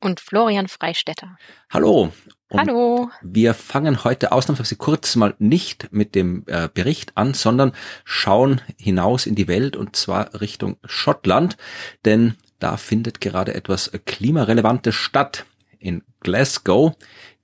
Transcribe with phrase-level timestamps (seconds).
[0.00, 1.36] und Florian Freistetter.
[1.70, 2.12] Hallo.
[2.50, 3.10] Und Hallo.
[3.20, 7.72] Wir fangen heute ausnahmsweise kurz mal nicht mit dem äh, Bericht an, sondern
[8.04, 11.58] schauen hinaus in die Welt und zwar Richtung Schottland,
[12.06, 15.44] denn da findet gerade etwas Klimarelevantes statt.
[15.78, 16.96] In Glasgow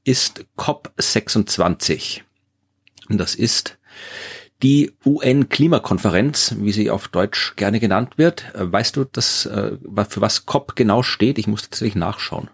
[0.05, 2.23] ist COP26.
[3.09, 3.78] Und das ist
[4.64, 8.52] die UN-Klimakonferenz, wie sie auf Deutsch gerne genannt wird.
[8.55, 9.72] Äh, weißt du, das, äh,
[10.09, 11.38] für was COP genau steht?
[11.38, 12.48] Ich muss tatsächlich nachschauen.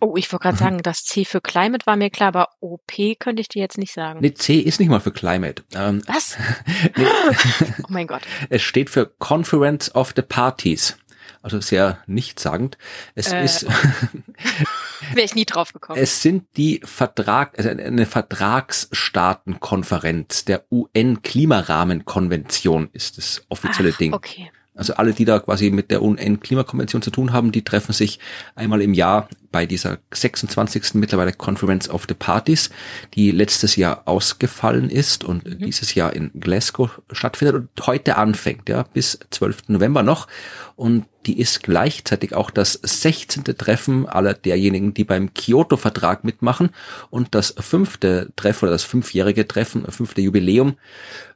[0.00, 3.40] Oh, ich wollte gerade sagen, das C für Climate war mir klar, aber OP könnte
[3.40, 4.20] ich dir jetzt nicht sagen.
[4.22, 5.64] Nee, C ist nicht mal für Climate.
[5.74, 6.36] Ähm, was?
[6.96, 7.04] nee.
[7.82, 8.22] oh mein Gott.
[8.48, 10.96] Es steht für Conference of the Parties
[11.42, 12.78] also sehr nichtssagend.
[13.14, 13.66] Es äh, ist
[15.12, 16.00] wäre ich nie drauf gekommen.
[16.00, 24.12] Es sind die Vertrag, also eine Vertragsstaatenkonferenz der UN-Klimarahmenkonvention ist das offizielle Ach, Ding.
[24.12, 24.52] Okay.
[24.78, 28.20] Also alle, die da quasi mit der UN-Klimakonvention zu tun haben, die treffen sich
[28.54, 30.94] einmal im Jahr bei dieser 26.
[30.94, 32.70] mittlerweile Conference of the Parties,
[33.14, 35.58] die letztes Jahr ausgefallen ist und mhm.
[35.58, 39.68] dieses Jahr in Glasgow stattfindet und heute anfängt, ja, bis 12.
[39.68, 40.28] November noch.
[40.76, 43.44] Und die ist gleichzeitig auch das 16.
[43.44, 46.70] Treffen aller derjenigen, die beim Kyoto-Vertrag mitmachen
[47.10, 50.78] und das fünfte Treffen oder das fünfjährige Treffen, fünfte Jubiläum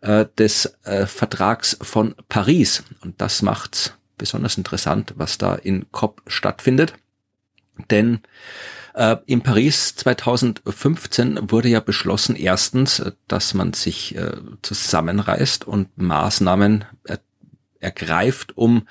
[0.00, 2.84] äh, des äh, Vertrags von Paris.
[3.02, 6.94] Und das macht's besonders interessant, was da in COP stattfindet.
[7.90, 8.20] Denn
[8.94, 15.98] äh, in Paris 2015 wurde ja beschlossen, erstens, äh, dass man sich äh, zusammenreißt und
[15.98, 17.20] Maßnahmen er
[17.78, 18.86] ergreift, um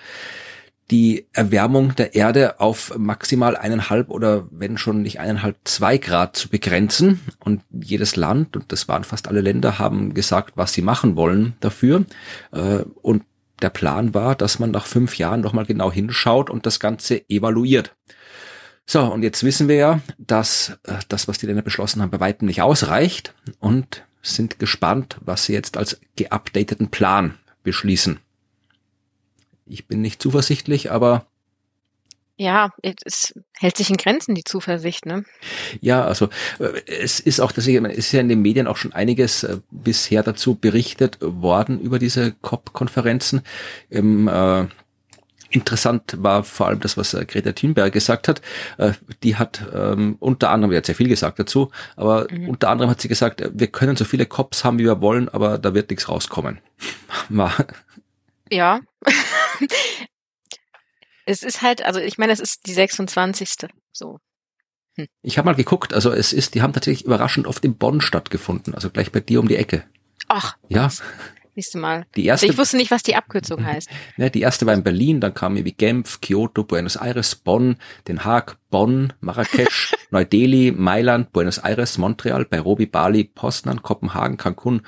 [0.92, 6.50] die Erwärmung der Erde auf maximal eineinhalb oder wenn schon nicht eineinhalb, zwei Grad zu
[6.50, 7.22] begrenzen.
[7.40, 11.54] Und jedes Land, und das waren fast alle Länder, haben gesagt, was sie machen wollen
[11.62, 12.06] dafür.
[12.52, 13.24] Äh, und
[13.62, 17.96] der Plan war, dass man nach fünf Jahren nochmal genau hinschaut und das Ganze evaluiert.
[18.86, 22.20] So, und jetzt wissen wir ja, dass äh, das, was die Länder beschlossen haben, bei
[22.20, 28.20] weitem nicht ausreicht und sind gespannt, was sie jetzt als geupdateten Plan beschließen.
[29.72, 31.26] Ich bin nicht zuversichtlich, aber
[32.36, 35.24] ja, es hält sich in Grenzen, die Zuversicht, ne?
[35.80, 36.28] Ja, also
[36.60, 39.44] äh, es ist auch, dass ich, es ist ja in den Medien auch schon einiges
[39.44, 43.44] äh, bisher dazu berichtet worden über diese COP-Konferenzen.
[43.90, 44.66] Im äh,
[45.52, 48.42] Interessant war vor allem das, was äh, Greta Thunberg gesagt hat.
[49.22, 52.48] Die hat ähm, unter anderem, die hat sehr viel gesagt dazu, aber mhm.
[52.48, 55.58] unter anderem hat sie gesagt, wir können so viele Cops haben, wie wir wollen, aber
[55.58, 56.60] da wird nichts rauskommen.
[57.30, 57.54] War.
[58.50, 58.80] Ja.
[61.26, 63.68] Es ist halt, also ich meine, es ist die 26.
[63.92, 64.20] So.
[64.96, 65.08] Hm.
[65.22, 68.76] Ich habe mal geguckt, also es ist, die haben tatsächlich überraschend oft in Bonn stattgefunden,
[68.76, 69.84] also gleich bei dir um die Ecke.
[70.28, 70.58] Ach.
[70.70, 70.90] Ja.
[70.90, 72.06] Du mal.
[72.16, 73.90] Die erste, ich wusste nicht, was die Abkürzung heißt.
[74.18, 77.76] Ne, die erste war in Berlin, dann kam irgendwie Genf, Kyoto, Buenos Aires, Bonn,
[78.08, 84.82] Den Haag, Bonn, Marrakesch, Neu-Delhi, Mailand, Buenos Aires, Montreal, Nairobi, Bali, Poznan, Kopenhagen, Cancun,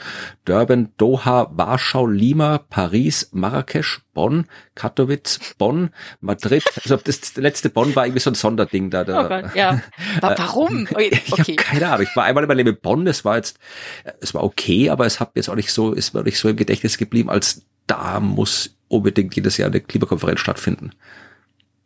[0.46, 4.46] Durban, Doha, Warschau, Lima, Paris, Marrakesch, Bonn,
[4.76, 5.90] Katowice, Bonn,
[6.22, 6.64] Madrid.
[6.82, 9.04] Also das letzte Bonn war irgendwie so ein Sonderding da.
[9.04, 9.26] da.
[9.26, 9.82] Oh Gott, ja.
[10.22, 10.88] Warum?
[10.94, 11.20] Okay.
[11.26, 12.08] Ich habe keine Ahnung.
[12.10, 13.06] Ich war einmal in meinem Leben in Bonn.
[13.06, 13.60] Das war jetzt,
[14.22, 16.56] es war okay, aber es hat jetzt auch nicht so, ist mir nicht so im
[16.56, 20.92] Gedächtnis geblieben, als da muss unbedingt jedes Jahr eine Klimakonferenz stattfinden.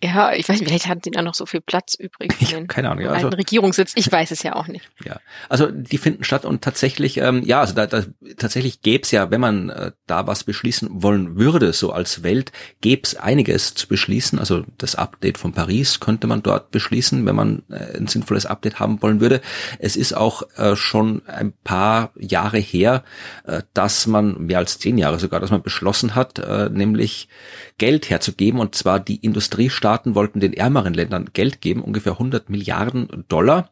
[0.04, 2.32] Ja, ich weiß nicht, vielleicht hatten die da noch so viel Platz übrig.
[2.40, 3.06] Ich habe keine Ahnung.
[3.06, 4.88] Ja, also, Regierungssitz, ich weiß es ja auch nicht.
[5.04, 5.20] Ja,
[5.50, 8.04] also die finden statt und tatsächlich, ähm, ja, also da, da
[8.38, 12.52] tatsächlich gäbe es ja, wenn man äh, da was beschließen wollen würde, so als Welt,
[12.80, 14.38] gäbe es einiges zu beschließen.
[14.38, 18.80] Also das Update von Paris könnte man dort beschließen, wenn man äh, ein sinnvolles Update
[18.80, 19.42] haben wollen würde.
[19.80, 23.04] Es ist auch äh, schon ein paar Jahre her,
[23.46, 27.30] äh, dass man, mehr als zehn Jahre sogar, dass man beschlossen hat, äh, nämlich
[27.78, 33.26] Geld herzugeben und zwar die Industriestaaten wollten den ärmeren Ländern Geld geben, ungefähr 100 Milliarden
[33.28, 33.70] Dollar,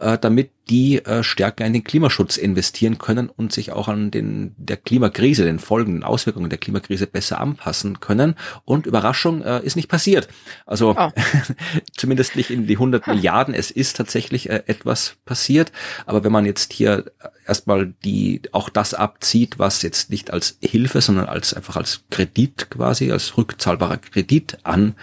[0.00, 4.54] äh, damit die äh, stärker in den Klimaschutz investieren können und sich auch an den
[4.56, 8.36] der Klimakrise, den Folgen, den Auswirkungen der Klimakrise besser anpassen können.
[8.64, 10.28] Und Überraschung äh, ist nicht passiert.
[10.64, 11.10] Also oh.
[11.96, 13.54] zumindest nicht in die 100 Milliarden.
[13.54, 15.72] Es ist tatsächlich äh, etwas passiert.
[16.06, 17.04] Aber wenn man jetzt hier
[17.46, 22.70] erstmal die auch das abzieht, was jetzt nicht als Hilfe, sondern als einfach als Kredit
[22.70, 24.94] quasi, als rückzahlbarer Kredit an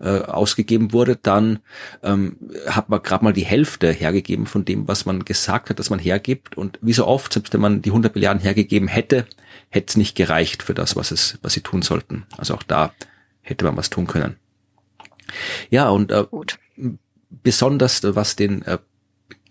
[0.00, 1.60] äh, ausgegeben wurde, dann
[2.02, 2.36] ähm,
[2.66, 5.98] hat man gerade mal die Hälfte hergegeben von dem, was man gesagt hat, dass man
[5.98, 6.56] hergibt.
[6.56, 9.26] Und wie so oft, selbst wenn man die 100 Milliarden hergegeben hätte,
[9.70, 12.26] hätte es nicht gereicht für das, was es, was sie tun sollten.
[12.36, 12.92] Also auch da
[13.42, 14.36] hätte man was tun können.
[15.70, 16.58] Ja, und äh, Gut.
[17.30, 18.78] besonders was den äh,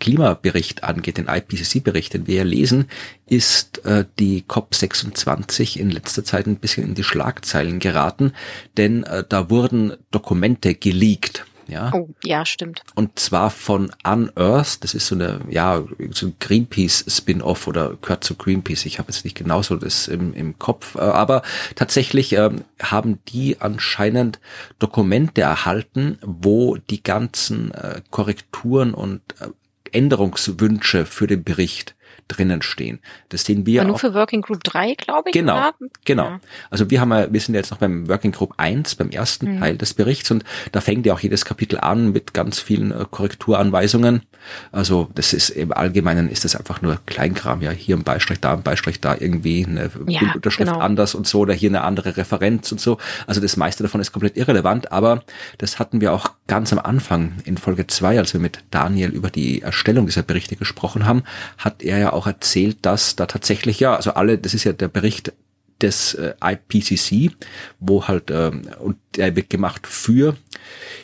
[0.04, 2.90] Klimabericht angeht, den IPCC-Bericht, den wir ja lesen,
[3.26, 8.34] ist äh, die COP26 in letzter Zeit ein bisschen in die Schlagzeilen geraten,
[8.76, 11.92] denn äh, da wurden Dokumente geleakt ja.
[11.94, 12.84] Oh, ja, stimmt.
[12.96, 18.36] Und zwar von Unearth, das ist so eine, ja, so ein Greenpeace-Spin-off oder gehört zu
[18.36, 18.86] Greenpeace.
[18.86, 21.42] Ich habe jetzt nicht genauso das im, im Kopf, äh, aber
[21.76, 24.40] tatsächlich ähm, haben die anscheinend
[24.80, 29.48] Dokumente erhalten, wo die ganzen äh, Korrekturen und äh,
[29.94, 31.96] Änderungswünsche für den Bericht
[32.28, 33.00] drinnen stehen.
[33.30, 34.00] Das sehen wir Aber nur auch.
[34.00, 35.34] für Working Group 3, glaube ich.
[35.34, 35.74] Genau, oder?
[36.06, 36.26] genau.
[36.26, 36.40] Ja.
[36.70, 39.60] Also wir haben ja, wir sind jetzt noch beim Working Group 1, beim ersten mhm.
[39.60, 43.06] Teil des Berichts und da fängt ja auch jedes Kapitel an mit ganz vielen äh,
[43.10, 44.24] Korrekturanweisungen.
[44.72, 48.54] Also das ist im Allgemeinen ist das einfach nur Kleinkram, ja, hier ein Beistrich, da
[48.54, 50.84] ein Beistrich, da irgendwie eine ja, Unterschrift genau.
[50.84, 52.98] anders und so oder hier eine andere Referenz und so.
[53.28, 55.24] Also das meiste davon ist komplett irrelevant, aber
[55.58, 59.30] das hatten wir auch ganz am Anfang in Folge 2, als wir mit Daniel über
[59.30, 61.24] die Erstellung dieser Berichte gesprochen haben,
[61.58, 64.90] hat er ja auch erzählt, dass da tatsächlich ja, also alle, das ist ja der
[64.90, 65.34] Bericht
[65.82, 67.32] des äh, IPCC,
[67.80, 70.36] wo halt äh, und der wird gemacht für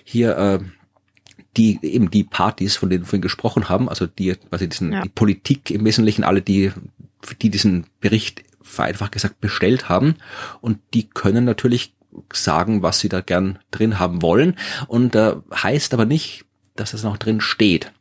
[0.03, 0.59] hier äh,
[1.57, 5.01] die eben die Partys, von denen wir vorhin gesprochen haben, also die quasi diesen ja.
[5.01, 6.71] die Politik im Wesentlichen alle die
[7.41, 10.15] die diesen Bericht vereinfacht gesagt bestellt haben
[10.61, 11.93] und die können natürlich
[12.33, 14.55] sagen, was sie da gern drin haben wollen
[14.87, 16.45] und äh, heißt aber nicht,
[16.75, 17.91] dass das noch drin steht.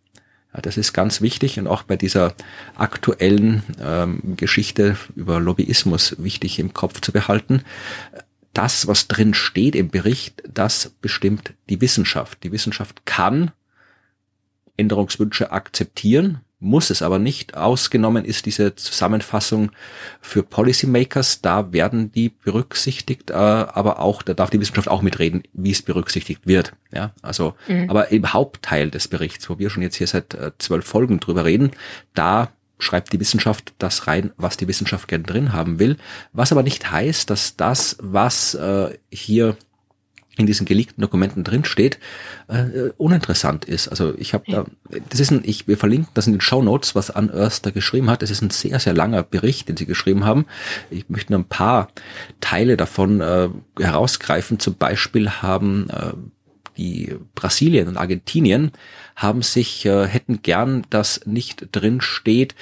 [0.54, 2.34] Ja, das ist ganz wichtig und auch bei dieser
[2.76, 7.62] aktuellen ähm, Geschichte über Lobbyismus wichtig im Kopf zu behalten.
[8.54, 12.42] Das, was drin steht im Bericht, das bestimmt die Wissenschaft.
[12.42, 13.52] Die Wissenschaft kann
[14.76, 17.56] Änderungswünsche akzeptieren, muss es aber nicht.
[17.56, 19.70] Ausgenommen ist diese Zusammenfassung
[20.20, 21.40] für Policymakers.
[21.40, 25.82] Da werden die berücksichtigt, äh, aber auch, da darf die Wissenschaft auch mitreden, wie es
[25.82, 26.72] berücksichtigt wird.
[26.92, 27.88] Ja, also, mhm.
[27.88, 31.44] aber im Hauptteil des Berichts, wo wir schon jetzt hier seit äh, zwölf Folgen drüber
[31.44, 31.70] reden,
[32.14, 32.50] da
[32.80, 35.96] schreibt die Wissenschaft das rein, was die Wissenschaft gern drin haben will.
[36.32, 39.56] Was aber nicht heißt, dass das, was äh, hier
[40.38, 41.98] in diesen geleakten Dokumenten drinsteht,
[42.46, 43.88] äh, uninteressant ist.
[43.88, 44.64] Also ich habe da,
[45.10, 48.08] das ist ein, ich, wir verlinken das in den Show Notes, was Anne da geschrieben
[48.08, 48.22] hat.
[48.22, 50.46] Das ist ein sehr, sehr langer Bericht, den sie geschrieben haben.
[50.90, 51.88] Ich möchte nur ein paar
[52.40, 53.48] Teile davon äh,
[53.78, 54.60] herausgreifen.
[54.60, 56.12] Zum Beispiel haben äh,
[56.76, 58.70] die Brasilien und Argentinien
[59.16, 62.54] haben sich, äh, hätten gern, dass nicht drin steht,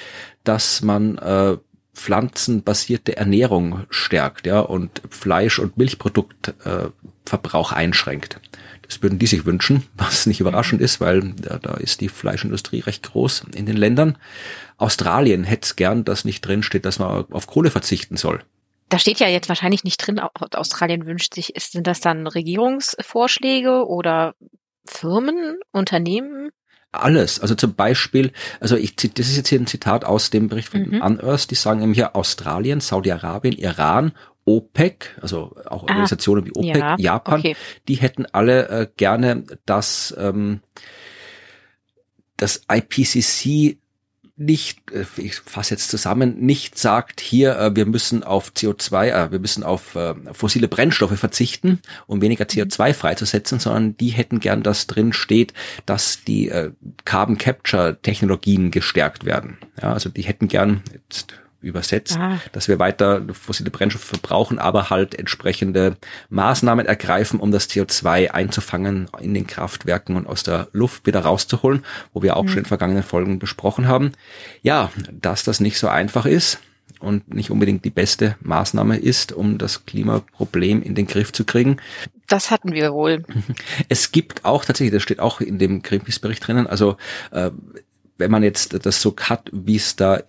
[0.43, 1.57] dass man äh,
[1.97, 6.91] pflanzenbasierte Ernährung stärkt, ja, und Fleisch- und Milchproduktverbrauch äh,
[7.71, 8.39] einschränkt.
[8.83, 12.79] Das würden die sich wünschen, was nicht überraschend ist, weil ja, da ist die Fleischindustrie
[12.79, 14.17] recht groß in den Ländern.
[14.77, 18.41] Australien hätte es gern, dass nicht drin steht, dass man auf Kohle verzichten soll.
[18.89, 24.33] Da steht ja jetzt wahrscheinlich nicht drin, Australien wünscht sich, sind das dann Regierungsvorschläge oder
[24.85, 26.51] Firmen, Unternehmen?
[26.91, 27.39] alles.
[27.39, 30.81] Also zum Beispiel, also ich, das ist jetzt hier ein Zitat aus dem Bericht von
[30.81, 31.01] mhm.
[31.01, 34.13] Unearth, die sagen eben hier Australien, Saudi-Arabien, Iran,
[34.47, 37.55] OPEC, also auch ah, Organisationen wie OPEC, ja, Japan, okay.
[37.87, 40.61] die hätten alle äh, gerne, dass ähm,
[42.37, 43.77] das IPCC
[44.37, 49.31] nicht, äh, ich fasse jetzt zusammen, nicht sagt, hier, äh, wir müssen auf CO2, äh,
[49.31, 49.97] wir müssen auf
[50.31, 52.61] fossile Brennstoffe verzichten, um weniger mhm.
[52.61, 55.53] CO2 freizusetzen, sondern die hätten gern, dass drin steht,
[55.85, 56.51] dass die
[57.03, 59.57] Carbon Capture Technologien gestärkt werden.
[59.81, 62.39] Ja, also die hätten gern, jetzt übersetzt, ah.
[62.51, 65.97] dass wir weiter fossile Brennstoffe verbrauchen, aber halt entsprechende
[66.29, 71.83] Maßnahmen ergreifen, um das CO2 einzufangen in den Kraftwerken und aus der Luft wieder rauszuholen,
[72.13, 72.49] wo wir auch mhm.
[72.49, 74.11] schon in vergangenen Folgen besprochen haben.
[74.61, 76.59] Ja, dass das nicht so einfach ist
[76.99, 81.77] und nicht unbedingt die beste Maßnahme ist, um das Klimaproblem in den Griff zu kriegen.
[82.27, 83.23] Das hatten wir wohl.
[83.89, 86.97] Es gibt auch tatsächlich, das steht auch in dem Greenpeace-Bericht drinnen, also
[87.31, 87.51] äh,
[88.17, 90.21] wenn man jetzt das so hat, wie es da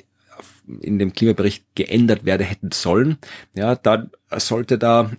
[0.80, 3.18] in dem Klimabericht geändert werden hätten sollen,
[3.54, 5.10] ja, dann sollte da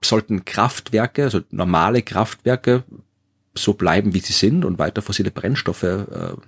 [0.00, 2.84] sollten Kraftwerke, also normale Kraftwerke
[3.58, 6.04] so bleiben, wie sie sind und weiter fossile Brennstoffe äh,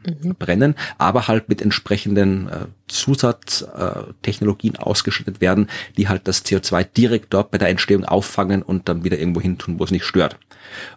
[0.07, 0.37] mhm.
[0.39, 7.35] brennen, aber halt mit entsprechenden äh, Zusatztechnologien äh, ausgestattet werden, die halt das CO2 direkt
[7.35, 10.39] dort bei der Entstehung auffangen und dann wieder irgendwo hin tun, wo es nicht stört.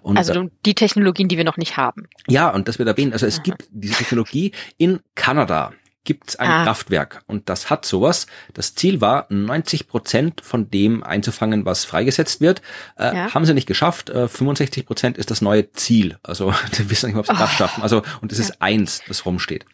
[0.01, 2.07] Und, also äh, die Technologien, die wir noch nicht haben.
[2.27, 3.13] Ja, und das wird erwähnt.
[3.13, 3.43] Also es Aha.
[3.43, 6.63] gibt diese Technologie in Kanada gibt's ein ah.
[6.63, 8.27] Kraftwerk und das hat sowas.
[8.53, 12.61] Das Ziel war, 90 Prozent von dem einzufangen, was freigesetzt wird.
[12.97, 13.33] Äh, ja.
[13.33, 14.09] Haben sie nicht geschafft.
[14.09, 16.17] Äh, 65 Prozent ist das neue Ziel.
[16.23, 17.37] Also wir wissen nicht, ob sie oh.
[17.37, 17.83] das schaffen.
[17.83, 18.55] Also und es ist ja.
[18.59, 19.65] eins, das rumsteht.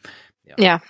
[0.46, 0.56] Ja.
[0.58, 0.82] ja.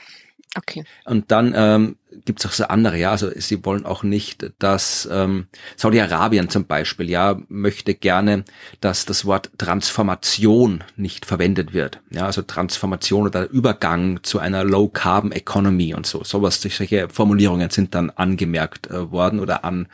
[0.56, 0.84] Okay.
[1.06, 5.08] Und dann ähm, gibt es auch so andere, ja, also sie wollen auch nicht, dass
[5.12, 8.46] ähm, Saudi-Arabien zum Beispiel, ja, möchte gerne,
[8.82, 12.02] dass das Wort Transformation nicht verwendet wird.
[12.10, 16.24] Ja, also Transformation oder Übergang zu einer Low-Carbon-Economy und so.
[16.24, 19.88] Sowas, solche Formulierungen sind dann angemerkt äh, worden oder an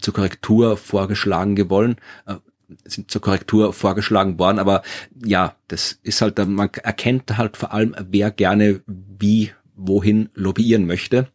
[0.00, 1.96] zur Korrektur vorgeschlagen gewollen.
[2.26, 2.36] Äh,
[2.84, 4.82] sind zur Korrektur vorgeschlagen worden, aber
[5.24, 11.28] ja, das ist halt, man erkennt halt vor allem, wer gerne wie wohin lobbyieren möchte,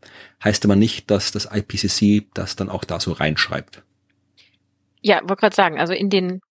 [0.43, 3.83] heißt aber nicht, dass das IPCC das dann auch da so reinschreibt.
[5.01, 6.41] Ja, wollte gerade sagen, also in den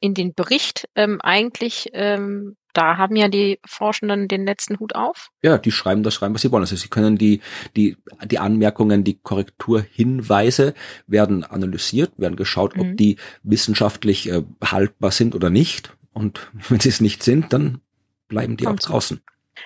[0.00, 5.30] in den Bericht ähm, eigentlich, ähm, da haben ja die Forschenden den letzten Hut auf.
[5.42, 6.62] Ja, die schreiben das schreiben, was sie wollen.
[6.62, 7.40] Also sie können die
[7.74, 10.74] die die Anmerkungen, die Korrekturhinweise
[11.06, 12.82] werden analysiert, werden geschaut, mhm.
[12.82, 15.96] ob die wissenschaftlich äh, haltbar sind oder nicht.
[16.12, 17.80] Und wenn sie es nicht sind, dann
[18.28, 19.20] bleiben die Kommt auch draußen.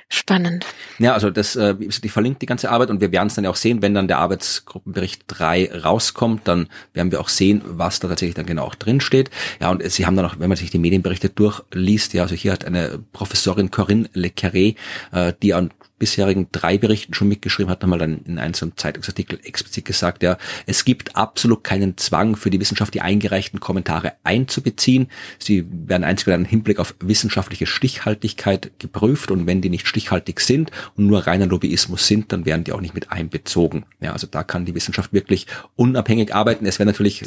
[0.08, 0.66] Spannend.
[0.98, 3.50] Ja, also das, äh, ich verlinke die ganze Arbeit und wir werden es dann ja
[3.50, 8.08] auch sehen, wenn dann der Arbeitsgruppenbericht 3 rauskommt, dann werden wir auch sehen, was da
[8.08, 9.30] tatsächlich dann genau auch drin steht.
[9.60, 12.52] Ja, und sie haben dann auch, wenn man sich die Medienberichte durchliest, ja, also hier
[12.52, 14.76] hat eine Professorin Corinne Le Carré,
[15.12, 15.70] äh, die an
[16.00, 21.14] bisherigen drei Berichten schon mitgeschrieben hat, nochmal in einem Zeitungsartikel explizit gesagt, ja, es gibt
[21.14, 25.06] absolut keinen Zwang für die Wissenschaft, die eingereichten Kommentare einzubeziehen.
[25.38, 30.40] Sie werden einzig mit einem Hinblick auf wissenschaftliche Stichhaltigkeit geprüft und wenn die nicht stichhaltig
[30.40, 33.84] sind und nur reiner Lobbyismus sind, dann werden die auch nicht mit einbezogen.
[34.00, 36.66] Ja, also da kann die Wissenschaft wirklich unabhängig arbeiten.
[36.66, 37.24] Es wäre natürlich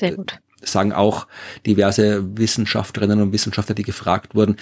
[0.64, 1.28] sagen auch
[1.66, 4.58] diverse Wissenschaftlerinnen und Wissenschaftler, die gefragt wurden,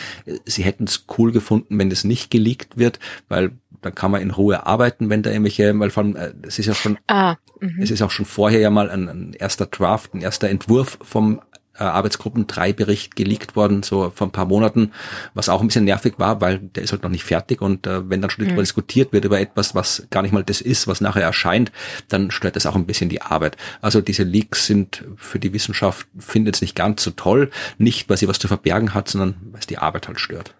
[0.45, 4.31] sie hätten es cool gefunden, wenn das nicht geleakt wird, weil dann kann man in
[4.31, 7.35] Ruhe arbeiten, wenn da irgendwelche, weil von, äh, es ist ja schon, ah,
[7.79, 11.41] es ist auch schon vorher ja mal ein, ein erster Draft, ein erster Entwurf vom
[11.77, 14.91] äh, Arbeitsgruppen 3 Bericht geleakt worden, so vor ein paar Monaten,
[15.33, 18.09] was auch ein bisschen nervig war, weil der ist halt noch nicht fertig und äh,
[18.09, 18.55] wenn dann schon mhm.
[18.55, 21.71] diskutiert wird über etwas, was gar nicht mal das ist, was nachher erscheint,
[22.09, 23.57] dann stört das auch ein bisschen die Arbeit.
[23.81, 28.17] Also diese Leaks sind für die Wissenschaft, findet es nicht ganz so toll, nicht weil
[28.17, 30.53] sie was zu verbergen hat, sondern weil es die Arbeit halt stört.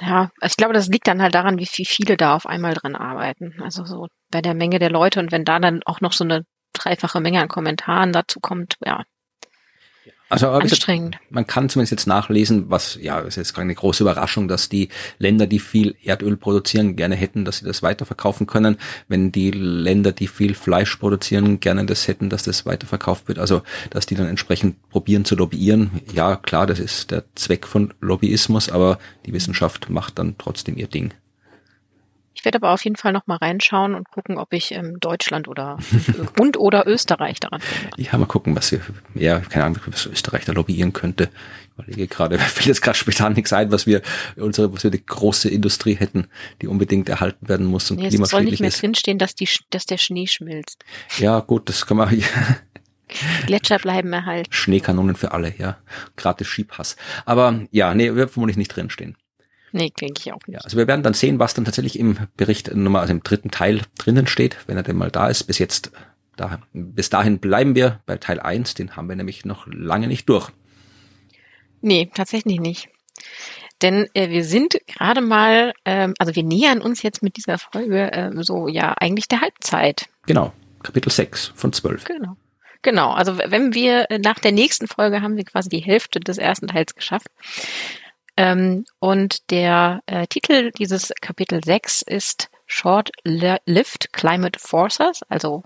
[0.00, 3.54] Ja, ich glaube, das liegt dann halt daran, wie viele da auf einmal dran arbeiten.
[3.62, 6.44] Also so bei der Menge der Leute und wenn da dann auch noch so eine
[6.74, 9.04] dreifache Menge an Kommentaren dazu kommt, ja,
[10.28, 11.18] also anstrengend.
[11.30, 15.46] man kann zumindest jetzt nachlesen, was ja ist jetzt keine große Überraschung, dass die Länder,
[15.46, 18.76] die viel Erdöl produzieren, gerne hätten, dass sie das weiterverkaufen können.
[19.08, 23.38] Wenn die Länder, die viel Fleisch produzieren, gerne das hätten, dass das weiterverkauft wird.
[23.38, 25.90] Also dass die dann entsprechend probieren zu lobbyieren.
[26.12, 30.88] Ja, klar, das ist der Zweck von Lobbyismus, aber die Wissenschaft macht dann trotzdem ihr
[30.88, 31.12] Ding.
[32.36, 35.48] Ich werde aber auf jeden Fall noch mal reinschauen und gucken, ob ich ähm, Deutschland
[35.48, 35.78] oder
[36.38, 37.90] und oder Österreich daran finde.
[37.96, 38.80] Ja, mal gucken, was wir,
[39.14, 41.30] ja, keine Ahnung, was Österreich da lobbyieren könnte.
[41.78, 44.02] Ich überlege gerade, fällt jetzt gerade spontan nichts ein, was wir
[44.36, 46.28] unsere, was wir die große Industrie hätten,
[46.60, 48.26] die unbedingt erhalten werden muss und nee, klimaschädlich ist.
[48.26, 48.82] Es soll nicht mehr ist.
[48.82, 50.84] drinstehen, dass die, dass der Schnee schmilzt.
[51.18, 52.26] Ja, gut, das kann man, ja.
[53.46, 54.52] Gletscher bleiben erhalten.
[54.52, 55.78] Schneekanonen für alle, ja.
[56.16, 56.96] Gratis Schiebhass.
[57.24, 59.16] Aber ja, nee, wird vermutlich nicht drinstehen.
[59.72, 60.56] Nee, denke ich auch nicht.
[60.56, 63.50] Ja, also wir werden dann sehen, was dann tatsächlich im Bericht Nummer, also im dritten
[63.50, 65.44] Teil drinnen steht, wenn er denn mal da ist.
[65.44, 65.90] Bis jetzt,
[66.36, 70.28] da, bis dahin bleiben wir bei Teil 1, den haben wir nämlich noch lange nicht
[70.28, 70.50] durch.
[71.80, 72.88] Nee, tatsächlich nicht.
[73.82, 78.10] Denn äh, wir sind gerade mal, ähm, also wir nähern uns jetzt mit dieser Folge
[78.12, 80.06] äh, so ja eigentlich der Halbzeit.
[80.26, 82.04] Genau, Kapitel 6 von 12.
[82.04, 82.36] Genau.
[82.82, 86.38] Genau, also wenn wir äh, nach der nächsten Folge haben wir quasi die Hälfte des
[86.38, 87.28] ersten Teils geschafft.
[88.36, 95.62] Ähm, und der äh, Titel dieses Kapitel 6 ist Short-Lived Climate Forces, also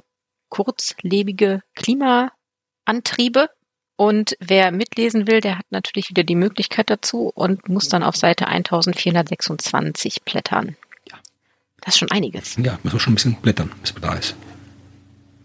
[0.51, 3.49] kurzlebige Klimaantriebe.
[3.97, 8.17] Und wer mitlesen will, der hat natürlich wieder die Möglichkeit dazu und muss dann auf
[8.17, 10.77] Seite 1426 blättern.
[11.11, 11.19] Ja.
[11.81, 12.57] Das ist schon einiges.
[12.57, 14.37] Ja, muss auch schon ein bisschen blättern, bis man da ist.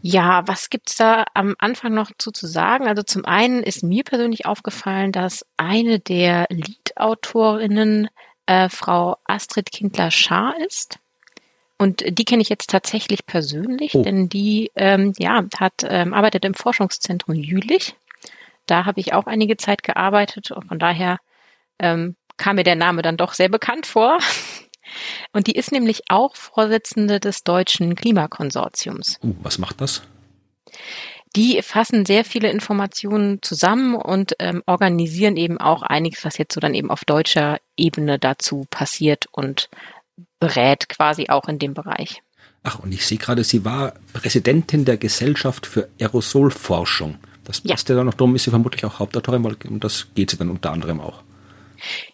[0.01, 2.87] Ja, was gibt's da am Anfang noch zu, zu sagen?
[2.87, 6.45] Also zum einen ist mir persönlich aufgefallen, dass eine der
[6.95, 8.09] Lead-Autorinnen
[8.45, 10.99] äh, Frau Astrid Kindler-Schaar ist.
[11.77, 14.03] Und die kenne ich jetzt tatsächlich persönlich, oh.
[14.03, 17.95] denn die ähm, ja, hat, ähm, arbeitet im Forschungszentrum Jülich.
[18.65, 21.19] Da habe ich auch einige Zeit gearbeitet und von daher
[21.79, 24.19] ähm, kam mir der Name dann doch sehr bekannt vor.
[25.33, 29.19] Und die ist nämlich auch Vorsitzende des Deutschen Klimakonsortiums.
[29.23, 30.03] Uh, was macht das?
[31.35, 36.61] Die fassen sehr viele Informationen zusammen und ähm, organisieren eben auch einiges, was jetzt so
[36.61, 39.69] dann eben auf deutscher Ebene dazu passiert und
[40.39, 42.21] berät quasi auch in dem Bereich.
[42.63, 47.17] Ach, und ich sehe gerade, sie war Präsidentin der Gesellschaft für Aerosolforschung.
[47.43, 50.07] Das passt ja, ja dann noch drum, ist sie vermutlich auch Hauptautorin, weil um das
[50.15, 51.21] geht sie dann unter anderem auch.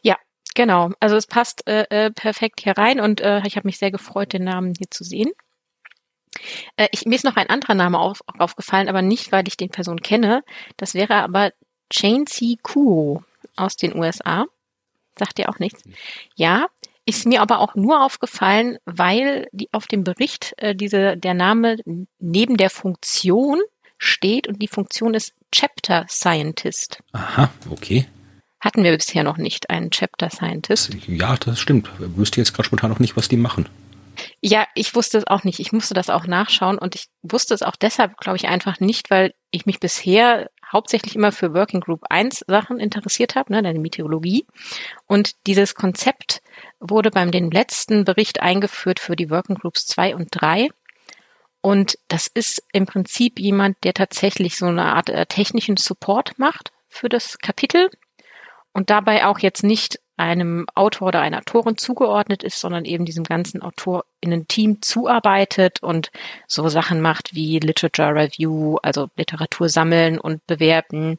[0.01, 0.17] Ja,
[0.55, 0.91] genau.
[0.99, 4.33] Also es passt äh, äh, perfekt hier rein und äh, ich habe mich sehr gefreut,
[4.33, 5.31] den Namen hier zu sehen.
[6.75, 9.69] Äh, ich, mir ist noch ein anderer Name auf, aufgefallen, aber nicht, weil ich den
[9.69, 10.43] Person kenne.
[10.77, 11.51] Das wäre aber
[11.89, 13.23] Chainsy Kuo
[13.55, 14.45] aus den USA.
[15.17, 15.83] Sagt ihr auch nichts?
[16.35, 16.67] Ja,
[17.05, 21.77] ist mir aber auch nur aufgefallen, weil die auf dem Bericht äh, diese der Name
[22.19, 23.59] neben der Funktion
[23.97, 26.99] steht und die Funktion ist Chapter Scientist.
[27.11, 28.07] Aha, okay.
[28.59, 30.95] Hatten wir bisher noch nicht einen Chapter Scientist?
[31.07, 31.89] Ja, das stimmt.
[31.99, 33.67] Ich wüsste jetzt gerade spontan noch nicht, was die machen.
[34.41, 35.59] Ja, ich wusste es auch nicht.
[35.59, 39.09] Ich musste das auch nachschauen und ich wusste es auch deshalb, glaube ich, einfach nicht,
[39.09, 43.79] weil ich mich bisher hauptsächlich immer für Working Group 1 Sachen interessiert habe, ne, deine
[43.79, 44.45] Meteorologie.
[45.07, 46.41] Und dieses Konzept
[46.79, 50.69] wurde beim den letzten Bericht eingeführt für die Working Groups 2 und 3.
[51.61, 56.71] Und das ist im Prinzip jemand, der tatsächlich so eine Art äh, technischen Support macht
[56.87, 57.89] für das Kapitel
[58.73, 63.23] und dabei auch jetzt nicht einem Autor oder einer Autorin zugeordnet ist, sondern eben diesem
[63.23, 66.11] ganzen AutorInnen-Team zuarbeitet und
[66.47, 71.17] so Sachen macht wie Literature Review, also Literatur sammeln und bewerten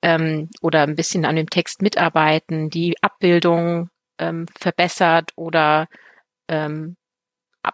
[0.00, 5.88] ähm, oder ein bisschen an dem Text mitarbeiten, die Abbildung ähm, verbessert oder
[6.46, 6.96] ähm,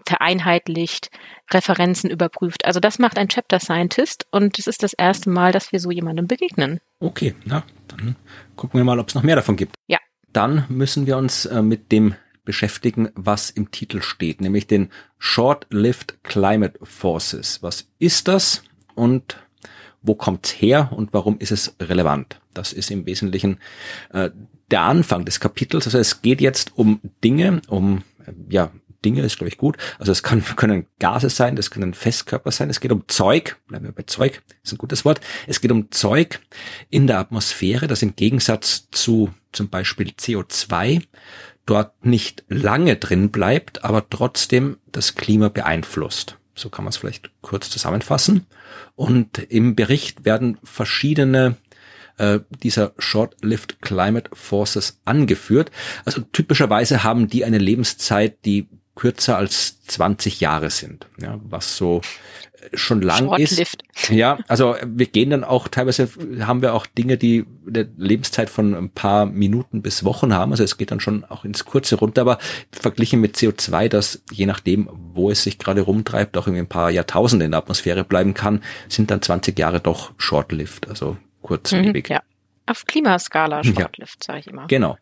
[0.07, 1.11] vereinheitlicht,
[1.53, 2.65] Referenzen überprüft.
[2.65, 5.91] Also das macht ein Chapter Scientist und es ist das erste Mal, dass wir so
[5.91, 6.81] jemandem begegnen.
[6.99, 8.17] Okay, na, dann
[8.57, 9.75] gucken wir mal, ob es noch mehr davon gibt.
[9.87, 9.99] Ja.
[10.33, 16.25] Dann müssen wir uns äh, mit dem beschäftigen, was im Titel steht, nämlich den Short-Lived
[16.25, 17.63] Climate Forces.
[17.63, 18.63] Was ist das
[18.95, 19.37] und
[20.03, 22.41] wo kommt's her und warum ist es relevant?
[22.53, 23.59] Das ist im Wesentlichen
[24.13, 24.31] äh,
[24.71, 25.87] der Anfang des Kapitels.
[25.87, 28.73] Also es geht jetzt um Dinge, um äh, ja
[29.05, 29.77] Dinge ist, glaube ich, gut.
[29.99, 32.71] Also es kann, können Gase sein, das können Festkörper sein.
[32.71, 35.21] Es geht um Zeug, bleiben wir bei Zeug, ist ein gutes Wort.
[35.47, 36.41] Es geht um Zeug
[36.91, 41.03] in der Atmosphäre, das im Gegensatz zu zum Beispiel CO2
[41.67, 46.39] dort nicht lange drin bleibt, aber trotzdem das Klima beeinflusst.
[46.55, 48.47] So kann man es vielleicht kurz zusammenfassen.
[48.95, 51.57] Und im Bericht werden verschiedene
[52.19, 55.71] äh, dieser Short-Lived Climate Forces angeführt.
[56.05, 62.03] Also typischerweise haben die eine Lebenszeit, die kürzer als 20 Jahre sind, ja, was so
[62.53, 63.79] äh, schon lang ist.
[64.11, 66.09] Ja, also wir gehen dann auch teilweise
[66.41, 70.53] haben wir auch Dinge, die eine Lebenszeit von ein paar Minuten bis Wochen haben.
[70.53, 72.39] Also es geht dann schon auch ins Kurze runter, aber
[72.71, 76.91] verglichen mit CO2, das je nachdem, wo es sich gerade rumtreibt, auch irgendwie ein paar
[76.91, 82.11] Jahrtausende in der Atmosphäre bleiben kann, sind dann 20 Jahre doch short-lived, also kurzlebig.
[82.11, 82.23] Mhm, ja.
[82.67, 84.25] Auf Klimaskala short-lived, ja.
[84.27, 84.67] sage ich immer.
[84.67, 84.99] Genau.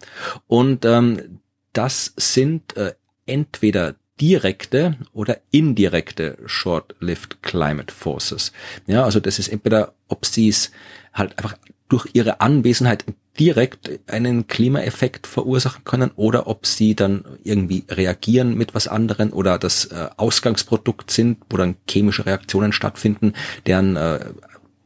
[0.47, 1.41] Und ähm,
[1.73, 2.95] das sind äh,
[3.31, 8.53] entweder direkte oder indirekte Short-Lived Climate Forces.
[8.87, 10.71] Ja, also das ist entweder, ob sie es
[11.15, 11.57] halt einfach
[11.89, 13.05] durch ihre Anwesenheit
[13.39, 19.59] direkt einen Klimaeffekt verursachen können oder ob sie dann irgendwie reagieren mit was anderen oder
[19.59, 23.33] das äh, Ausgangsprodukt sind, wo dann chemische Reaktionen stattfinden,
[23.67, 24.27] deren äh,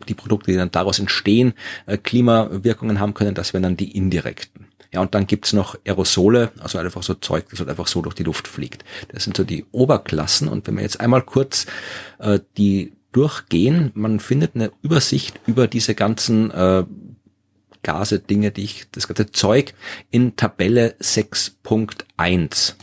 [0.08, 1.54] die Produkte, die dann daraus entstehen,
[1.86, 4.63] äh, Klimawirkungen haben können, das wären dann die indirekten.
[4.94, 8.14] Ja, und dann gibt's noch Aerosole, also einfach so Zeug, das halt einfach so durch
[8.14, 8.84] die Luft fliegt.
[9.08, 10.46] Das sind so die Oberklassen.
[10.46, 11.66] Und wenn wir jetzt einmal kurz
[12.20, 16.84] äh, die durchgehen, man findet eine Übersicht über diese ganzen äh,
[17.82, 19.74] Gase, Dinge, die ich, das ganze Zeug
[20.12, 22.74] in Tabelle 6.1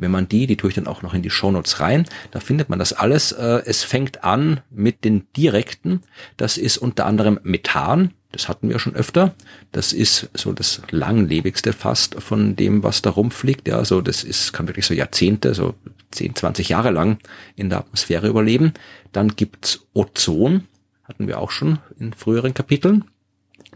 [0.00, 2.68] wenn man die, die tue ich dann auch noch in die Shownotes rein, da findet
[2.68, 3.32] man das alles.
[3.32, 6.02] Äh, es fängt an mit den direkten.
[6.36, 8.12] Das ist unter anderem Methan.
[8.32, 9.34] Das hatten wir schon öfter.
[9.72, 13.66] Das ist so das langlebigste fast von dem, was da rumfliegt.
[13.66, 15.74] Ja, also das ist, kann wirklich so Jahrzehnte, so
[16.12, 17.18] 10, 20 Jahre lang
[17.56, 18.72] in der Atmosphäre überleben.
[19.12, 20.64] Dann gibt's Ozon,
[21.04, 23.04] hatten wir auch schon in früheren Kapiteln.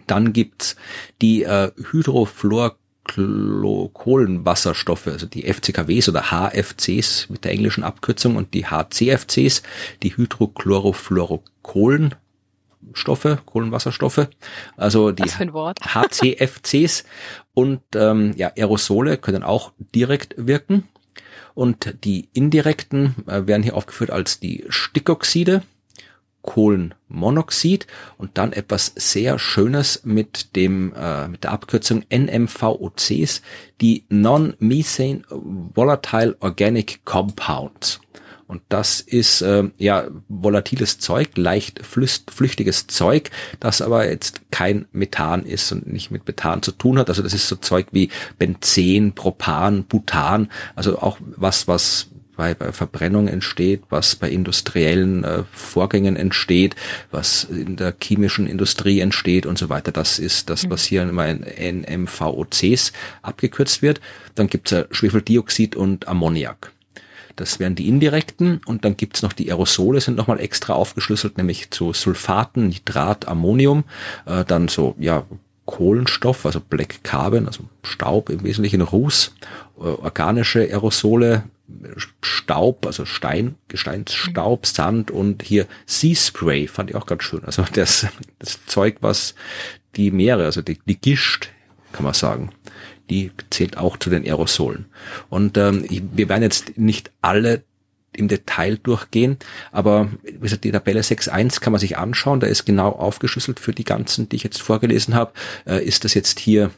[0.06, 0.76] Dann gibt's
[1.20, 1.72] die äh,
[3.06, 9.62] Hydrofluorkohlenwasserstoffe, also die FCKWs oder HFCs mit der englischen Abkürzung und die HCFCs,
[10.02, 12.14] die Hydrochlorofluorokohlen
[12.92, 14.28] Stoffe, Kohlenwasserstoffe,
[14.76, 17.04] also die HCFCs
[17.54, 20.86] und ähm, ja, Aerosole können auch direkt wirken.
[21.54, 25.62] Und die indirekten äh, werden hier aufgeführt als die Stickoxide,
[26.44, 27.86] Kohlenmonoxid
[28.18, 33.42] und dann etwas sehr Schönes mit dem äh, mit der Abkürzung NMVOCs,
[33.80, 38.00] die Non-Methane Volatile Organic Compounds.
[38.46, 45.46] Und das ist äh, ja volatiles Zeug, leicht flüchtiges Zeug, das aber jetzt kein Methan
[45.46, 47.08] ist und nicht mit Methan zu tun hat.
[47.08, 52.72] Also das ist so Zeug wie Benzen, Propan, Butan, also auch was, was bei, bei
[52.72, 56.76] Verbrennung entsteht, was bei industriellen äh, Vorgängen entsteht,
[57.10, 59.92] was in der chemischen Industrie entsteht und so weiter.
[59.92, 62.92] Das ist das, was hier immer in NMVOCs
[63.22, 64.00] abgekürzt wird.
[64.34, 66.72] Dann gibt's ja Schwefeldioxid und Ammoniak.
[67.36, 71.70] Das wären die indirekten und dann gibt's noch die Aerosole, sind nochmal extra aufgeschlüsselt, nämlich
[71.70, 73.84] zu Sulfaten, Nitrat, Ammonium,
[74.26, 75.24] äh, dann so, ja,
[75.66, 79.34] Kohlenstoff, also Black Carbon, also Staub im Wesentlichen Ruß,
[79.78, 81.44] äh, organische Aerosole,
[82.20, 84.66] Staub, also Stein, Gesteinsstaub, mhm.
[84.66, 87.44] Sand und hier Sea Spray fand ich auch ganz schön.
[87.44, 88.06] Also das,
[88.38, 89.34] das Zeug, was
[89.96, 91.50] die Meere, also die, die Gischt,
[91.92, 92.50] kann man sagen,
[93.10, 94.86] die zählt auch zu den Aerosolen.
[95.28, 97.62] Und ähm, wir werden jetzt nicht alle
[98.16, 99.38] im Detail durchgehen,
[99.72, 103.72] aber wie gesagt, die Tabelle 6.1 kann man sich anschauen, da ist genau aufgeschlüsselt für
[103.72, 105.32] die ganzen, die ich jetzt vorgelesen habe.
[105.66, 106.70] Äh, ist das jetzt hier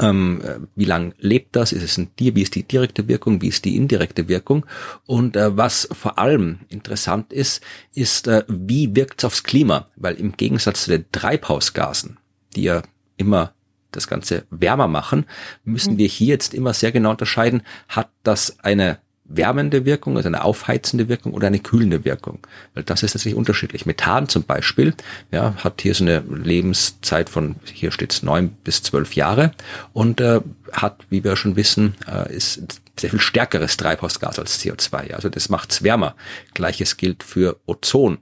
[0.00, 1.72] ähm, äh, wie lang lebt das?
[1.72, 2.34] Ist es ein Tier?
[2.34, 3.42] Wie ist die direkte Wirkung?
[3.42, 4.66] Wie ist die indirekte Wirkung?
[5.06, 7.62] Und äh, was vor allem interessant ist,
[7.94, 9.88] ist, äh, wie wirkt es aufs Klima?
[9.96, 12.18] Weil im Gegensatz zu den Treibhausgasen,
[12.56, 12.82] die ja
[13.16, 13.52] immer
[13.92, 15.26] das Ganze wärmer machen,
[15.64, 15.98] müssen mhm.
[15.98, 18.98] wir hier jetzt immer sehr genau unterscheiden, hat das eine
[19.30, 22.40] wärmende Wirkung, also eine aufheizende Wirkung oder eine kühlende Wirkung.
[22.74, 23.86] Weil das ist tatsächlich unterschiedlich.
[23.86, 24.94] Methan zum Beispiel,
[25.30, 29.52] ja, hat hier so eine Lebenszeit von, hier steht's neun bis zwölf Jahre
[29.92, 30.40] und äh,
[30.72, 35.14] hat, wie wir schon wissen, äh, ist sehr viel stärkeres Treibhausgas als CO2.
[35.14, 36.14] Also das macht's wärmer.
[36.54, 38.18] Gleiches gilt für Ozon.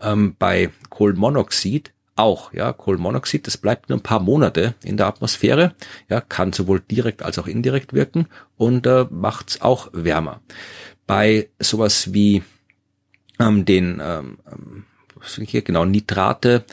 [0.00, 5.74] Ähm, bei Kohlenmonoxid auch, ja, Kohlenmonoxid, das bleibt nur ein paar Monate in der Atmosphäre,
[6.08, 8.26] ja, kann sowohl direkt als auch indirekt wirken
[8.56, 10.40] und äh, macht's auch wärmer.
[11.06, 12.42] Bei sowas wie
[13.38, 16.64] ähm, den, ähm, ähm was sind hier genau, Nitrate,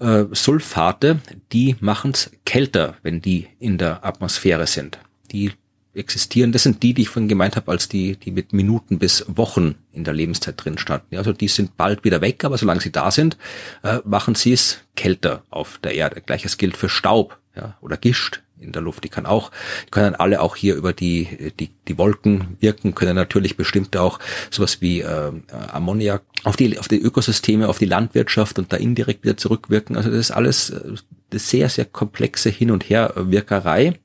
[0.00, 1.20] äh, Sulfate,
[1.52, 4.98] die machen's kälter, wenn die in der Atmosphäre sind.
[5.30, 5.52] Die
[5.94, 6.52] existieren.
[6.52, 9.76] Das sind die, die ich vorhin gemeint habe, als die, die mit Minuten bis Wochen
[9.92, 11.16] in der Lebenszeit drin standen.
[11.16, 13.36] Also die sind bald wieder weg, aber solange sie da sind,
[13.82, 16.20] äh, machen sie es kälter auf der Erde.
[16.20, 19.04] Gleiches gilt für Staub ja, oder Gischt in der Luft.
[19.04, 19.50] Die kann auch,
[19.86, 24.18] die können alle auch hier über die, die, die Wolken wirken, können natürlich bestimmt auch
[24.50, 25.32] sowas wie äh,
[25.72, 29.96] Ammoniak auf die, auf die Ökosysteme, auf die Landwirtschaft und da indirekt wieder zurückwirken.
[29.96, 30.94] Also das ist alles äh,
[31.32, 33.98] sehr, sehr komplexe Hin- und Herwirkerei,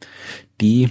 [0.62, 0.90] die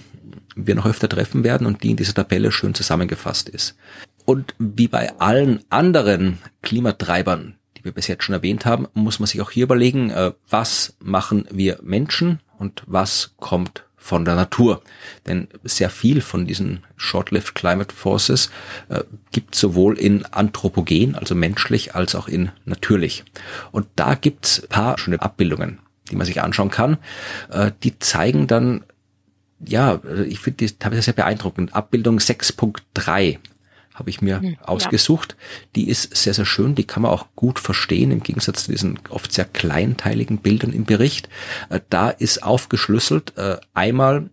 [0.67, 3.77] wir noch öfter treffen werden und die in dieser Tabelle schön zusammengefasst ist.
[4.25, 9.27] Und wie bei allen anderen Klimatreibern, die wir bis jetzt schon erwähnt haben, muss man
[9.27, 14.83] sich auch hier überlegen, äh, was machen wir Menschen und was kommt von der Natur.
[15.27, 18.51] Denn sehr viel von diesen Short-Lived Climate Forces
[18.89, 23.25] äh, gibt sowohl in anthropogen, also menschlich, als auch in natürlich.
[23.71, 25.79] Und da gibt's paar schöne Abbildungen,
[26.11, 26.97] die man sich anschauen kann.
[27.51, 28.85] Äh, die zeigen dann
[29.65, 31.75] ja, ich finde die teilweise sehr beeindruckend.
[31.75, 33.39] Abbildung 6.3
[33.99, 35.37] habe ich mir hm, ausgesucht.
[35.39, 35.69] Ja.
[35.77, 36.75] Die ist sehr, sehr schön.
[36.75, 40.85] Die kann man auch gut verstehen im Gegensatz zu diesen oft sehr kleinteiligen Bildern im
[40.85, 41.29] Bericht.
[41.69, 44.31] Äh, da ist aufgeschlüsselt äh, einmal,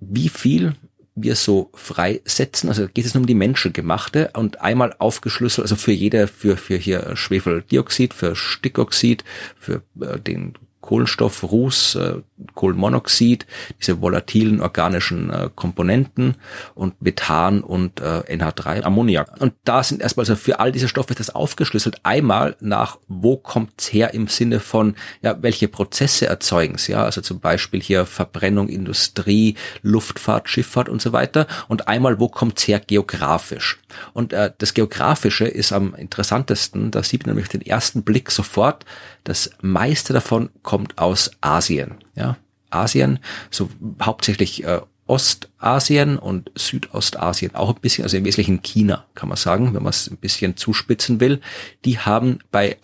[0.00, 0.74] wie viel
[1.14, 5.90] wir so freisetzen, also geht es nur um die menschengemachte und einmal aufgeschlüsselt, also für
[5.92, 9.24] jede, für, für hier Schwefeldioxid, für Stickoxid,
[9.58, 10.54] für äh, den
[10.88, 12.14] Kohlenstoff, Ruß, äh,
[12.54, 13.46] Kohlenmonoxid,
[13.78, 16.36] diese volatilen organischen äh, Komponenten
[16.74, 19.38] und Methan und äh, NH3, Ammoniak.
[19.38, 22.00] Und da sind erstmal also für all diese Stoffe das aufgeschlüsselt.
[22.04, 27.38] Einmal nach, wo kommt's her im Sinne von, ja, welche Prozesse erzeugen's, ja, also zum
[27.40, 31.46] Beispiel hier Verbrennung, Industrie, Luftfahrt, Schifffahrt und so weiter.
[31.68, 33.78] Und einmal, wo kommt's her geografisch.
[34.14, 38.86] Und äh, das Geografische ist am interessantesten, da sieht man nämlich den ersten Blick sofort,
[39.28, 41.94] das meiste davon kommt aus Asien.
[42.14, 42.36] Ja,
[42.70, 43.18] Asien,
[43.50, 43.68] so
[44.00, 49.74] hauptsächlich äh, Ostasien und Südostasien auch ein bisschen, also im Wesentlichen China, kann man sagen,
[49.74, 51.40] wenn man es ein bisschen zuspitzen will.
[51.84, 52.76] Die haben bei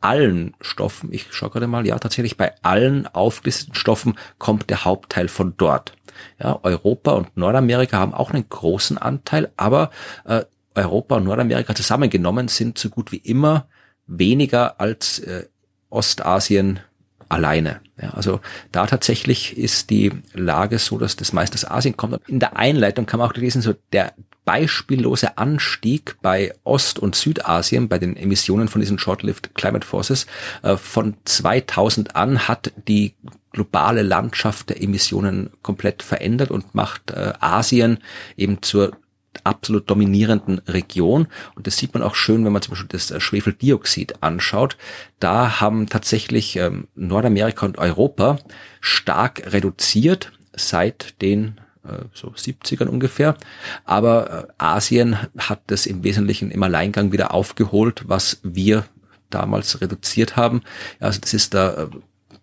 [0.00, 5.28] allen Stoffen, ich schaue gerade mal, ja tatsächlich bei allen aufgelisteten Stoffen kommt der Hauptteil
[5.28, 5.92] von dort.
[6.38, 9.90] Ja, Europa und Nordamerika haben auch einen großen Anteil, aber
[10.24, 13.68] äh, Europa und Nordamerika zusammengenommen sind so gut wie immer
[14.06, 15.46] weniger als äh,
[15.92, 16.80] Ostasien
[17.28, 17.80] alleine.
[18.00, 18.40] Ja, also
[18.72, 22.18] da tatsächlich ist die Lage so, dass das meist aus Asien kommt.
[22.28, 24.12] In der Einleitung kann man auch lesen, so der
[24.44, 30.26] beispiellose Anstieg bei Ost- und Südasien bei den Emissionen von diesen Short-Lived Climate Forces
[30.62, 33.14] äh, von 2000 an hat die
[33.52, 37.98] globale Landschaft der Emissionen komplett verändert und macht äh, Asien
[38.36, 38.96] eben zur
[39.44, 41.28] absolut dominierenden Region.
[41.54, 44.76] Und das sieht man auch schön, wenn man zum Beispiel das äh, Schwefeldioxid anschaut.
[45.20, 48.38] Da haben tatsächlich ähm, Nordamerika und Europa
[48.80, 53.36] stark reduziert seit den äh, so 70ern ungefähr.
[53.84, 58.84] Aber äh, Asien hat das im Wesentlichen im Alleingang wieder aufgeholt, was wir
[59.30, 60.62] damals reduziert haben.
[61.00, 61.88] Also das ist da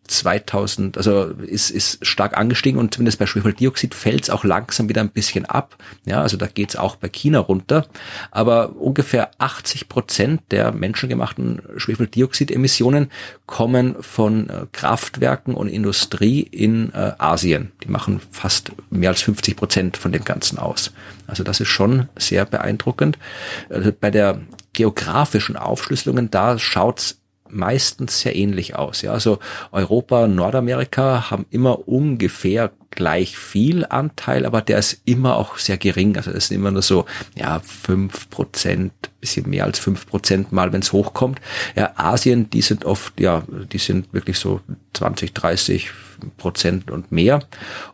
[0.10, 5.02] 2000, also ist, ist stark angestiegen und zumindest bei Schwefeldioxid fällt es auch langsam wieder
[5.02, 5.78] ein bisschen ab.
[6.06, 7.88] Ja, also da geht es auch bei China runter.
[8.32, 13.12] Aber ungefähr 80 Prozent der menschengemachten Schwefeldioxidemissionen
[13.45, 17.72] kommen von äh, Kraftwerken und Industrie in äh, Asien.
[17.84, 20.91] Die machen fast mehr als 50 Prozent von dem Ganzen aus.
[21.28, 23.17] Also das ist schon sehr beeindruckend.
[23.69, 24.41] Also bei der
[24.74, 27.18] geografischen Aufschlüsselungen, da schaut's
[27.52, 29.02] meistens sehr ähnlich aus.
[29.02, 29.40] Ja, also
[29.72, 36.18] Europa, Nordamerika haben immer ungefähr gleich viel Anteil, aber der ist immer auch sehr gering.
[36.18, 40.74] Also das sind immer nur so, ja, fünf Prozent, bisschen mehr als fünf Prozent mal,
[40.74, 41.40] wenn es hochkommt.
[41.76, 44.62] Ja, Asien, die sind oft, ja, die sind wirklich so
[44.94, 45.92] 20, 30
[46.38, 47.41] Prozent und mehr.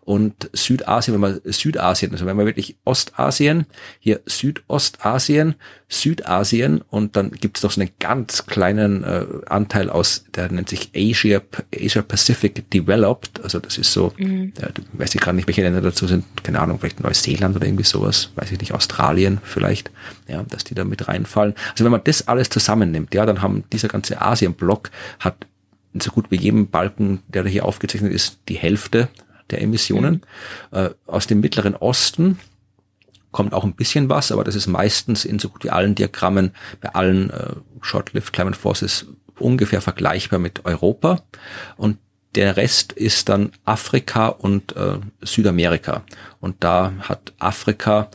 [0.02, 3.66] Und Südasien, wenn man Südasien, also wenn man wirklich Ostasien,
[4.00, 5.56] hier Südostasien,
[5.88, 10.70] Südasien und dann gibt es noch so einen ganz kleinen äh, Anteil aus, der nennt
[10.70, 11.42] sich Asia,
[11.74, 13.44] Asia Pacific Developed.
[13.44, 14.54] Also das ist so, mhm.
[14.60, 17.84] ja, weiß ich gerade nicht, welche Länder dazu sind, keine Ahnung, vielleicht Neuseeland oder irgendwie
[17.84, 19.92] sowas, weiß ich nicht, Australien vielleicht,
[20.28, 21.54] ja, dass die da mit reinfallen.
[21.72, 25.36] Also wenn man das alles zusammennimmt, ja, dann haben dieser ganze Asienblock hat
[26.00, 29.10] so gut wie jedem Balken, der da hier aufgezeichnet ist, die Hälfte
[29.50, 30.24] der Emissionen.
[30.72, 30.78] Mhm.
[30.78, 32.40] Äh, aus dem Mittleren Osten
[33.32, 36.52] kommt auch ein bisschen was, aber das ist meistens in so gut wie allen Diagrammen
[36.80, 39.08] bei allen äh, Short-Lived Climate Forces
[39.40, 41.22] ungefähr vergleichbar mit Europa.
[41.76, 41.98] Und
[42.36, 46.04] der Rest ist dann Afrika und äh, Südamerika.
[46.40, 48.10] Und da hat Afrika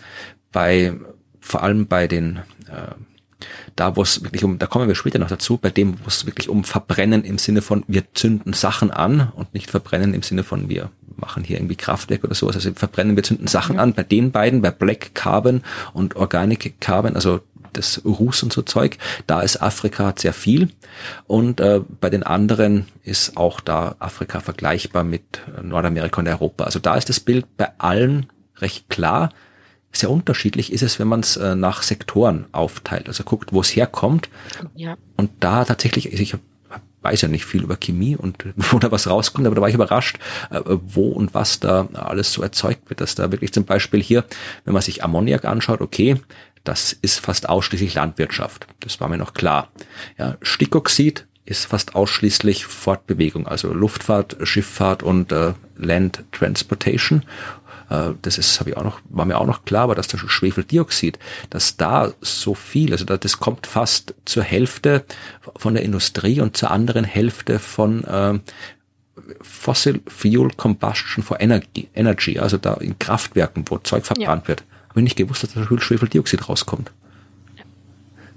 [0.53, 0.95] bei,
[1.41, 2.95] vor allem bei den, äh,
[3.77, 6.27] da wo es wirklich um, da kommen wir später noch dazu, bei dem, wo es
[6.27, 10.45] wirklich um Verbrennen im Sinne von, wir zünden Sachen an und nicht Verbrennen im Sinne
[10.45, 14.03] von, wir machen hier irgendwie Kraftwerk oder sowas, also verbrennen, wir zünden Sachen an, bei
[14.03, 17.41] den beiden, bei Black Carbon und Organic Carbon, also
[17.73, 18.99] das Ruß und so Zeug.
[19.27, 20.71] Da ist Afrika sehr viel
[21.27, 26.65] und äh, bei den anderen ist auch da Afrika vergleichbar mit Nordamerika und Europa.
[26.65, 28.27] Also da ist das Bild bei allen
[28.59, 29.31] recht klar.
[29.93, 33.09] Sehr unterschiedlich ist es, wenn man es äh, nach Sektoren aufteilt.
[33.09, 34.29] Also guckt, wo es herkommt.
[34.75, 34.97] Ja.
[35.17, 36.37] Und da tatsächlich, ich
[37.03, 39.75] weiß ja nicht viel über Chemie und wo da was rauskommt, aber da war ich
[39.75, 40.19] überrascht,
[40.51, 44.25] äh, wo und was da alles so erzeugt wird, dass da wirklich zum Beispiel hier,
[44.65, 46.21] wenn man sich Ammoniak anschaut, okay,
[46.65, 48.67] das ist fast ausschließlich Landwirtschaft.
[48.81, 49.69] Das war mir noch klar.
[50.19, 57.23] Ja, Stickoxid ist fast ausschließlich Fortbewegung, also Luftfahrt, Schifffahrt und äh, Land Transportation.
[57.91, 60.21] Äh, das ist, habe ich auch noch, war mir auch noch klar, aber dass das
[60.21, 61.19] Schwefeldioxid,
[61.51, 65.05] dass da so viel, also das kommt fast zur Hälfte
[65.57, 68.39] von der Industrie und zur anderen Hälfte von äh,
[69.43, 74.49] Fossil Fuel Combustion for Energy, Energy, also da in Kraftwerken, wo Zeug verbrannt ja.
[74.49, 74.65] wird.
[74.89, 76.91] Habe ich nicht gewusst, dass da Schwefeldioxid rauskommt.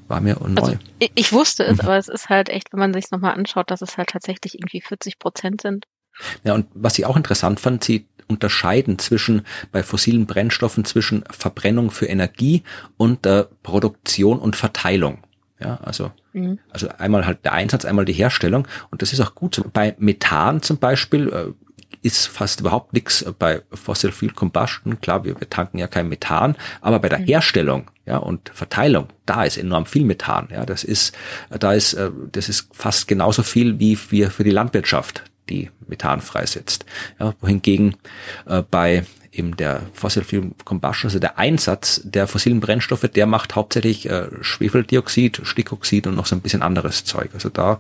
[0.07, 0.61] War mir neu.
[0.61, 0.77] Also,
[1.15, 1.85] ich, wusste es, mhm.
[1.85, 4.81] aber es ist halt echt, wenn man sich nochmal anschaut, dass es halt tatsächlich irgendwie
[4.81, 5.85] 40 Prozent sind.
[6.43, 11.91] Ja, und was ich auch interessant fand, sie unterscheiden zwischen, bei fossilen Brennstoffen zwischen Verbrennung
[11.91, 12.63] für Energie
[12.97, 15.19] und äh, Produktion und Verteilung.
[15.59, 16.59] Ja, also, mhm.
[16.69, 18.67] also einmal halt der Einsatz, einmal die Herstellung.
[18.91, 19.61] Und das ist auch gut.
[19.71, 21.53] Bei Methan zum Beispiel äh,
[22.01, 24.99] ist fast überhaupt nichts bei Fossil Fuel Combustion.
[24.99, 27.25] Klar, wir, wir tanken ja kein Methan, aber bei der mhm.
[27.25, 30.49] Herstellung ja, und Verteilung, da ist enorm viel Methan.
[30.51, 31.15] Ja, das ist,
[31.49, 36.21] da ist, äh, das ist fast genauso viel wie wir für die Landwirtschaft, die Methan
[36.21, 36.85] freisetzt.
[37.19, 37.95] Ja, wohingegen
[38.45, 43.55] äh, bei eben der Fossil Fuel Combustion, also der Einsatz der fossilen Brennstoffe, der macht
[43.55, 47.31] hauptsächlich äh, Schwefeldioxid, Stickoxid und noch so ein bisschen anderes Zeug.
[47.33, 47.79] Also da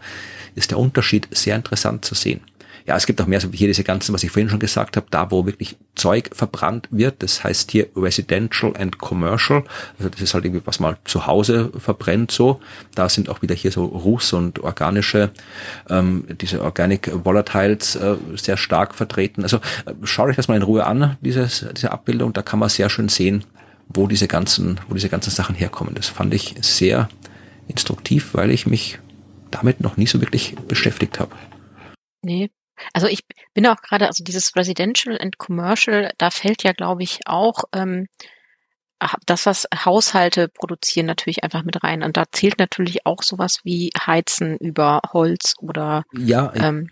[0.55, 2.41] ist der Unterschied sehr interessant zu sehen.
[2.85, 5.07] Ja, es gibt auch mehr, so hier diese ganzen, was ich vorhin schon gesagt habe,
[5.09, 7.23] da wo wirklich Zeug verbrannt wird.
[7.23, 9.63] Das heißt hier Residential and Commercial.
[9.97, 12.59] Also das ist halt irgendwie, was mal zu Hause verbrennt so.
[12.93, 15.31] Da sind auch wieder hier so Ruß und organische,
[15.89, 19.43] ähm, diese Organic Volatiles äh, sehr stark vertreten.
[19.43, 22.33] Also äh, schaut euch das mal in Ruhe an, dieses, diese Abbildung.
[22.33, 23.45] Da kann man sehr schön sehen,
[23.87, 25.95] wo diese ganzen, wo diese ganzen Sachen herkommen.
[25.95, 27.07] Das fand ich sehr
[27.67, 28.99] instruktiv, weil ich mich
[29.51, 31.31] damit noch nie so wirklich beschäftigt habe.
[32.21, 32.49] Nee,
[32.91, 37.19] also ich bin auch gerade, also dieses Residential and Commercial, da fällt ja, glaube ich,
[37.25, 38.07] auch ähm,
[39.25, 42.03] das, was Haushalte produzieren, natürlich einfach mit rein.
[42.03, 46.53] Und da zählt natürlich auch sowas wie Heizen über Holz oder ja.
[46.55, 46.89] Ähm,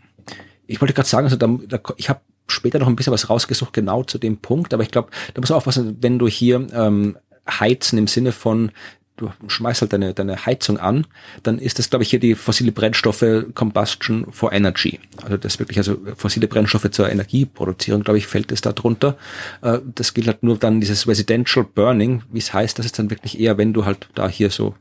[0.68, 3.74] ich wollte gerade sagen, also da, da, ich habe später noch ein bisschen was rausgesucht,
[3.74, 7.18] genau zu dem Punkt, aber ich glaube, da muss auch was, wenn du hier ähm,
[7.50, 8.72] heizen im Sinne von
[9.18, 11.08] du schmeißt halt deine, deine Heizung an,
[11.44, 15.00] dann ist das, glaube ich, hier die fossile Brennstoffe Combustion for Energy.
[15.24, 19.18] Also das wirklich, also fossile Brennstoffe zur Energieproduzierung, glaube ich, fällt es da drunter.
[19.62, 23.10] Äh, das gilt halt nur dann dieses Residential Burning, wie es heißt, das ist dann
[23.10, 24.76] wirklich eher, wenn du halt da hier so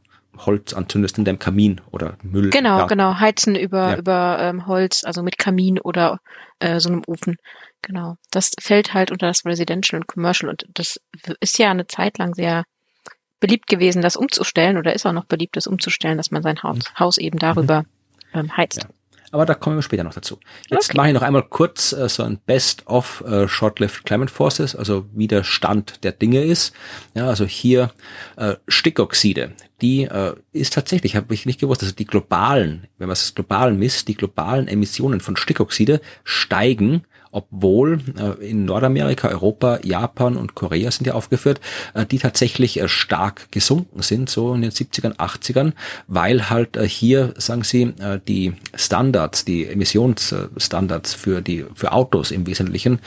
[0.47, 2.51] Holz anzündest in deinem Kamin oder Müll.
[2.51, 2.87] Genau, ja.
[2.87, 3.99] genau, heizen über, ja.
[3.99, 6.19] über ähm, Holz, also mit Kamin oder
[6.61, 7.37] äh, so einem Ofen.
[7.83, 8.16] Genau.
[8.31, 10.99] Das fällt halt unter das Residential und Commercial und das
[11.40, 12.64] ist ja eine Zeit lang sehr
[13.40, 16.76] beliebt gewesen, das umzustellen oder ist auch noch beliebt, das umzustellen, dass man sein Haus,
[16.76, 16.98] mhm.
[16.98, 17.85] Haus eben darüber
[18.35, 18.83] ähm, heizt.
[18.83, 18.88] Ja.
[19.33, 20.38] Aber da kommen wir später noch dazu.
[20.70, 20.96] Jetzt okay.
[20.96, 25.07] mache ich noch einmal kurz äh, so ein Best of äh, Short-Lived Climate Forces, also
[25.12, 26.74] wie der Stand der Dinge ist.
[27.14, 27.92] Ja, also hier
[28.37, 29.53] äh, Stickoxide.
[29.83, 33.72] Die äh, ist tatsächlich, habe ich nicht gewusst, also die globalen, wenn man es global
[33.72, 40.90] misst, die globalen Emissionen von Stickoxide steigen obwohl äh, in Nordamerika, Europa, Japan und Korea
[40.90, 41.61] sind ja aufgeführt,
[41.95, 45.73] äh, die tatsächlich äh, stark gesunken sind, so in den 70ern, 80ern,
[46.09, 47.95] weil halt hier, sagen sie,
[48.27, 53.01] die Standards, die Emissionsstandards für die für Autos im Wesentlichen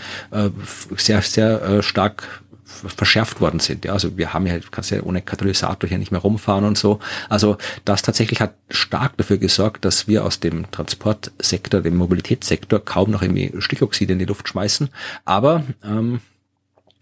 [0.95, 2.42] sehr, sehr stark
[2.73, 3.85] verschärft worden sind.
[3.85, 6.99] Ja, also wir haben ja, kannst ja ohne Katalysator hier nicht mehr rumfahren und so.
[7.29, 13.11] Also das tatsächlich hat stark dafür gesorgt, dass wir aus dem Transportsektor, dem Mobilitätssektor kaum
[13.11, 14.89] noch irgendwie Stickoxide in die Luft schmeißen.
[15.25, 16.19] Aber ähm,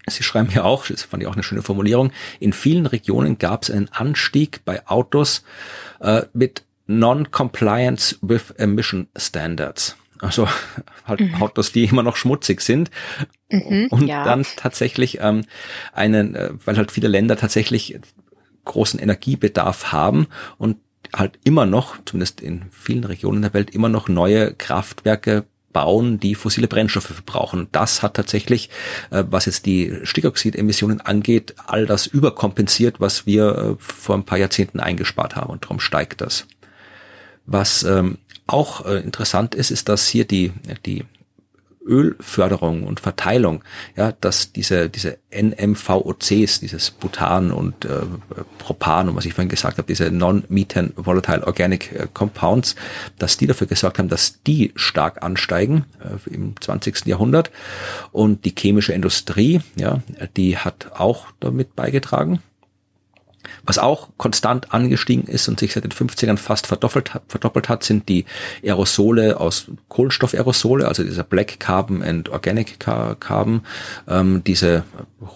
[0.08, 3.62] Sie schreiben hier auch, das fand ich auch eine schöne Formulierung, in vielen Regionen gab
[3.62, 5.44] es einen Anstieg bei Autos
[6.00, 9.96] äh, mit Non-Compliance with Emission Standards.
[10.22, 10.48] Also
[11.04, 11.34] halt mhm.
[11.42, 12.90] Autos, die immer noch schmutzig sind.
[13.50, 14.24] Mhm, und ja.
[14.24, 15.44] dann tatsächlich ähm,
[15.92, 17.98] einen, äh, weil halt viele Länder tatsächlich
[18.64, 20.78] großen Energiebedarf haben und
[21.12, 26.34] halt immer noch, zumindest in vielen Regionen der Welt, immer noch neue Kraftwerke bauen, die
[26.34, 27.68] fossile Brennstoffe verbrauchen.
[27.72, 28.70] Das hat tatsächlich,
[29.10, 34.38] äh, was jetzt die Stickoxidemissionen angeht, all das überkompensiert, was wir äh, vor ein paar
[34.38, 36.46] Jahrzehnten eingespart haben und darum steigt das.
[37.44, 40.52] Was ähm, auch äh, interessant ist, ist, dass hier die,
[40.84, 41.04] die
[41.84, 43.62] Ölförderung und Verteilung,
[43.96, 48.02] ja, dass diese, diese NMVOCs, dieses Butan und äh,
[48.58, 52.76] Propan und was ich vorhin gesagt habe, diese Non-Methane Volatile Organic äh, Compounds,
[53.18, 57.06] dass die dafür gesorgt haben, dass die stark ansteigen äh, im 20.
[57.06, 57.50] Jahrhundert.
[58.12, 60.02] Und die chemische Industrie, ja,
[60.36, 62.40] die hat auch damit beigetragen.
[63.64, 68.08] Was auch konstant angestiegen ist und sich seit den 50ern fast verdoppelt, verdoppelt hat, sind
[68.08, 68.24] die
[68.62, 73.62] Aerosole aus Kohlenstoffaerosole, also dieser Black Carbon and Organic Carbon,
[74.08, 74.84] ähm, diese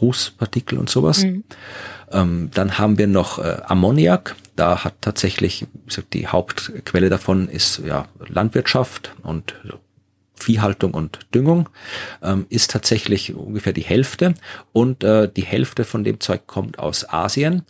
[0.01, 1.25] Rußpartikel und sowas.
[1.25, 1.45] Mhm.
[2.13, 4.37] Ähm, dann haben wir noch äh, Ammoniak.
[4.55, 5.67] Da hat tatsächlich,
[6.13, 9.55] die Hauptquelle davon ist ja Landwirtschaft und
[10.37, 11.69] Viehhaltung und Düngung
[12.23, 14.35] ähm, ist tatsächlich ungefähr die Hälfte
[14.73, 17.63] und äh, die Hälfte von dem Zeug kommt aus Asien.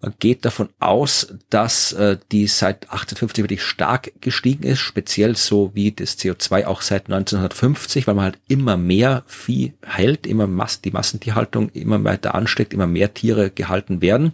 [0.00, 5.72] Man geht davon aus, dass äh, die seit 1850 wirklich stark gestiegen ist, speziell so
[5.74, 10.80] wie das CO2 auch seit 1950, weil man halt immer mehr Vieh hält, immer Mass
[10.80, 14.32] die Massentierhaltung immer weiter ansteckt, immer mehr Tiere gehalten werden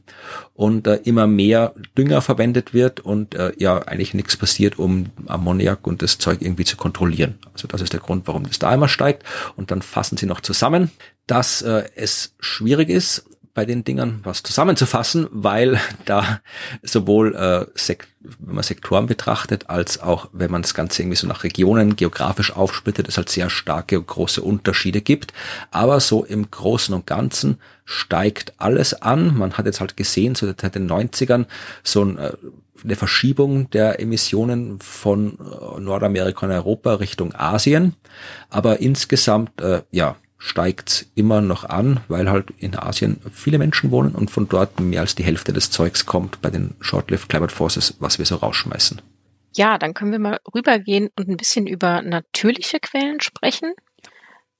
[0.55, 5.85] und äh, immer mehr Dünger verwendet wird und äh, ja eigentlich nichts passiert, um Ammoniak
[5.87, 7.39] und das Zeug irgendwie zu kontrollieren.
[7.53, 9.25] Also das ist der Grund, warum das da immer steigt.
[9.57, 10.93] Und dann fassen sie noch zusammen,
[11.27, 13.25] dass äh, es schwierig ist,
[13.57, 16.41] bei den Dingern was zusammenzufassen, weil da
[16.83, 18.07] sowohl äh, Sek
[18.41, 22.55] wenn man Sektoren betrachtet, als auch wenn man das Ganze irgendwie so nach Regionen geografisch
[22.55, 25.33] aufsplittet, es halt sehr starke und große Unterschiede gibt.
[25.71, 29.37] Aber so im Großen und Ganzen steigt alles an.
[29.37, 31.47] Man hat jetzt halt gesehen, so seit den 90ern
[31.83, 32.33] so ein, äh,
[32.85, 37.95] eine Verschiebung der Emissionen von äh, Nordamerika und Europa Richtung Asien.
[38.51, 44.15] Aber insgesamt, äh, ja, steigt immer noch an, weil halt in Asien viele Menschen wohnen
[44.15, 47.97] und von dort mehr als die Hälfte des Zeugs kommt bei den Short-Lived Climate Forces,
[48.01, 49.01] was wir so rausschmeißen.
[49.55, 53.73] Ja, dann können wir mal rübergehen und ein bisschen über natürliche Quellen sprechen.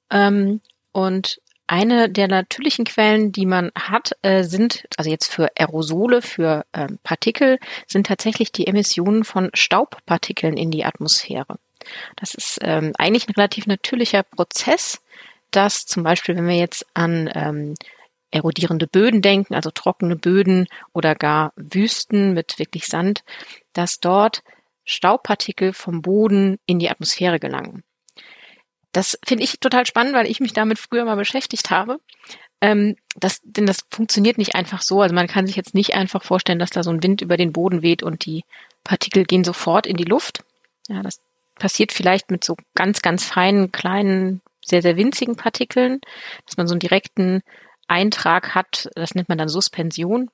[0.09, 0.61] Ähm,
[0.91, 6.65] und eine der natürlichen Quellen, die man hat, äh, sind, also jetzt für Aerosole, für
[6.73, 11.59] ähm, Partikel, sind tatsächlich die Emissionen von Staubpartikeln in die Atmosphäre.
[12.15, 15.01] Das ist ähm, eigentlich ein relativ natürlicher Prozess,
[15.51, 17.75] dass zum Beispiel, wenn wir jetzt an ähm,
[18.31, 23.23] erodierende Böden denken, also trockene Böden oder gar Wüsten mit wirklich Sand,
[23.73, 24.43] dass dort
[24.85, 27.83] Staubpartikel vom Boden in die Atmosphäre gelangen.
[28.91, 31.99] Das finde ich total spannend, weil ich mich damit früher mal beschäftigt habe.
[32.61, 35.01] Ähm, das, denn das funktioniert nicht einfach so.
[35.01, 37.53] Also man kann sich jetzt nicht einfach vorstellen, dass da so ein Wind über den
[37.53, 38.43] Boden weht und die
[38.83, 40.43] Partikel gehen sofort in die Luft.
[40.87, 41.19] Ja, das
[41.55, 45.99] passiert vielleicht mit so ganz, ganz feinen, kleinen sehr, sehr winzigen Partikeln,
[46.45, 47.41] dass man so einen direkten
[47.87, 50.29] Eintrag hat, das nennt man dann Suspension.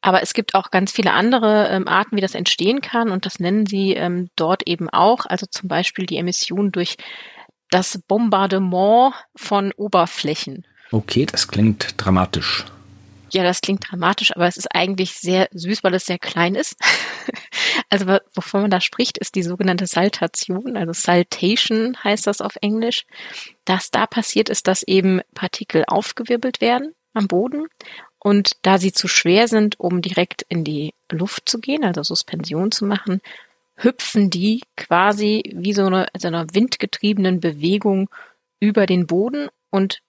[0.00, 3.38] Aber es gibt auch ganz viele andere ähm, Arten, wie das entstehen kann und das
[3.38, 5.24] nennen sie ähm, dort eben auch.
[5.26, 6.96] Also zum Beispiel die Emission durch
[7.70, 10.66] das Bombardement von Oberflächen.
[10.90, 12.64] Okay, das klingt dramatisch.
[13.30, 16.76] Ja, das klingt dramatisch, aber es ist eigentlich sehr süß, weil es sehr klein ist.
[17.90, 23.04] also wovon man da spricht, ist die sogenannte Saltation, also Saltation heißt das auf Englisch.
[23.64, 27.66] Das da passiert ist, dass eben Partikel aufgewirbelt werden am Boden
[28.18, 32.72] und da sie zu schwer sind, um direkt in die Luft zu gehen, also Suspension
[32.72, 33.20] zu machen,
[33.76, 38.10] hüpfen die quasi wie so eine, so einer windgetriebenen Bewegung
[38.60, 40.00] über den Boden und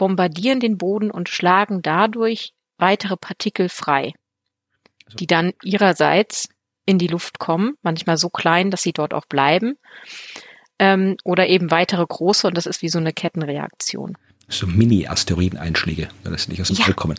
[0.00, 4.14] bombardieren den Boden und schlagen dadurch weitere Partikel frei,
[5.04, 6.48] also die dann ihrerseits
[6.86, 9.74] in die Luft kommen, manchmal so klein, dass sie dort auch bleiben,
[10.78, 14.16] ähm, oder eben weitere große und das ist wie so eine Kettenreaktion.
[14.48, 16.86] So Mini-Asteroideneinschläge, wenn das nicht aus dem ja.
[16.86, 17.18] All kommen.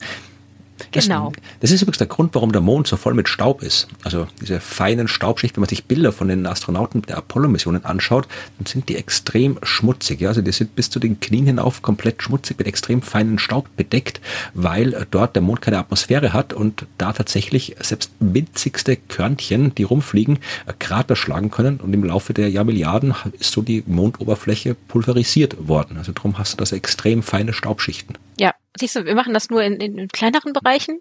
[0.92, 1.32] Das, genau.
[1.60, 3.88] Das ist übrigens der Grund, warum der Mond so voll mit Staub ist.
[4.04, 8.28] Also diese feinen Staubschichten, wenn man sich Bilder von den Astronauten der Apollo-Missionen anschaut,
[8.58, 10.22] dann sind die extrem schmutzig.
[10.22, 10.30] Ja?
[10.30, 14.22] Also die sind bis zu den Knien hinauf komplett schmutzig mit extrem feinen Staub bedeckt,
[14.54, 20.40] weil dort der Mond keine Atmosphäre hat und da tatsächlich selbst winzigste Körnchen, die rumfliegen,
[20.80, 21.80] Krater schlagen können.
[21.80, 25.98] Und im Laufe der Jahrmilliarden ist so die Mondoberfläche pulverisiert worden.
[25.98, 28.16] Also darum hast du das extrem feine Staubschichten.
[28.42, 31.00] Ja, siehst du, wir machen das nur in, in, in kleineren Bereichen.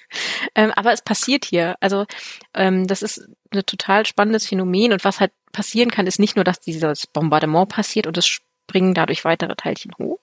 [0.54, 1.74] ähm, aber es passiert hier.
[1.80, 2.04] Also
[2.52, 6.44] ähm, das ist ein total spannendes Phänomen und was halt passieren kann, ist nicht nur,
[6.44, 10.18] dass dieses Bombardement passiert und es springen dadurch weitere Teilchen hoch,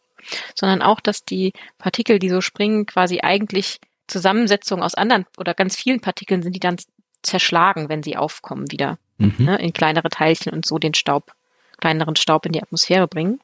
[0.53, 5.75] sondern auch, dass die Partikel, die so springen, quasi eigentlich Zusammensetzungen aus anderen oder ganz
[5.75, 6.77] vielen Partikeln sind, die dann
[7.23, 9.33] zerschlagen, wenn sie aufkommen wieder mhm.
[9.39, 11.31] ne, in kleinere Teilchen und so den Staub,
[11.79, 13.39] kleineren Staub in die Atmosphäre bringen.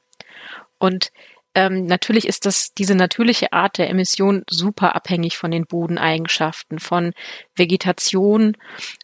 [0.78, 1.12] Und
[1.56, 7.14] ähm, natürlich ist das diese natürliche Art der Emission super abhängig von den Bodeneigenschaften, von
[7.56, 8.58] Vegetation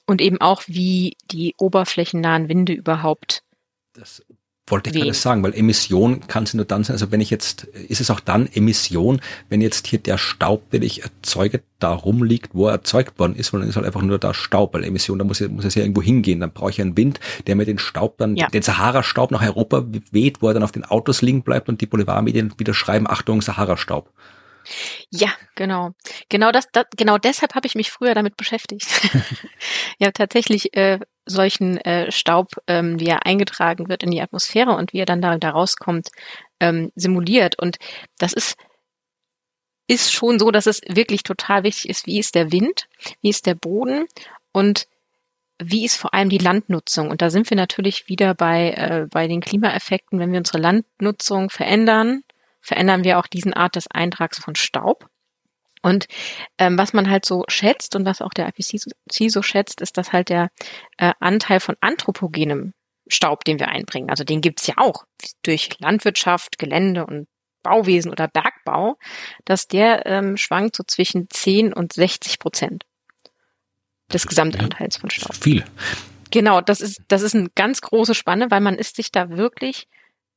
[0.05, 3.43] und eben auch wie die oberflächennahen Winde überhaupt
[3.93, 4.23] das
[4.67, 7.63] wollte ich gerade sagen, weil Emission kann sie nur dann sein, also wenn ich jetzt,
[7.63, 12.53] ist es auch dann Emission, wenn jetzt hier der Staub, den ich erzeuge, da rumliegt,
[12.53, 15.25] wo er erzeugt worden ist, sondern ist halt einfach nur da Staub, weil Emission, da
[15.25, 18.17] muss, muss es ja irgendwo hingehen, dann brauche ich einen Wind, der mir den Staub
[18.17, 18.47] dann, ja.
[18.47, 21.87] den Sahara-Staub nach Europa weht, wo er dann auf den Autos liegen bleibt und die
[21.87, 24.11] Boulevardmedien wieder schreiben, Achtung, Sahara-Staub.
[25.09, 25.91] Ja, genau.
[26.29, 28.87] Genau das, das genau deshalb habe ich mich früher damit beschäftigt.
[29.99, 34.93] ja, tatsächlich äh, solchen äh, Staub, ähm, wie er eingetragen wird in die Atmosphäre und
[34.93, 36.09] wie er dann da, da rauskommt,
[36.59, 37.59] ähm, simuliert.
[37.59, 37.77] Und
[38.17, 38.55] das ist
[39.87, 42.87] ist schon so, dass es wirklich total wichtig ist, wie ist der Wind,
[43.21, 44.05] wie ist der Boden
[44.53, 44.87] und
[45.61, 47.09] wie ist vor allem die Landnutzung?
[47.09, 50.17] Und da sind wir natürlich wieder bei, äh, bei den Klimaeffekten.
[50.17, 52.23] Wenn wir unsere Landnutzung verändern,
[52.61, 55.07] verändern wir auch diesen Art des Eintrags von Staub.
[55.81, 56.07] Und
[56.57, 60.13] ähm, was man halt so schätzt und was auch der IPCC so schätzt, ist, dass
[60.13, 60.49] halt der
[60.97, 62.73] äh, Anteil von anthropogenem
[63.07, 65.05] Staub, den wir einbringen, also den gibt's ja auch
[65.43, 67.27] durch Landwirtschaft, Gelände und
[67.63, 68.97] Bauwesen oder Bergbau,
[69.45, 72.85] dass der ähm, schwankt so zwischen 10 und 60 Prozent
[74.11, 75.35] des Gesamtanteils von Staub.
[75.35, 75.63] Viel.
[76.31, 79.87] Genau, das ist, das ist eine ganz große Spanne, weil man ist sich da wirklich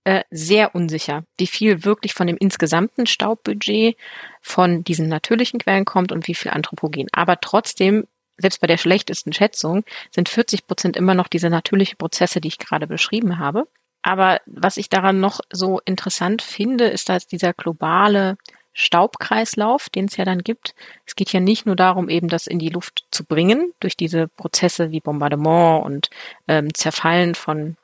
[0.05, 3.97] äh, sehr unsicher, wie viel wirklich von dem insgesamten Staubbudget
[4.41, 7.09] von diesen natürlichen Quellen kommt und wie viel Anthropogen.
[7.13, 12.41] Aber trotzdem, selbst bei der schlechtesten Schätzung, sind 40 Prozent immer noch diese natürlichen Prozesse,
[12.41, 13.67] die ich gerade beschrieben habe.
[14.03, 18.37] Aber was ich daran noch so interessant finde, ist, dass dieser globale
[18.75, 20.75] Staubkreislauf, den es ja dann gibt.
[21.07, 24.29] Es geht ja nicht nur darum, eben das in die Luft zu bringen, durch diese
[24.29, 26.11] Prozesse wie Bombardement und
[26.49, 27.77] ähm, Zerfallen von,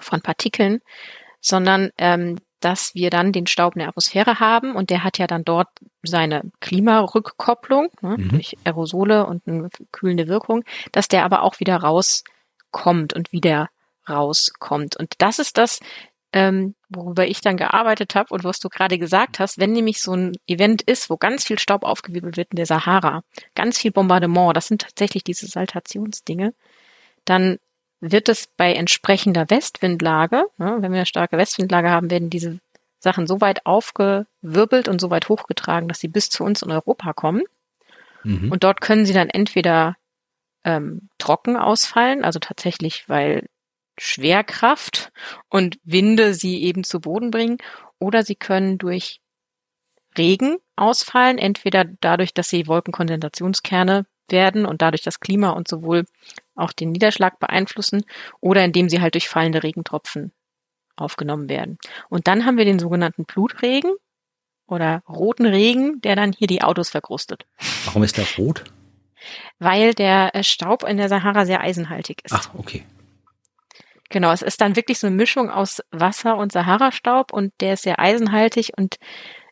[0.00, 0.82] von Partikeln,
[1.40, 5.26] sondern ähm, dass wir dann den Staub in der Atmosphäre haben und der hat ja
[5.26, 5.68] dann dort
[6.02, 8.28] seine Klimarückkopplung ne, mhm.
[8.30, 13.68] durch Aerosole und eine kühlende Wirkung, dass der aber auch wieder rauskommt und wieder
[14.08, 14.96] rauskommt.
[14.96, 15.80] Und das ist das,
[16.32, 20.14] ähm, worüber ich dann gearbeitet habe und was du gerade gesagt hast, wenn nämlich so
[20.14, 23.22] ein Event ist, wo ganz viel Staub aufgewirbelt wird in der Sahara,
[23.54, 26.54] ganz viel Bombardement, das sind tatsächlich diese Saltationsdinge,
[27.24, 27.58] dann
[28.00, 32.58] wird es bei entsprechender Westwindlage, ne, wenn wir eine starke Westwindlage haben, werden diese
[32.98, 37.12] Sachen so weit aufgewirbelt und so weit hochgetragen, dass sie bis zu uns in Europa
[37.12, 37.42] kommen.
[38.24, 38.50] Mhm.
[38.50, 39.96] Und dort können sie dann entweder
[40.64, 43.46] ähm, trocken ausfallen, also tatsächlich, weil
[43.98, 45.12] Schwerkraft
[45.48, 47.58] und Winde sie eben zu Boden bringen,
[47.98, 49.20] oder sie können durch
[50.18, 56.04] Regen ausfallen, entweder dadurch, dass sie Wolkenkondensationskerne werden und dadurch das Klima und sowohl
[56.54, 58.04] auch den Niederschlag beeinflussen
[58.40, 60.32] oder indem sie halt durch fallende Regentropfen
[60.96, 61.78] aufgenommen werden.
[62.08, 63.92] Und dann haben wir den sogenannten Blutregen.
[64.68, 67.46] oder roten Regen, der dann hier die Autos verkrustet.
[67.84, 68.64] Warum ist der rot?
[69.58, 72.32] Weil der äh, Staub in der Sahara sehr eisenhaltig ist.
[72.32, 72.84] Ach, okay.
[74.08, 77.82] Genau, es ist dann wirklich so eine Mischung aus Wasser und Sahara-Staub und der ist
[77.82, 78.96] sehr eisenhaltig und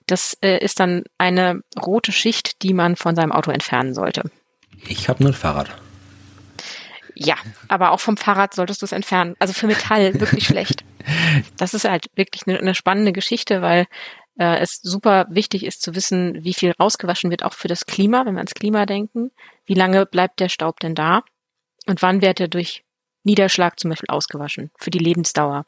[0.07, 4.31] das äh, ist dann eine rote Schicht, die man von seinem Auto entfernen sollte.
[4.89, 5.71] Ich habe nur ein Fahrrad.
[7.15, 7.37] Ja,
[7.69, 9.37] aber auch vom Fahrrad solltest du es entfernen.
[9.39, 10.85] Also für Metall wirklich schlecht.
[11.57, 13.87] Das ist halt wirklich eine, eine spannende Geschichte, weil
[14.39, 18.27] äh, es super wichtig ist zu wissen, wie viel rausgewaschen wird, auch für das Klima,
[18.27, 19.31] wenn wir ans Klima denken.
[19.65, 21.23] Wie lange bleibt der Staub denn da?
[21.87, 22.85] Und wann wird er durch
[23.23, 24.71] Niederschlag zum Beispiel ausgewaschen?
[24.77, 25.67] Für die Lebensdauer.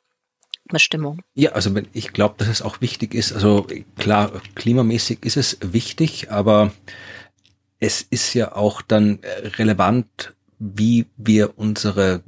[0.69, 1.23] Bestimmung.
[1.35, 3.33] Ja, also ich glaube, dass es auch wichtig ist.
[3.33, 6.73] Also klar, klimamäßig ist es wichtig, aber
[7.79, 9.20] es ist ja auch dann
[9.59, 12.22] relevant, wie wir unsere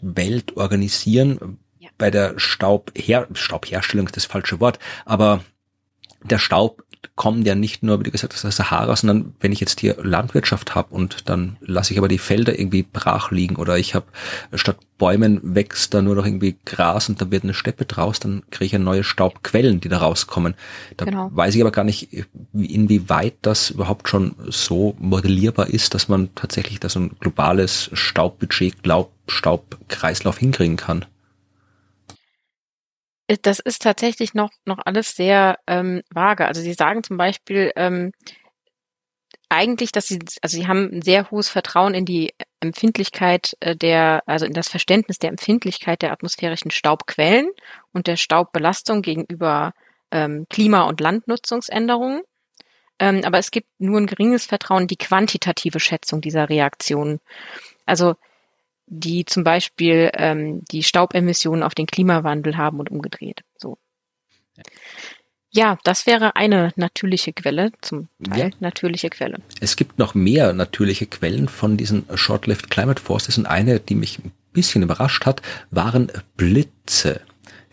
[0.00, 1.58] Welt organisieren.
[1.78, 1.90] Ja.
[1.98, 5.44] Bei der Staubher Staubherstellung ist das falsche Wort, aber
[6.22, 6.84] der Staub
[7.16, 9.80] kommt ja nicht nur, wie du gesagt hast, aus der Sahara, sondern wenn ich jetzt
[9.80, 13.94] hier Landwirtschaft habe und dann lasse ich aber die Felder irgendwie brach liegen oder ich
[13.94, 14.06] habe
[14.54, 18.42] statt Bäumen wächst da nur noch irgendwie Gras und da wird eine Steppe draus, dann
[18.50, 20.54] kriege ich ja neue Staubquellen, die da rauskommen.
[20.96, 21.28] Da genau.
[21.32, 22.08] weiß ich aber gar nicht,
[22.52, 28.76] inwieweit das überhaupt schon so modellierbar ist, dass man tatsächlich da so ein globales Staubbudget,
[29.26, 31.04] Staubkreislauf hinkriegen kann.
[33.32, 36.46] Äh, das ist tatsächlich noch, noch alles sehr ähm, vage.
[36.46, 38.12] Also sie sagen zum Beispiel ähm,
[39.48, 44.22] eigentlich, dass sie, also sie haben ein sehr hohes Vertrauen in die Empfindlichkeit äh, der,
[44.26, 47.50] also in das Verständnis der Empfindlichkeit der atmosphärischen Staubquellen
[47.92, 49.72] und der Staubbelastung gegenüber
[50.10, 52.22] ähm, Klima- und Landnutzungsänderungen.
[52.98, 57.20] Ähm, aber es gibt nur ein geringes Vertrauen in die quantitative Schätzung dieser Reaktionen.
[57.84, 58.14] Also
[58.92, 63.40] die zum Beispiel ähm, die Staubemissionen auf den Klimawandel haben und umgedreht.
[63.56, 63.78] So.
[65.50, 65.78] Ja.
[65.84, 68.56] das wäre eine natürliche Quelle, zum Teil ja.
[68.60, 69.38] natürliche Quelle.
[69.60, 74.18] Es gibt noch mehr natürliche Quellen von diesen Short-Lived Climate Forces und eine, die mich
[74.18, 75.40] ein bisschen überrascht hat,
[75.70, 77.22] waren Blitze.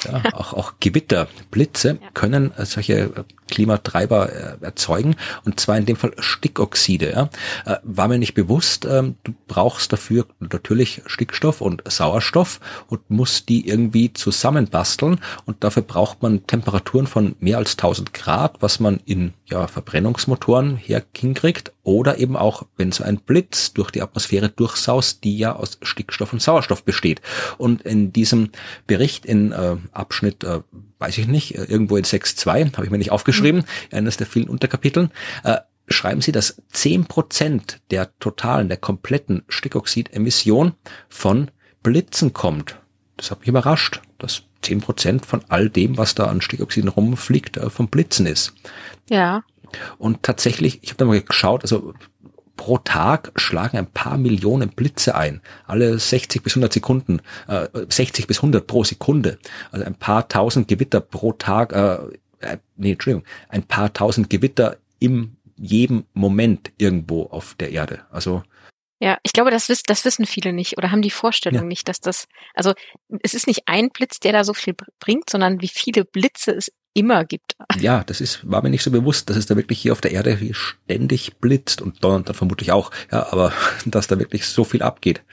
[0.05, 2.09] Ja, auch, auch Gewitter, Blitze ja.
[2.13, 7.12] können solche Klimatreiber äh, erzeugen und zwar in dem Fall Stickoxide.
[7.12, 7.30] Ja.
[7.66, 13.50] Äh, war mir nicht bewusst, ähm, du brauchst dafür natürlich Stickstoff und Sauerstoff und musst
[13.50, 19.00] die irgendwie zusammenbasteln und dafür braucht man Temperaturen von mehr als 1000 Grad, was man
[19.06, 24.50] in ja, Verbrennungsmotoren her hinkriegt oder eben auch, wenn so ein Blitz durch die Atmosphäre
[24.50, 27.22] durchsaust, die ja aus Stickstoff und Sauerstoff besteht.
[27.58, 28.50] Und in diesem
[28.86, 30.60] Bericht in äh, Abschnitt äh,
[31.00, 33.63] weiß ich nicht, äh, irgendwo in 6.2, habe ich mir nicht aufgeschrieben, mhm.
[33.91, 35.11] eines der vielen Unterkapiteln,
[35.43, 40.73] äh, schreiben Sie, dass 10% der totalen, der kompletten Stickoxidemission
[41.07, 42.77] von Blitzen kommt.
[43.17, 47.69] Das hat mich überrascht, dass 10% von all dem, was da an Stickoxiden rumfliegt, äh,
[47.69, 48.53] vom Blitzen ist.
[49.09, 49.43] Ja.
[49.97, 51.93] Und tatsächlich, ich habe da mal geschaut, also
[52.59, 55.41] pro Tag schlagen ein paar Millionen Blitze ein.
[55.65, 59.39] Alle 60 bis 100 Sekunden, äh, 60 bis 100 pro Sekunde.
[59.71, 61.99] Also ein paar tausend Gewitter pro Tag, äh,
[62.39, 68.05] äh, nee, Entschuldigung, ein paar tausend Gewitter im jedem Moment irgendwo auf der Erde.
[68.11, 68.43] Also
[69.01, 71.67] ja, ich glaube, das, wiss, das wissen viele nicht oder haben die Vorstellung ja.
[71.67, 72.73] nicht, dass das, also
[73.23, 76.71] es ist nicht ein Blitz, der da so viel bringt, sondern wie viele Blitze es
[76.93, 77.55] immer gibt.
[77.79, 80.11] Ja, das ist, war mir nicht so bewusst, dass es da wirklich hier auf der
[80.11, 83.53] Erde ständig blitzt und donnert dann vermutlich auch, ja, aber
[83.85, 85.23] dass da wirklich so viel abgeht.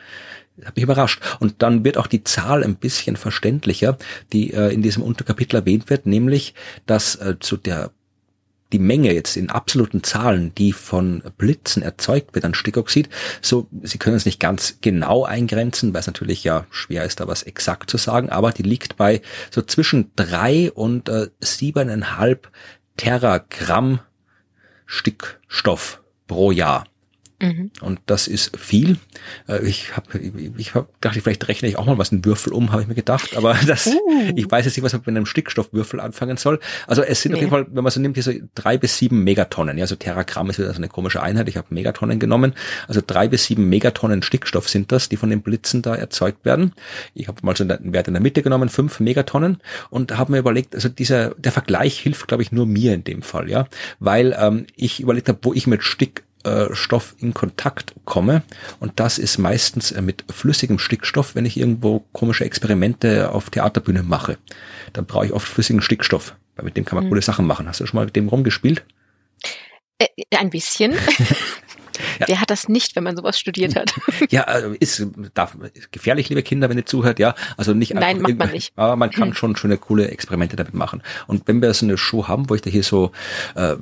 [0.64, 1.20] Hat mich überrascht.
[1.38, 3.98] Und dann wird auch die Zahl ein bisschen verständlicher,
[4.32, 6.54] die äh, in diesem Unterkapitel erwähnt wird, nämlich,
[6.86, 7.90] dass äh, zu der
[8.72, 13.09] die Menge jetzt in absoluten Zahlen, die von Blitzen erzeugt wird an Stickoxid,
[13.40, 17.28] so, Sie können es nicht ganz genau eingrenzen, weil es natürlich ja schwer ist, da
[17.28, 22.50] was exakt zu sagen, aber die liegt bei so zwischen drei und äh, siebeneinhalb
[22.96, 24.00] Teragramm
[24.86, 26.86] Stickstoff pro Jahr.
[27.39, 27.70] Mhm.
[27.82, 28.97] Und das ist viel.
[29.47, 30.18] Äh, ich habe
[30.57, 32.95] ich hab gedacht, vielleicht rechne ich auch mal was einen Würfel um, habe ich mir
[32.95, 33.37] gedacht.
[33.37, 34.32] Aber das, uh.
[34.34, 36.61] ich weiß jetzt nicht, was man mit einem Stickstoffwürfel anfangen soll.
[36.87, 37.37] Also es sind nee.
[37.37, 39.76] auf jeden Fall, wenn man so nimmt, hier so drei bis sieben Megatonnen.
[39.76, 41.49] Ja, also Teragramm ist wieder so eine komische Einheit.
[41.49, 42.55] Ich habe Megatonnen genommen.
[42.89, 46.72] Also drei bis sieben Megatonnen Stickstoff sind das, die von den Blitzen da erzeugt werden.
[47.14, 49.59] Ich habe mal so einen Wert in der Mitte genommen, fünf Megatonnen,
[49.91, 53.22] und habe mir überlegt, also dieser der Vergleich hilft, glaube ich, nur mir in dem
[53.22, 53.68] Fall, ja,
[53.99, 58.42] weil ähm, ich überlegt habe, wo ich mit Stick äh, Stoff in Kontakt komme.
[58.80, 64.03] Und das ist meistens äh, mit flüssigem Stickstoff, wenn ich irgendwo komische Experimente auf Theaterbühne
[64.03, 64.38] mache.
[64.92, 67.11] Dann brauche ich oft flüssigen Stickstoff, weil mit dem kann man mhm.
[67.11, 67.68] coole Sachen machen.
[67.68, 68.84] Hast du schon mal mit dem rumgespielt?
[69.99, 70.92] Äh, ein bisschen.
[70.92, 70.99] Ja.
[72.26, 73.94] Wer hat das nicht, wenn man sowas studiert hat?
[74.30, 77.34] Ja, also ist, darf, ist gefährlich, liebe Kinder, wenn ihr zuhört, ja.
[77.57, 78.72] Also nicht Nein, macht man nicht.
[78.76, 81.03] Aber man kann schon schöne, coole Experimente damit machen.
[81.26, 83.12] Und wenn wir so eine Show haben, wo ich da hier so
[83.55, 83.76] äh,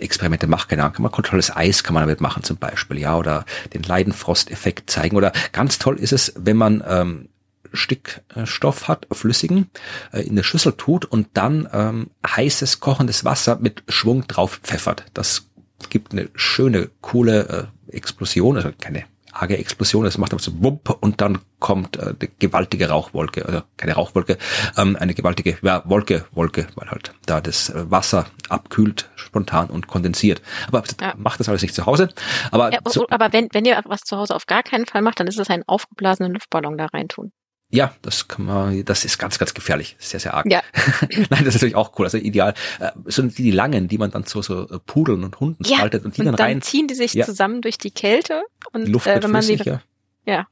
[0.00, 3.16] Experimente mache, keine Ahnung, kann man kontrolles Eis kann man damit machen zum Beispiel, ja,
[3.16, 3.44] oder
[3.74, 5.16] den Leidenfrost-Effekt zeigen.
[5.16, 7.28] Oder ganz toll ist es, wenn man ähm,
[7.72, 9.70] Stickstoff hat, flüssigen,
[10.12, 15.04] äh, in eine Schüssel tut und dann ähm, heißes, kochendes Wasser mit Schwung drauf pfeffert.
[15.14, 15.48] Das
[15.90, 19.04] gibt eine schöne, coole äh, Explosion, also keine
[19.40, 23.62] arge Explosion, das macht aber so Wump und dann kommt äh, eine gewaltige Rauchwolke, also
[23.76, 24.38] keine Rauchwolke,
[24.76, 30.42] ähm, eine gewaltige ja, Wolke, Wolke, weil halt da das Wasser abkühlt spontan und kondensiert.
[30.68, 31.14] Aber ja.
[31.16, 32.08] macht das alles nicht zu Hause.
[32.50, 35.20] Aber, ja, so, aber wenn, wenn ihr was zu Hause auf gar keinen Fall macht,
[35.20, 37.32] dann ist es ein aufgeblasenen Luftballon da reintun.
[37.70, 39.96] Ja, das kann man, das ist ganz, ganz gefährlich.
[39.98, 40.46] Sehr, sehr arg.
[40.50, 40.62] Ja.
[41.30, 42.06] Nein, das ist natürlich auch cool.
[42.06, 42.54] Also ideal.
[42.78, 45.76] Äh, so die, die langen, die man dann so, so äh, Pudeln und Hunden ja,
[45.76, 46.62] spaltet und die und dann, dann rein.
[46.62, 47.24] ziehen die sich ja.
[47.24, 48.42] zusammen durch die Kälte
[48.72, 49.82] und die Luft äh, wenn man sie, ja.
[50.24, 50.46] ja,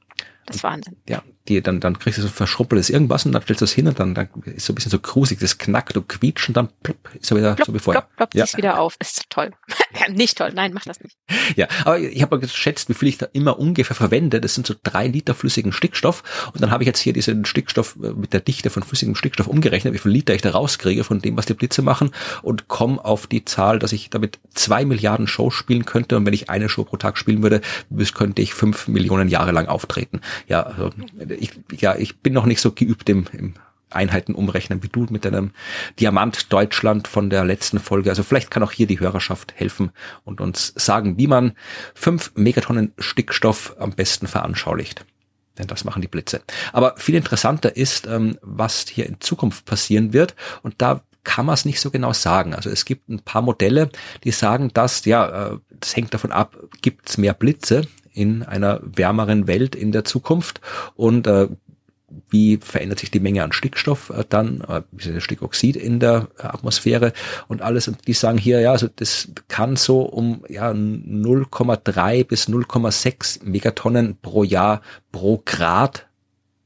[0.45, 0.97] das ist Wahnsinn.
[1.07, 3.87] Ja, die, dann, dann kriegst du so verschruppeltes irgendwas und dann stellst du es hin
[3.87, 6.69] und dann, dann ist so ein bisschen so grusig, das knackt und quietscht und dann
[6.81, 8.01] plopp, ist er wieder plopp, so wie vorher.
[8.01, 8.57] Plopp, ploppt ja.
[8.57, 8.95] wieder auf.
[8.99, 9.51] Ist toll.
[10.09, 11.17] nicht toll, nein, mach das nicht.
[11.55, 14.41] Ja, aber ich habe mal geschätzt, wie viel ich da immer ungefähr verwende.
[14.41, 17.97] Das sind so drei Liter flüssigen Stickstoff und dann habe ich jetzt hier diesen Stickstoff
[18.01, 21.19] äh, mit der Dichte von flüssigem Stickstoff umgerechnet, wie viel Liter ich da rauskriege von
[21.19, 25.27] dem, was die Blitze machen und komme auf die Zahl, dass ich damit zwei Milliarden
[25.27, 27.61] Shows spielen könnte und wenn ich eine Show pro Tag spielen würde,
[28.13, 30.21] könnte ich fünf Millionen Jahre lang auftreten.
[30.47, 30.89] Ja, also
[31.35, 33.55] ich, ja, ich bin noch nicht so geübt im, im
[33.89, 35.51] Einheiten umrechnen wie du mit deinem
[35.99, 38.09] Diamant Deutschland von der letzten Folge.
[38.09, 39.91] Also vielleicht kann auch hier die Hörerschaft helfen
[40.23, 41.53] und uns sagen, wie man
[41.93, 45.05] fünf Megatonnen Stickstoff am besten veranschaulicht.
[45.57, 46.41] Denn das machen die Blitze.
[46.73, 50.35] Aber viel interessanter ist, ähm, was hier in Zukunft passieren wird.
[50.63, 52.53] Und da kann man es nicht so genau sagen.
[52.53, 53.89] Also es gibt ein paar Modelle,
[54.25, 58.79] die sagen, dass, ja, äh, das hängt davon ab, gibt es mehr Blitze in einer
[58.83, 60.61] wärmeren Welt in der Zukunft
[60.95, 61.47] und äh,
[62.29, 67.13] wie verändert sich die Menge an Stickstoff äh, dann, äh, Stickoxid in der Atmosphäre
[67.47, 67.87] und alles.
[67.87, 74.17] Und die sagen hier, ja, also das kann so um ja 0,3 bis 0,6 Megatonnen
[74.21, 76.07] pro Jahr pro Grad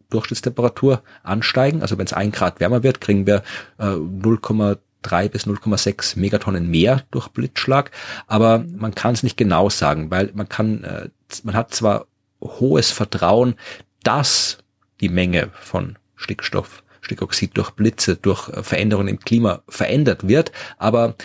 [0.09, 1.81] Durchschnittstemperatur ansteigen.
[1.81, 3.43] Also wenn es ein Grad wärmer wird, kriegen wir
[3.77, 7.91] äh, 0,3 bis 0,6 Megatonnen mehr durch Blitzschlag.
[8.27, 11.09] Aber man kann es nicht genau sagen, weil man kann, äh,
[11.43, 12.07] man hat zwar
[12.41, 13.55] hohes Vertrauen,
[14.03, 14.59] dass
[15.01, 21.15] die Menge von Stickstoff, Stickoxid durch Blitze, durch äh, Veränderungen im Klima verändert wird, aber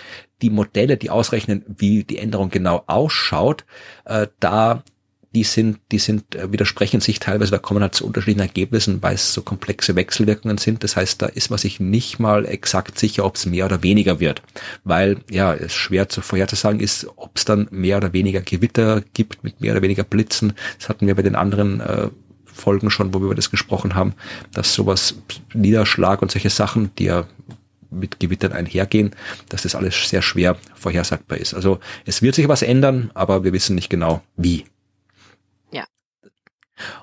[0.43, 3.65] die Modelle, die ausrechnen, wie die Änderung genau ausschaut,
[4.05, 4.83] äh, da
[5.35, 9.16] die sind, die sind, äh, widersprechen sich teilweise, da kommen halt zu unterschiedlichen Ergebnissen, weil
[9.16, 10.85] es so komplexe Wechselwirkungen sind.
[10.85, 14.20] Das heißt, da ist man sich nicht mal exakt sicher, ob es mehr oder weniger
[14.20, 14.43] wird.
[14.85, 19.43] Weil, ja, es schwer zu vorherzusagen ist, ob es dann mehr oder weniger Gewitter gibt
[19.43, 20.53] mit mehr oder weniger Blitzen.
[20.78, 22.09] Das hatten wir bei den anderen äh,
[22.45, 24.14] Folgen schon, wo wir über das gesprochen haben,
[24.53, 25.16] dass sowas
[25.53, 27.26] Niederschlag und solche Sachen, die ja
[27.91, 29.11] mit Gewittern einhergehen,
[29.49, 31.55] dass das alles sehr schwer vorhersagbar ist.
[31.55, 34.64] Also es wird sich was ändern, aber wir wissen nicht genau wie.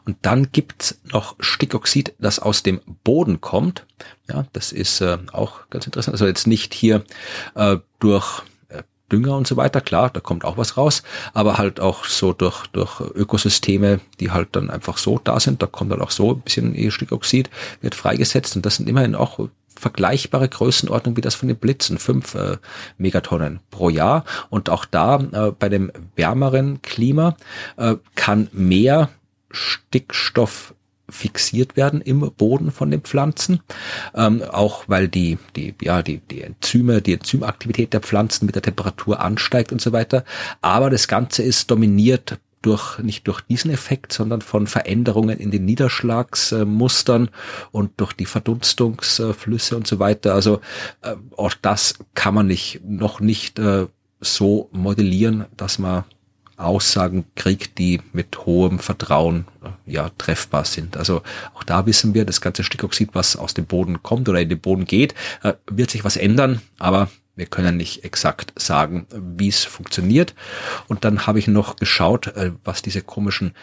[0.06, 3.86] Und dann gibt's noch Stickoxid, das aus dem Boden kommt.
[4.30, 6.14] Ja, das ist äh, auch ganz interessant.
[6.14, 7.04] Also jetzt nicht hier
[7.56, 8.44] äh, durch
[9.12, 11.04] Dünger und so weiter, klar, da kommt auch was raus,
[11.34, 15.68] aber halt auch so durch, durch Ökosysteme, die halt dann einfach so da sind, da
[15.68, 17.50] kommt dann auch so ein bisschen Stickoxid,
[17.82, 19.50] wird freigesetzt und das sind immerhin auch
[19.82, 22.58] vergleichbare Größenordnung wie das von den Blitzen, fünf äh,
[22.98, 24.26] Megatonnen pro Jahr.
[24.50, 27.36] Und auch da äh, bei dem wärmeren Klima
[27.78, 29.10] äh, kann mehr
[29.52, 30.74] Stickstoff
[31.10, 33.62] fixiert werden im Boden von den Pflanzen,
[34.16, 38.62] ähm, auch weil die, die, ja, die, die Enzyme, die Enzymaktivität der Pflanzen mit der
[38.62, 40.24] Temperatur ansteigt und so weiter.
[40.62, 45.66] Aber das Ganze ist dominiert durch, nicht durch diesen Effekt, sondern von Veränderungen in den
[45.66, 47.30] Niederschlagsmustern
[47.72, 50.34] und durch die Verdunstungsflüsse und so weiter.
[50.34, 50.62] Also
[51.02, 53.88] äh, auch das kann man nicht, noch nicht äh,
[54.20, 56.04] so modellieren, dass man
[56.62, 59.46] Aussagen kriegt, die mit hohem Vertrauen
[59.86, 60.98] ja treffbar sind.
[60.98, 61.22] Also
[61.54, 64.60] auch da wissen wir, das ganze Stickoxid, was aus dem Boden kommt oder in den
[64.60, 69.64] Boden geht, äh, wird sich was ändern, aber wir können nicht exakt sagen, wie es
[69.64, 70.36] funktioniert.
[70.88, 73.54] Und dann habe ich noch geschaut, äh, was diese komischen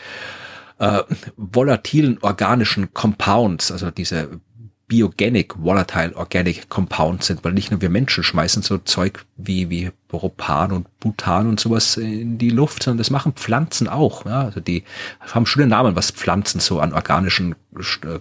[0.78, 1.02] äh,
[1.36, 4.40] volatilen organischen Compounds, also diese
[4.88, 9.90] biogenic, volatile, organic Compounds sind, weil nicht nur wir Menschen schmeißen so Zeug wie, wie
[10.08, 14.24] Propan und Butan und sowas in die Luft, sondern das machen Pflanzen auch.
[14.24, 14.40] Ja?
[14.40, 14.84] Also die
[15.20, 18.18] haben schöne Namen, was Pflanzen so an organischen äh,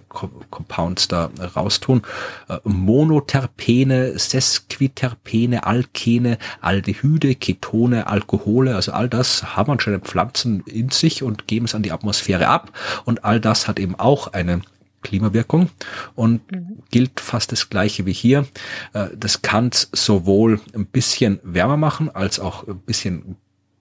[0.50, 2.02] Compounds da raustun.
[2.50, 11.22] Äh, Monoterpene, Sesquiterpene, Alkene, Aldehyde, Ketone, Alkohole, also all das haben anscheinend Pflanzen in sich
[11.22, 12.72] und geben es an die Atmosphäre ab.
[13.06, 14.60] Und all das hat eben auch eine
[15.08, 15.70] Klimawirkung
[16.14, 16.82] und mhm.
[16.90, 18.46] gilt fast das gleiche wie hier.
[18.92, 23.36] Äh, das kann sowohl ein bisschen wärmer machen als auch ein bisschen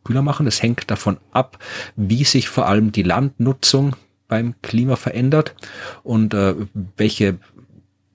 [0.06, 0.46] kühler machen.
[0.46, 1.60] Das hängt davon ab,
[1.98, 3.96] wie sich vor allem die Landnutzung
[4.30, 5.54] beim Klima verändert
[6.04, 6.56] und äh,
[6.96, 7.38] welche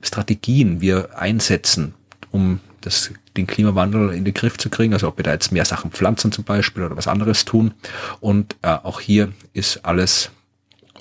[0.00, 1.94] Strategien wir einsetzen,
[2.30, 4.94] um das, den Klimawandel in den Griff zu kriegen.
[4.94, 7.74] Also ob wir da jetzt mehr Sachen pflanzen zum Beispiel oder was anderes tun.
[8.20, 10.30] Und äh, auch hier ist alles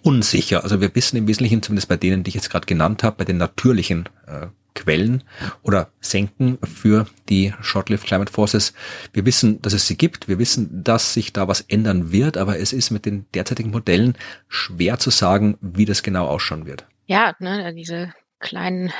[0.04, 0.64] unsicher.
[0.64, 3.26] Also wir wissen im Wesentlichen, zumindest bei denen, die ich jetzt gerade genannt habe, bei
[3.26, 5.24] den natürlichen äh, Quellen
[5.64, 8.74] oder Senken für die Short-Lived Climate Forces.
[9.14, 10.28] Wir wissen, dass es sie gibt.
[10.28, 14.16] Wir wissen, dass sich da was ändern wird, aber es ist mit den derzeitigen Modellen
[14.48, 16.86] schwer zu sagen, wie das genau ausschauen wird.
[17.08, 18.92] Ja, ne, diese kleinen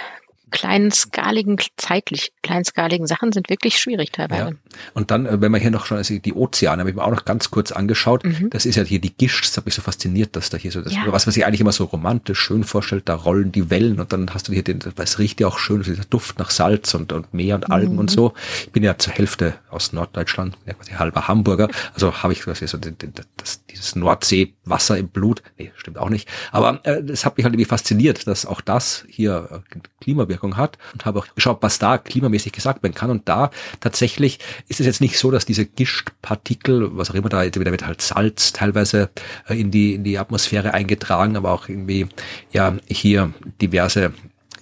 [0.52, 4.52] kleinskaligen, zeitlich kleinskaligen Sachen sind wirklich schwierig teilweise.
[4.52, 4.52] Ja.
[4.94, 7.12] Und dann, äh, wenn man hier noch schon, also die Ozeane habe ich mir auch
[7.12, 8.24] noch ganz kurz angeschaut.
[8.24, 8.50] Mhm.
[8.50, 10.82] Das ist ja hier die Gischt, das hat mich so fasziniert, dass da hier so,
[10.82, 11.04] das, ja.
[11.08, 14.34] was man sich eigentlich immer so romantisch schön vorstellt, da rollen die Wellen und dann
[14.34, 17.34] hast du hier den, das riecht ja auch schön, dieser Duft nach Salz und, und
[17.34, 18.00] Meer und Algen mhm.
[18.00, 18.34] und so.
[18.66, 22.68] Ich bin ja zur Hälfte aus Norddeutschland, ja quasi halber Hamburger, also habe ich quasi
[22.68, 25.44] so das, dieses Nordseewasser im Blut.
[25.58, 26.28] Nee, stimmt auch nicht.
[26.52, 30.58] Aber äh, das hat mich halt irgendwie fasziniert, dass auch das hier äh, Klimawirkung Auswirkung
[30.58, 33.10] hat und habe auch geschaut, was da klimamäßig gesagt werden kann.
[33.10, 37.48] Und da tatsächlich ist es jetzt nicht so, dass diese Gischtpartikel, was auch immer da,
[37.48, 39.10] da wird halt Salz teilweise
[39.48, 42.08] äh, in die, in die Atmosphäre eingetragen, aber auch irgendwie,
[42.52, 44.14] ja, hier diverse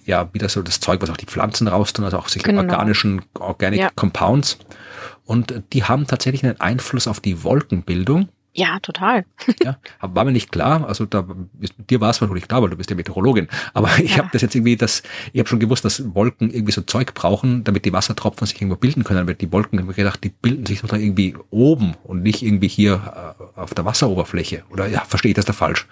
[0.05, 2.61] ja, wieder so das Zeug, was auch die Pflanzen raustun, also auch sich genau.
[2.61, 3.89] organischen, organic ja.
[3.95, 4.57] Compounds.
[5.23, 8.27] Und die haben tatsächlich einen Einfluss auf die Wolkenbildung.
[8.53, 9.25] Ja, total.
[9.63, 10.87] ja, war mir nicht klar.
[10.87, 11.25] Also da,
[11.89, 13.47] dir war es wahrscheinlich klar, weil du bist ja Meteorologin.
[13.73, 14.17] Aber ich ja.
[14.19, 17.63] habe das jetzt irgendwie, das, ich habe schon gewusst, dass Wolken irgendwie so Zeug brauchen,
[17.63, 19.19] damit die Wassertropfen sich irgendwo bilden können.
[19.19, 22.67] Damit die Wolken, habe ich gedacht, die bilden sich doch irgendwie oben und nicht irgendwie
[22.67, 24.63] hier äh, auf der Wasseroberfläche.
[24.71, 25.87] Oder ja, verstehe ich das da falsch?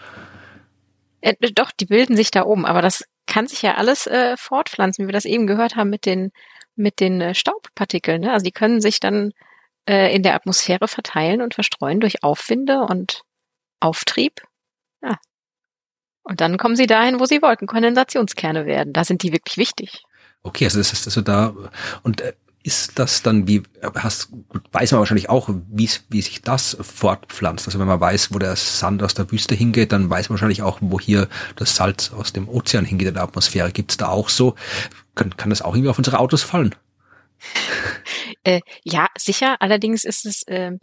[1.21, 5.03] Äh, doch, die bilden sich da oben, aber das kann sich ja alles äh, fortpflanzen,
[5.03, 6.31] wie wir das eben gehört haben mit den
[6.77, 8.21] mit den äh, Staubpartikeln.
[8.21, 8.31] Ne?
[8.31, 9.33] Also die können sich dann
[9.88, 13.21] äh, in der Atmosphäre verteilen und verstreuen durch Aufwinde und
[13.79, 14.41] Auftrieb.
[15.01, 15.17] Ja.
[16.23, 18.93] Und dann kommen sie dahin, wo sie Wolkenkondensationskerne werden.
[18.93, 20.03] Da sind die wirklich wichtig.
[20.43, 21.53] Okay, also das ist also da
[22.03, 22.33] und äh,
[22.63, 23.63] ist das dann wie
[23.95, 24.29] hast
[24.73, 27.65] weiß man wahrscheinlich auch, wie wie sich das fortpflanzt.
[27.65, 30.63] Also wenn man weiß, wo der Sand aus der Wüste hingeht, dann weiß man wahrscheinlich
[30.63, 33.71] auch, wo hier das Salz aus dem Ozean hingeht in der Atmosphäre.
[33.71, 34.55] Gibt es da auch so?
[35.15, 36.75] Kann, kann das auch irgendwie auf unsere Autos fallen?
[38.43, 39.61] Äh, ja, sicher.
[39.61, 40.79] Allerdings ist es ähm,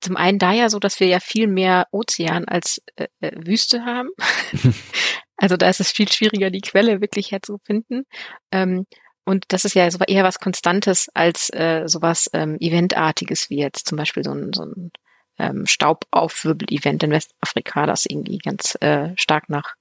[0.00, 3.84] zum einen da ja so, dass wir ja viel mehr Ozean als äh, äh Wüste
[3.84, 4.10] haben.
[5.36, 8.04] also da ist es viel schwieriger, die Quelle wirklich herzufinden.
[8.50, 8.86] Ähm,
[9.24, 13.86] und das ist ja so eher was Konstantes als äh, sowas ähm, Eventartiges wie jetzt
[13.86, 14.90] zum Beispiel so ein, so ein
[15.38, 19.74] ähm, Staubaufwirbel-Event in Westafrika, das irgendwie ganz äh, stark nach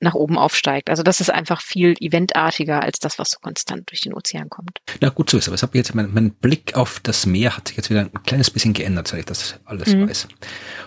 [0.00, 0.90] nach oben aufsteigt.
[0.90, 4.78] Also das ist einfach viel eventartiger als das, was so konstant durch den Ozean kommt.
[5.00, 7.68] Na gut zu wissen, aber es hat jetzt mein, mein, Blick auf das Meer hat
[7.68, 10.08] sich jetzt wieder ein kleines bisschen geändert, seit ich das alles mhm.
[10.08, 10.28] weiß.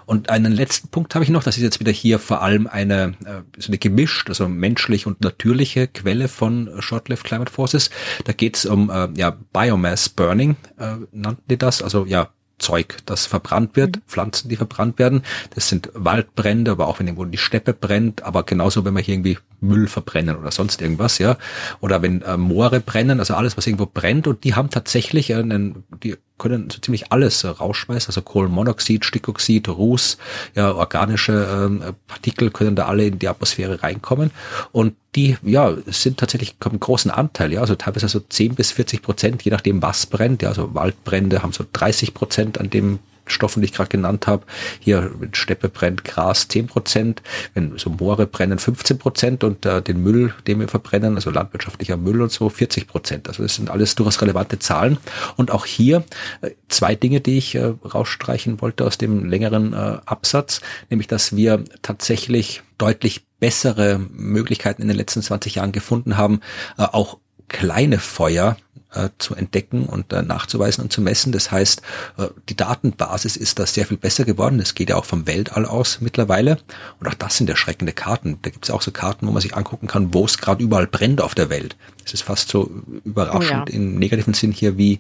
[0.06, 3.16] Und einen letzten Punkt habe ich noch, das ist jetzt wieder hier vor allem eine
[3.26, 7.90] äh, so eine gemischt, also menschlich und natürliche Quelle von Short-Lived Climate Forces.
[8.26, 12.30] Da geht es um äh, ja Biomass Burning, äh, nannten die das, also ja
[12.60, 14.02] Zeug, das verbrannt wird, mhm.
[14.08, 15.24] Pflanzen, die verbrannt werden.
[15.56, 19.16] Das sind Waldbrände, aber auch wenn irgendwo die Steppe brennt, aber genauso, wenn wir hier
[19.16, 21.38] irgendwie Müll verbrennen oder sonst irgendwas, ja.
[21.82, 25.84] Oder wenn äh, Moore brennen, also alles, was irgendwo brennt und die haben tatsächlich einen,
[26.04, 30.18] die können so ziemlich alles äh, rausschmeißen, also Kohlenmonoxid, Stickoxid, Ruß,
[30.56, 34.32] ja, organische ähm, Partikel können da alle in die Atmosphäre reinkommen.
[34.72, 39.04] Und die, ja, sind tatsächlich einen großen Anteil, ja, also teilweise so 10 bis 40
[39.04, 43.00] Prozent, je nachdem was brennt, ja, also Waldbrände haben so 30 Prozent an dem
[43.32, 44.46] Stoffen, die ich gerade genannt habe.
[44.80, 47.22] Hier, wenn Steppe brennt, Gras 10 Prozent,
[47.54, 51.98] wenn so Moore brennen 15 Prozent und äh, den Müll, den wir verbrennen, also landwirtschaftlicher
[51.98, 53.28] Müll und so 40 Prozent.
[53.28, 54.98] Also das sind alles durchaus relevante Zahlen.
[55.36, 56.04] Und auch hier
[56.42, 61.36] äh, zwei Dinge, die ich äh, rausstreichen wollte aus dem längeren äh, Absatz, nämlich dass
[61.36, 66.42] wir tatsächlich deutlich bessere Möglichkeiten in den letzten 20 Jahren gefunden haben,
[66.78, 67.20] äh, auch
[67.50, 68.58] kleine Feuer
[68.92, 71.32] äh, zu entdecken und äh, nachzuweisen und zu messen.
[71.32, 71.82] Das heißt,
[72.18, 74.58] äh, die Datenbasis ist da sehr viel besser geworden.
[74.58, 76.58] Das geht ja auch vom Weltall aus mittlerweile.
[77.00, 78.40] Und auch das sind erschreckende Karten.
[78.42, 80.88] Da gibt es auch so Karten, wo man sich angucken kann, wo es gerade überall
[80.88, 81.76] brennt auf der Welt.
[82.04, 82.72] Es ist fast so
[83.06, 83.78] überraschend oh ja.
[83.78, 85.00] im negativen Sinn hier, wie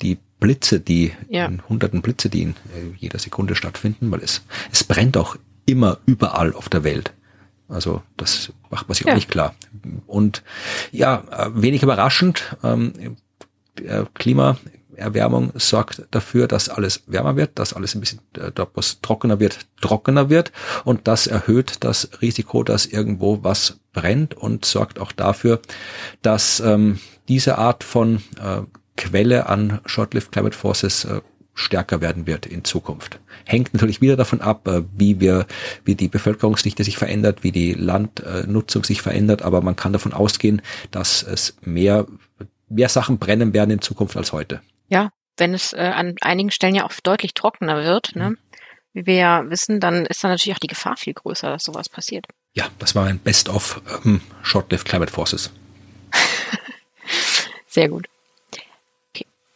[0.00, 1.46] die Blitze, die ja.
[1.46, 2.54] in hunderten Blitze, die in
[2.96, 5.36] jeder Sekunde stattfinden, weil es, es brennt auch
[5.66, 7.12] immer überall auf der Welt.
[7.68, 9.12] Also das macht man sich ja.
[9.12, 9.54] auch nicht klar.
[10.06, 10.42] Und
[10.90, 13.16] ja, wenig überraschend, ähm,
[13.76, 19.38] äh, Klimaerwärmung sorgt dafür, dass alles wärmer wird, dass alles ein bisschen, äh, was trockener
[19.38, 20.52] wird, trockener wird.
[20.84, 25.60] Und das erhöht das Risiko, dass irgendwo was brennt und sorgt auch dafür,
[26.22, 26.98] dass ähm,
[27.28, 28.62] diese Art von äh,
[28.96, 31.20] Quelle an Short-Lived Climate Forces äh,
[31.58, 33.18] stärker werden wird in Zukunft.
[33.44, 35.46] Hängt natürlich wieder davon ab, äh, wie wir,
[35.84, 40.62] wie die Bevölkerungsdichte sich verändert, wie die Landnutzung sich verändert, aber man kann davon ausgehen,
[40.92, 42.06] dass es mehr,
[42.68, 44.62] mehr Sachen brennen werden in Zukunft als heute.
[44.88, 48.30] Ja, wenn es äh, an einigen Stellen ja auch deutlich trockener wird, ne?
[48.30, 48.38] Mhm.
[48.92, 51.88] wie wir ja wissen, dann ist dann natürlich auch die Gefahr viel größer, dass sowas
[51.88, 52.26] passiert.
[52.54, 55.52] Ja, das war ein Best-of ähm, Short-Lived Climate Forces.
[57.66, 58.08] Sehr gut.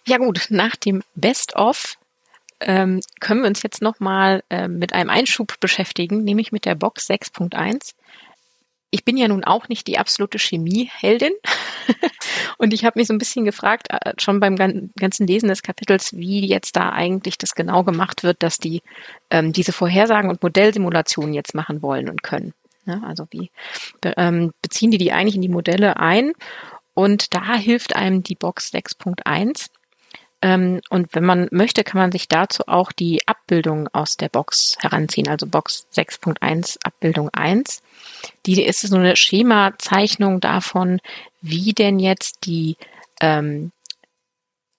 [0.07, 1.97] Ja gut, nach dem Best-of
[2.61, 7.09] ähm, können wir uns jetzt nochmal äh, mit einem Einschub beschäftigen, nämlich mit der Box
[7.09, 7.93] 6.1.
[8.91, 11.33] Ich bin ja nun auch nicht die absolute Chemieheldin
[12.59, 16.13] und ich habe mich so ein bisschen gefragt, äh, schon beim ganzen Lesen des Kapitels,
[16.15, 18.83] wie jetzt da eigentlich das genau gemacht wird, dass die
[19.31, 22.53] ähm, diese Vorhersagen und Modellsimulationen jetzt machen wollen und können.
[22.85, 23.51] Ja, also wie
[24.05, 26.33] ähm, beziehen die die eigentlich in die Modelle ein?
[26.95, 29.55] Und da hilft einem die Box 6.1 ähm,
[30.45, 35.29] und wenn man möchte, kann man sich dazu auch die Abbildung aus der Box heranziehen,
[35.29, 37.83] also Box 6.1 Abbildung 1.
[38.47, 41.01] Die ist so eine Schemazeichnung davon,
[41.41, 42.77] wie denn jetzt die
[43.21, 43.71] ähm,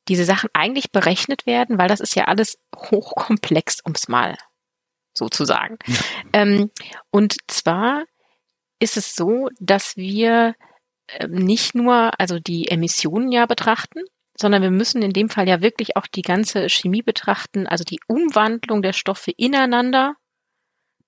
[0.09, 4.35] diese Sachen eigentlich berechnet werden, weil das ist ja alles hochkomplex, ums mal
[5.13, 5.77] sozusagen.
[6.33, 6.71] Ähm,
[7.11, 8.03] und zwar
[8.79, 10.55] ist es so, dass wir
[11.07, 14.01] ähm, nicht nur also die Emissionen ja betrachten,
[14.37, 17.99] sondern wir müssen in dem Fall ja wirklich auch die ganze Chemie betrachten, also die
[18.07, 20.15] Umwandlung der Stoffe ineinander,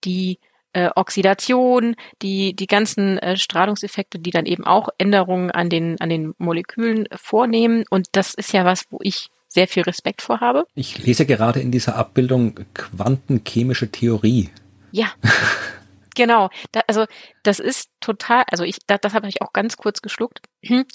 [0.03, 0.39] die
[0.73, 6.09] äh, Oxidation, die, die ganzen äh, Strahlungseffekte, die dann eben auch Änderungen an den, an
[6.09, 7.85] den Molekülen vornehmen.
[7.89, 10.65] Und das ist ja was, wo ich sehr viel Respekt vor habe.
[10.75, 14.49] Ich lese gerade in dieser Abbildung quantenchemische Theorie.
[14.91, 15.07] Ja.
[16.15, 17.05] Genau, da, also
[17.43, 20.39] das ist total, also ich, da, das habe ich auch ganz kurz geschluckt,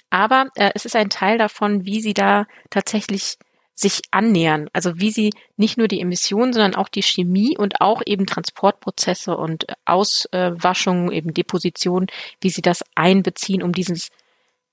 [0.09, 3.37] aber äh, es ist ein Teil davon, wie sie da tatsächlich
[3.81, 4.69] sich annähern.
[4.73, 9.37] Also wie sie nicht nur die Emissionen, sondern auch die Chemie und auch eben Transportprozesse
[9.37, 12.07] und Auswaschung, eben Deposition,
[12.41, 14.11] wie sie das einbeziehen, um dieses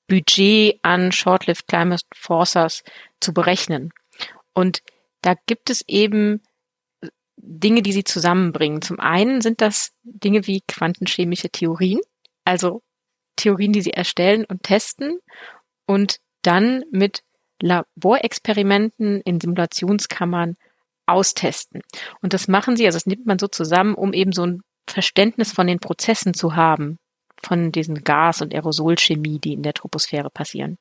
[0.08, 2.84] Budget an Short-Lived Climate Forcers
[3.22, 3.92] zu berechnen.
[4.54, 4.82] Und
[5.22, 6.42] da gibt es eben
[7.48, 8.82] Dinge, die sie zusammenbringen.
[8.82, 12.00] Zum einen sind das Dinge wie quantenchemische Theorien,
[12.44, 12.82] also
[13.38, 15.20] Theorien, die sie erstellen und testen
[15.86, 17.24] und dann mit
[17.62, 20.58] Laborexperimenten in Simulationskammern
[21.06, 21.82] austesten.
[22.22, 25.54] Und das machen sie, also das nimmt man so zusammen, um eben so ein Verständnis
[25.54, 26.98] von den Prozessen zu haben,
[27.42, 30.78] von diesen Gas- und Aerosolchemie, die in der Troposphäre passieren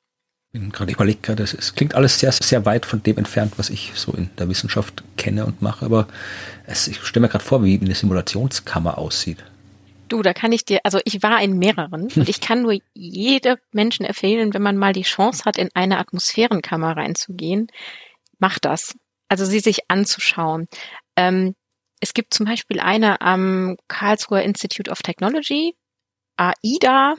[0.53, 3.93] bin gerade überlegt gerade, es klingt alles sehr, sehr weit von dem entfernt, was ich
[3.95, 6.09] so in der Wissenschaft kenne und mache, aber
[6.67, 9.45] es, ich stelle mir gerade vor, wie eine Simulationskammer aussieht.
[10.09, 13.57] Du, da kann ich dir, also ich war in mehreren und ich kann nur jedem
[13.73, 17.69] Menschen empfehlen, wenn man mal die Chance hat, in eine Atmosphärenkammer reinzugehen,
[18.39, 18.95] macht das.
[19.29, 20.69] Also sie sich anzuschauen.
[21.17, 21.55] Ähm,
[22.01, 25.75] es gibt zum Beispiel eine am Karlsruher Institute of Technology,
[26.37, 27.17] AIDA,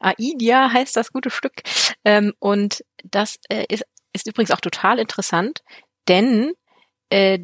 [0.00, 1.62] AIDIA heißt das gute Stück.
[2.06, 5.62] Ähm, und das äh, ist, ist übrigens auch total interessant,
[6.06, 6.52] denn
[7.10, 7.40] äh,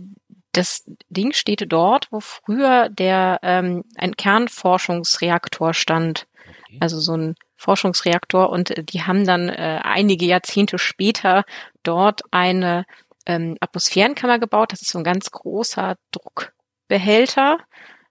[0.53, 6.29] das Ding steht dort, wo früher der ähm, ein Kernforschungsreaktor stand.
[6.69, 6.79] Okay.
[6.79, 11.45] Also so ein Forschungsreaktor und die haben dann äh, einige Jahrzehnte später
[11.83, 12.85] dort eine
[13.27, 14.71] ähm, Atmosphärenkammer gebaut.
[14.73, 17.59] Das ist so ein ganz großer Druckbehälter.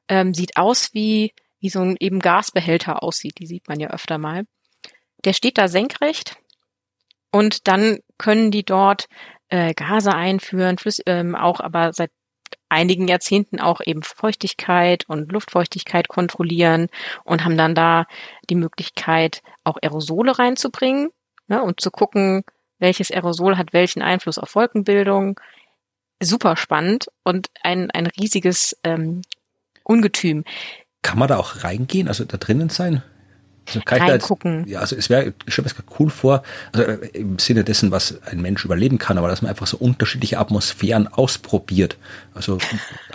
[0.10, 3.40] Ähm, sieht aus wie wie so ein eben Gasbehälter aussieht.
[3.40, 4.44] Die sieht man ja öfter mal.
[5.24, 6.41] Der steht da senkrecht
[7.32, 9.08] und dann können die dort
[9.50, 12.12] äh, Gase einführen, Flüss, ähm, auch aber seit
[12.70, 16.88] einigen Jahrzehnten auch eben Feuchtigkeit und Luftfeuchtigkeit kontrollieren
[17.26, 18.06] und haben dann da
[18.50, 21.10] die Möglichkeit, auch Aerosole reinzubringen
[21.48, 22.44] ne, und zu gucken,
[22.80, 25.40] welches Aerosol hat welchen Einfluss auf Wolkenbildung.
[26.24, 29.22] Super spannend und ein, ein riesiges ähm,
[29.84, 30.44] Ungetüm.
[31.02, 33.04] Kann man da auch reingehen, also da drinnen sein?
[33.68, 34.60] Also reingucken.
[34.60, 36.44] Jetzt, ja, also es wäre, ich stelle mir das cool vor,
[36.74, 39.78] also äh, im Sinne dessen, was ein Mensch überleben kann, aber dass man einfach so
[39.78, 41.98] unterschiedliche Atmosphären ausprobiert.
[42.34, 42.58] Also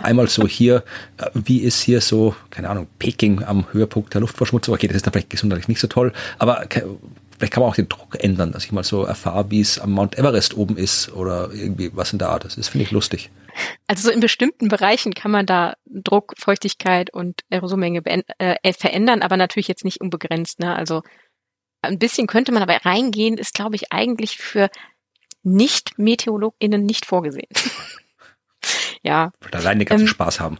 [0.01, 0.83] einmal so hier,
[1.17, 5.05] äh, wie ist hier so, keine Ahnung, Peking am Höhepunkt der Luftverschmutzung, okay, das ist
[5.05, 6.65] dann vielleicht gesundheitlich nicht so toll, aber
[7.37, 9.91] vielleicht kann man auch den Druck ändern, dass ich mal so erfahre, wie es am
[9.91, 12.45] Mount Everest oben ist oder irgendwie was in der Art.
[12.45, 13.29] Das finde ich lustig.
[13.87, 18.03] Also so in bestimmten Bereichen kann man da Druck, Feuchtigkeit und Aerosolmenge
[18.37, 20.59] äh, verändern, aber natürlich jetzt nicht unbegrenzt.
[20.59, 20.75] Ne?
[20.75, 21.01] Also
[21.81, 24.69] ein bisschen könnte man aber reingehen, ist glaube ich eigentlich für
[25.43, 27.49] Nicht-MeteorologInnen nicht vorgesehen.
[29.03, 29.31] ja.
[29.41, 30.59] Wird allein den ganzen ähm, Spaß haben.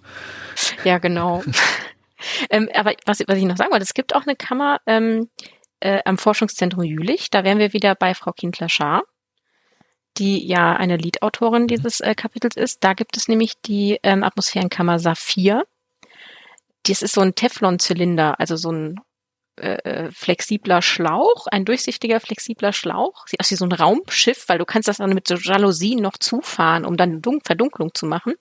[0.83, 1.43] Ja, genau.
[2.49, 5.29] ähm, aber was, was ich noch sagen wollte, es gibt auch eine Kammer ähm,
[5.79, 9.03] äh, am Forschungszentrum Jülich, da wären wir wieder bei Frau Kindler-Schaar
[10.17, 11.67] die ja eine Lead-Autorin mhm.
[11.67, 12.83] dieses äh, Kapitels ist.
[12.83, 15.63] Da gibt es nämlich die ähm, Atmosphärenkammer Saphir.
[16.83, 18.99] Das ist so ein Teflon-Zylinder, also so ein
[19.57, 23.27] äh, äh, flexibler Schlauch, ein durchsichtiger flexibler Schlauch.
[23.27, 26.17] Sieht aus wie so ein Raumschiff, weil du kannst das dann mit so Jalousien noch
[26.17, 28.33] zufahren, um dann Verdunklung zu machen.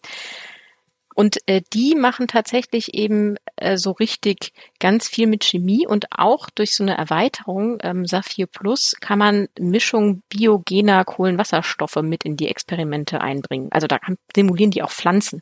[1.17, 6.51] Und äh, die machen tatsächlich eben äh, so richtig ganz viel mit Chemie und auch
[6.51, 12.49] durch so eine Erweiterung, ähm, Saphir Plus, kann man Mischung biogener Kohlenwasserstoffe mit in die
[12.49, 13.69] Experimente einbringen.
[13.73, 13.99] Also da
[14.35, 15.41] simulieren die auch Pflanzen.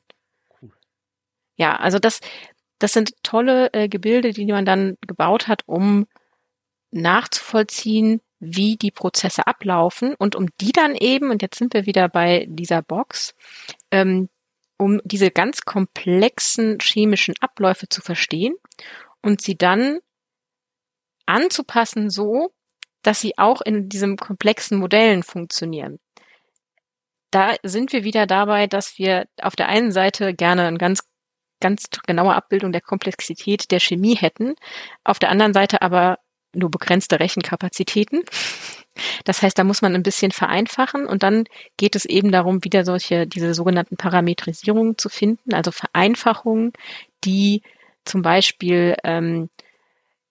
[0.62, 0.70] Cool.
[1.56, 2.20] Ja, also das,
[2.78, 6.06] das sind tolle äh, Gebilde, die man dann gebaut hat, um
[6.92, 12.08] nachzuvollziehen, wie die Prozesse ablaufen und um die dann eben, und jetzt sind wir wieder
[12.08, 13.34] bei dieser Box,
[13.90, 14.28] ähm,
[14.78, 18.54] um diese ganz komplexen chemischen Abläufe zu verstehen
[19.22, 20.00] und sie dann
[21.26, 22.52] anzupassen so,
[23.02, 25.98] dass sie auch in diesen komplexen Modellen funktionieren.
[27.30, 31.00] Da sind wir wieder dabei, dass wir auf der einen Seite gerne eine ganz,
[31.60, 34.54] ganz genaue Abbildung der Komplexität der Chemie hätten,
[35.02, 36.18] auf der anderen Seite aber
[36.54, 38.22] nur begrenzte Rechenkapazitäten.
[39.24, 41.45] Das heißt, da muss man ein bisschen vereinfachen und dann
[41.76, 46.72] geht es eben darum, wieder solche, diese sogenannten Parametrisierungen zu finden, also Vereinfachungen,
[47.24, 47.62] die
[48.05, 49.49] zum Beispiel ähm,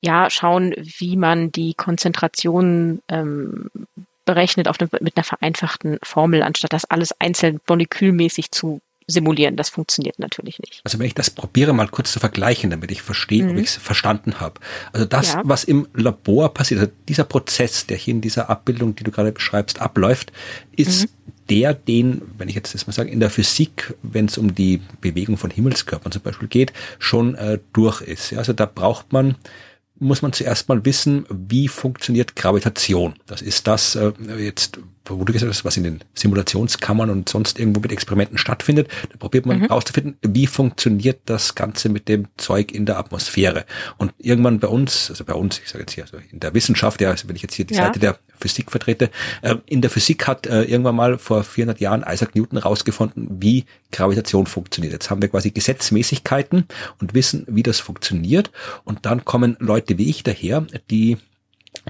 [0.01, 3.69] ja schauen, wie man die Konzentration ähm,
[4.25, 9.55] berechnet auf eine, mit einer vereinfachten Formel, anstatt das alles einzeln molekülmäßig zu simulieren.
[9.55, 10.81] Das funktioniert natürlich nicht.
[10.83, 13.51] Also wenn ich das probiere mal kurz zu vergleichen, damit ich verstehe, mhm.
[13.51, 14.59] ob ich es verstanden habe.
[14.91, 15.41] Also das, ja.
[15.45, 19.31] was im Labor passiert, also dieser Prozess, der hier in dieser Abbildung, die du gerade
[19.31, 20.31] beschreibst, abläuft,
[20.75, 21.09] ist mhm.
[21.49, 24.81] der, den, wenn ich jetzt das mal sage, in der Physik, wenn es um die
[25.01, 28.31] Bewegung von Himmelskörpern zum Beispiel geht, schon äh, durch ist.
[28.31, 29.35] Ja, also da braucht man
[29.99, 33.13] muss man zuerst mal wissen, wie funktioniert Gravitation.
[33.25, 37.59] Das ist das äh, jetzt, wo du gesagt hast, was in den Simulationskammern und sonst
[37.59, 38.87] irgendwo mit Experimenten stattfindet.
[39.11, 39.63] Da probiert man mhm.
[39.63, 43.65] herauszufinden, wie funktioniert das Ganze mit dem Zeug in der Atmosphäre.
[43.97, 47.01] Und irgendwann bei uns, also bei uns, ich sage jetzt hier, also in der Wissenschaft,
[47.01, 47.85] ja, also wenn ich jetzt hier die ja.
[47.85, 49.09] Seite der Physik vertrete,
[49.41, 53.65] äh, in der Physik hat äh, irgendwann mal vor 400 Jahren Isaac Newton rausgefunden, wie
[53.91, 54.93] Gravitation funktioniert.
[54.93, 56.65] Jetzt haben wir quasi Gesetzmäßigkeiten
[57.01, 58.51] und wissen, wie das funktioniert.
[58.85, 61.17] Und dann kommen Leute wie ich daher, die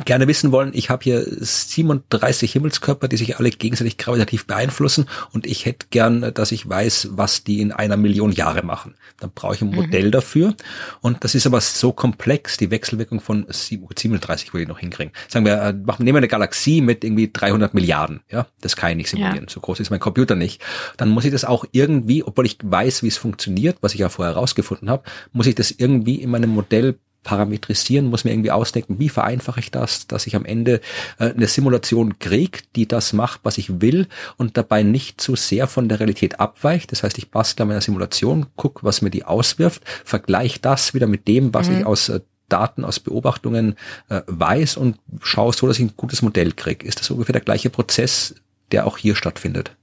[0.05, 5.45] gerne wissen wollen, ich habe hier 37 Himmelskörper, die sich alle gegenseitig gravitativ beeinflussen und
[5.45, 8.95] ich hätte gern, dass ich weiß, was die in einer Million Jahre machen.
[9.19, 10.11] Dann brauche ich ein Modell mhm.
[10.11, 10.55] dafür
[11.01, 15.13] und das ist aber so komplex, die Wechselwirkung von 37 würde ich noch hinkriegen.
[15.27, 18.91] Sagen wir, äh, machen, nehmen wir eine Galaxie mit irgendwie 300 Milliarden, ja, das kann
[18.91, 19.49] ich nicht simulieren, ja.
[19.49, 20.61] so groß ist mein Computer nicht.
[20.97, 24.09] Dann muss ich das auch irgendwie, obwohl ich weiß, wie es funktioniert, was ich ja
[24.09, 28.99] vorher herausgefunden habe, muss ich das irgendwie in meinem Modell parametrisieren, muss mir irgendwie ausdenken,
[28.99, 30.81] wie vereinfache ich das, dass ich am Ende
[31.19, 34.07] äh, eine Simulation kriege, die das macht, was ich will
[34.37, 36.91] und dabei nicht zu sehr von der Realität abweicht.
[36.91, 41.07] Das heißt, ich bastle an meiner Simulation, guck, was mir die auswirft, vergleiche das wieder
[41.07, 41.79] mit dem, was mhm.
[41.79, 42.19] ich aus äh,
[42.49, 43.75] Daten, aus Beobachtungen
[44.09, 46.85] äh, weiß und schaue so, dass ich ein gutes Modell kriege.
[46.85, 48.35] Ist das ungefähr der gleiche Prozess,
[48.71, 49.75] der auch hier stattfindet?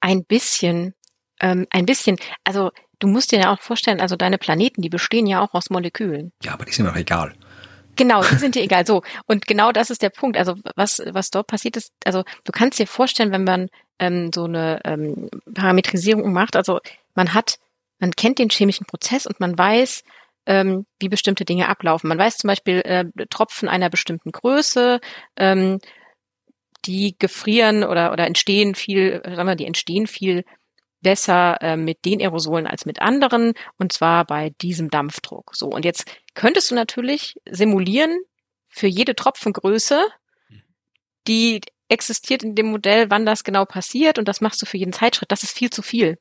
[0.00, 0.94] Ein bisschen.
[1.40, 2.16] Ähm, ein bisschen.
[2.44, 5.70] Also Du musst dir ja auch vorstellen, also deine Planeten, die bestehen ja auch aus
[5.70, 6.32] Molekülen.
[6.42, 7.34] Ja, aber die sind doch egal.
[7.96, 8.86] Genau, die sind dir egal.
[8.86, 9.02] So.
[9.26, 10.36] Und genau das ist der Punkt.
[10.36, 13.68] Also was, was dort passiert ist, also du kannst dir vorstellen, wenn man
[13.98, 16.80] ähm, so eine ähm, Parametrisierung macht, also
[17.14, 17.58] man hat,
[17.98, 20.02] man kennt den chemischen Prozess und man weiß,
[20.46, 22.08] ähm, wie bestimmte Dinge ablaufen.
[22.08, 25.00] Man weiß zum Beispiel äh, Tropfen einer bestimmten Größe,
[25.36, 25.80] ähm,
[26.84, 30.44] die gefrieren oder, oder entstehen viel, sagen wir, die entstehen viel
[31.06, 35.54] besser äh, mit den Aerosolen als mit anderen, und zwar bei diesem Dampfdruck.
[35.54, 38.18] So, und jetzt könntest du natürlich simulieren
[38.68, 40.04] für jede Tropfengröße,
[41.28, 44.92] die existiert in dem Modell, wann das genau passiert, und das machst du für jeden
[44.92, 45.30] Zeitschritt.
[45.30, 46.18] Das ist viel zu viel.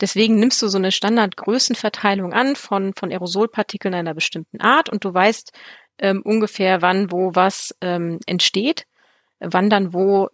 [0.00, 5.14] deswegen nimmst du so eine Standardgrößenverteilung an von, von Aerosolpartikeln einer bestimmten Art und du
[5.14, 5.52] weißt
[5.98, 8.86] ähm, ungefähr, wann wo was ähm, entsteht,
[9.38, 10.28] wann dann wo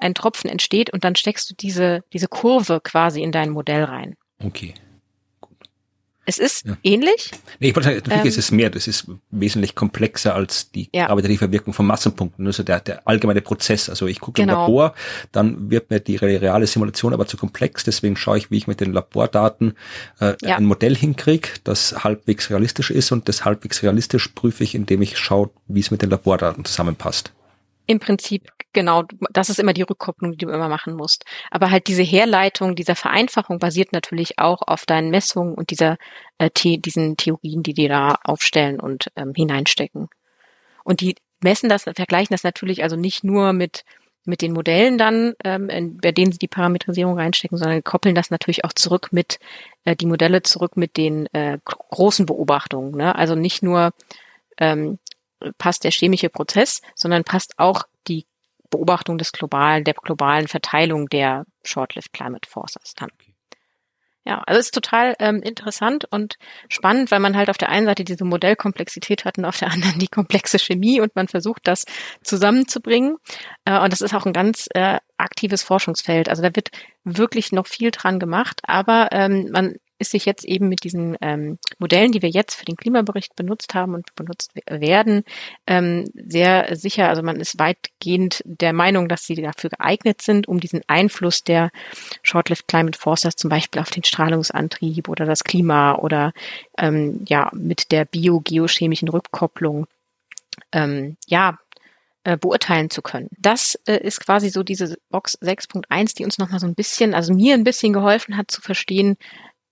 [0.00, 4.16] ein Tropfen entsteht und dann steckst du diese, diese Kurve quasi in dein Modell rein.
[4.42, 4.74] Okay.
[6.28, 6.76] Es ist ja.
[6.82, 7.30] ähnlich.
[7.58, 10.90] Nee, ich wollte sagen, natürlich ähm, ist es mehr, das ist wesentlich komplexer als die
[10.92, 11.06] ja.
[11.06, 12.46] gravitative Wirkung von Massenpunkten.
[12.46, 13.88] Also der, der allgemeine Prozess.
[13.88, 14.52] Also ich gucke genau.
[14.52, 14.94] im Labor,
[15.32, 18.80] dann wird mir die reale Simulation aber zu komplex, deswegen schaue ich, wie ich mit
[18.80, 19.72] den Labordaten
[20.20, 20.56] äh, ja.
[20.56, 25.16] ein Modell hinkriege, das halbwegs realistisch ist und das halbwegs realistisch prüfe ich, indem ich
[25.16, 27.32] schaue, wie es mit den Labordaten zusammenpasst.
[27.90, 31.24] Im Prinzip, genau, das ist immer die Rückkopplung, die du immer machen musst.
[31.50, 35.96] Aber halt diese Herleitung, dieser Vereinfachung basiert natürlich auch auf deinen Messungen und dieser,
[36.36, 40.08] äh, The diesen Theorien, die die da aufstellen und ähm, hineinstecken.
[40.84, 43.84] Und die messen das, vergleichen das natürlich also nicht nur mit
[44.26, 48.30] mit den Modellen dann, ähm, in, bei denen sie die Parametrisierung reinstecken, sondern koppeln das
[48.30, 49.38] natürlich auch zurück mit
[49.84, 52.90] äh, die Modelle zurück mit den äh, großen Beobachtungen.
[52.90, 53.14] Ne?
[53.14, 53.92] Also nicht nur
[54.58, 54.98] ähm,
[55.58, 58.26] passt der chemische Prozess, sondern passt auch die
[58.70, 63.10] Beobachtung des globalen, der globalen Verteilung der Short-Lived Climate Forces dann.
[64.28, 66.36] Ja, also es ist total ähm, interessant und
[66.68, 69.98] spannend, weil man halt auf der einen Seite diese Modellkomplexität hat und auf der anderen
[69.98, 71.86] die komplexe Chemie und man versucht das
[72.22, 73.16] zusammenzubringen.
[73.64, 76.28] Äh, und das ist auch ein ganz äh, aktives Forschungsfeld.
[76.28, 76.68] Also da wird
[77.04, 81.58] wirklich noch viel dran gemacht, aber ähm, man ist sich jetzt eben mit diesen ähm,
[81.78, 85.24] Modellen, die wir jetzt für den Klimabericht benutzt haben und benutzt werden,
[85.66, 87.08] ähm, sehr sicher.
[87.08, 91.70] Also man ist weitgehend der Meinung, dass sie dafür geeignet sind, um diesen Einfluss der
[92.22, 96.32] Short-Lived Climate Forces zum Beispiel auf den Strahlungsantrieb oder das Klima oder
[96.78, 99.86] ähm, ja mit der biogeochemischen Rückkopplung
[100.72, 101.58] ähm, ja
[102.24, 103.28] äh, beurteilen zu können.
[103.38, 107.32] Das äh, ist quasi so diese Box 6.1, die uns nochmal so ein bisschen, also
[107.32, 109.16] mir ein bisschen geholfen hat zu verstehen,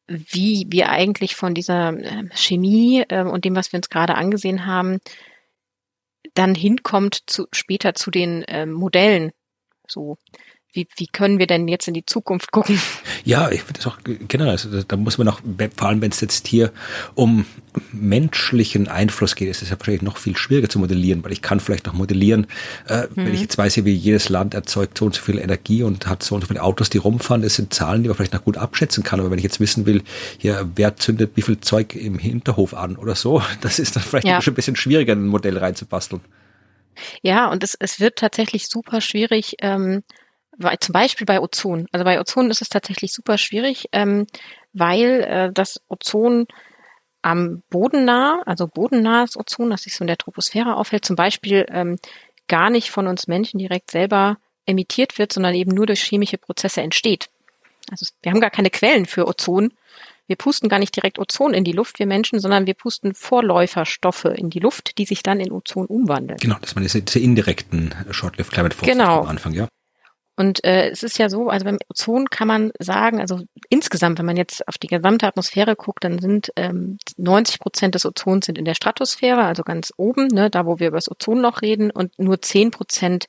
[0.08, 4.66] wie wir eigentlich von dieser ähm, Chemie äh, und dem, was wir uns gerade angesehen
[4.66, 4.98] haben,
[6.34, 9.32] dann hinkommt zu, später zu den ähm, Modellen.
[9.88, 10.16] So,
[10.76, 12.80] wie, wie können wir denn jetzt in die Zukunft gucken?
[13.24, 15.40] Ja, ich finde das auch generell, also da muss man auch,
[15.76, 16.70] vor allem wenn es jetzt hier
[17.14, 17.46] um
[17.92, 21.58] menschlichen Einfluss geht, ist es ja wahrscheinlich noch viel schwieriger zu modellieren, weil ich kann
[21.58, 22.46] vielleicht noch modellieren,
[22.88, 23.08] äh, mhm.
[23.14, 26.22] wenn ich jetzt weiß, wie jedes Land erzeugt so und so viel Energie und hat
[26.22, 28.58] so und so viele Autos, die rumfahren, das sind Zahlen, die man vielleicht noch gut
[28.58, 30.02] abschätzen kann, aber wenn ich jetzt wissen will,
[30.38, 34.26] hier, wer zündet wie viel Zeug im Hinterhof an oder so, das ist dann vielleicht
[34.26, 34.40] ja.
[34.42, 36.20] schon ein bisschen schwieriger, in ein Modell reinzubasteln.
[37.22, 40.02] Ja, und es, es wird tatsächlich super schwierig, ähm,
[40.80, 41.86] zum Beispiel bei Ozon.
[41.92, 44.26] Also bei Ozon ist es tatsächlich super schwierig, ähm,
[44.72, 46.46] weil äh, das Ozon
[47.22, 51.66] am Boden nah, also bodennahes Ozon, das sich so in der Troposphäre aufhält, zum Beispiel
[51.70, 51.98] ähm,
[52.46, 56.82] gar nicht von uns Menschen direkt selber emittiert wird, sondern eben nur durch chemische Prozesse
[56.82, 57.28] entsteht.
[57.90, 59.72] Also wir haben gar keine Quellen für Ozon.
[60.28, 64.24] Wir pusten gar nicht direkt Ozon in die Luft, wir Menschen, sondern wir pusten Vorläuferstoffe
[64.24, 66.38] in die Luft, die sich dann in Ozon umwandeln.
[66.38, 69.20] Genau, das waren diese, indirekten Short-Lived Climate Forces genau.
[69.20, 69.68] am Anfang, ja.
[70.36, 74.26] Und äh, es ist ja so, also beim Ozon kann man sagen, also insgesamt, wenn
[74.26, 78.58] man jetzt auf die gesamte Atmosphäre guckt, dann sind ähm, 90 Prozent des Ozons sind
[78.58, 82.18] in der Stratosphäre, also ganz oben, ne, da wo wir über das Ozonloch reden, und
[82.18, 83.26] nur 10 Prozent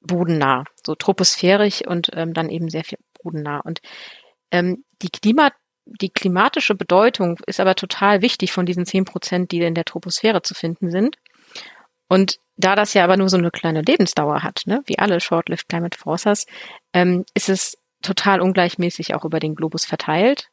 [0.00, 3.60] bodennah, so troposphärisch und ähm, dann eben sehr viel bodennah.
[3.60, 3.80] Und
[4.50, 5.50] ähm, die Klima
[5.86, 10.42] die klimatische Bedeutung ist aber total wichtig von diesen 10 Prozent, die in der Troposphäre
[10.42, 11.16] zu finden sind.
[12.08, 15.68] Und da das ja aber nur so eine kleine Lebensdauer hat, ne, wie alle Short-Lived
[15.68, 16.46] Climate Forces,
[16.92, 20.48] ähm, ist es total ungleichmäßig auch über den Globus verteilt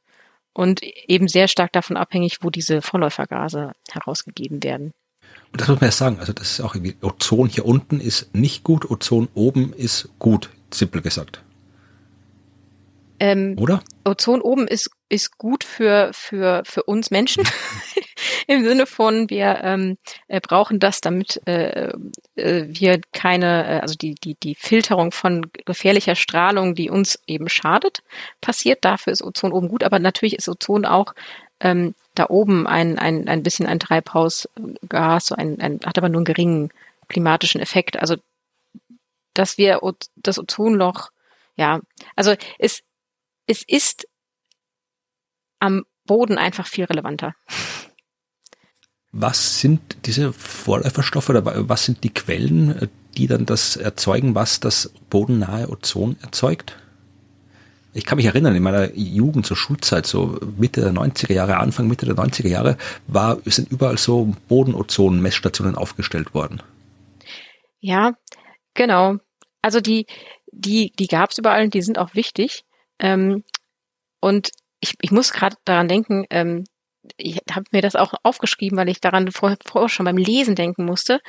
[0.54, 4.91] und eben sehr stark davon abhängig, wo diese Vorläufergase herausgegeben werden.
[5.51, 8.34] Und das muss man ja sagen, also das ist auch irgendwie, Ozon hier unten ist
[8.36, 11.43] nicht gut, Ozon oben ist gut, simpel gesagt.
[13.24, 13.82] Ähm, Oder?
[14.04, 17.46] Ozon oben ist, ist gut für, für, für uns Menschen.
[18.48, 19.98] Im Sinne von, wir ähm,
[20.28, 21.94] äh, brauchen das, damit äh,
[22.36, 27.48] äh, wir keine, äh, also die, die, die Filterung von gefährlicher Strahlung, die uns eben
[27.48, 28.04] schadet,
[28.42, 28.84] passiert.
[28.84, 31.16] Dafür ist Ozon oben gut, aber natürlich ist Ozon auch
[31.62, 36.20] ähm, da oben ein, ein, ein bisschen ein Treibhausgas, so ein, ein, hat aber nur
[36.20, 36.72] einen geringen
[37.08, 37.98] klimatischen Effekt.
[38.02, 38.18] Also
[39.34, 39.80] dass wir
[40.18, 41.12] das Ozonloch,
[41.56, 41.80] ja,
[42.18, 42.84] also es,
[43.48, 44.08] es ist
[45.60, 47.36] am Boden einfach viel relevanter.
[49.12, 54.91] Was sind diese Vorläuferstoffe oder was sind die Quellen, die dann das erzeugen, was das
[55.10, 56.78] bodennahe Ozon erzeugt?
[57.96, 61.88] Ich kann mich erinnern, in meiner Jugend, so Schulzeit, so Mitte der 90er Jahre, Anfang
[61.88, 66.64] Mitte der 90er Jahre, war, sind überall so Bodenozon-Messstationen aufgestellt worden.
[67.80, 68.14] Ja,
[68.74, 69.18] genau.
[69.61, 70.07] Also die,
[70.52, 72.65] die, die gab es überall und die sind auch wichtig.
[72.99, 73.44] Ähm,
[74.20, 76.65] und ich, ich muss gerade daran denken, ähm,
[77.18, 80.86] ich habe mir das auch aufgeschrieben, weil ich daran vorher, vorher schon beim Lesen denken
[80.86, 81.20] musste,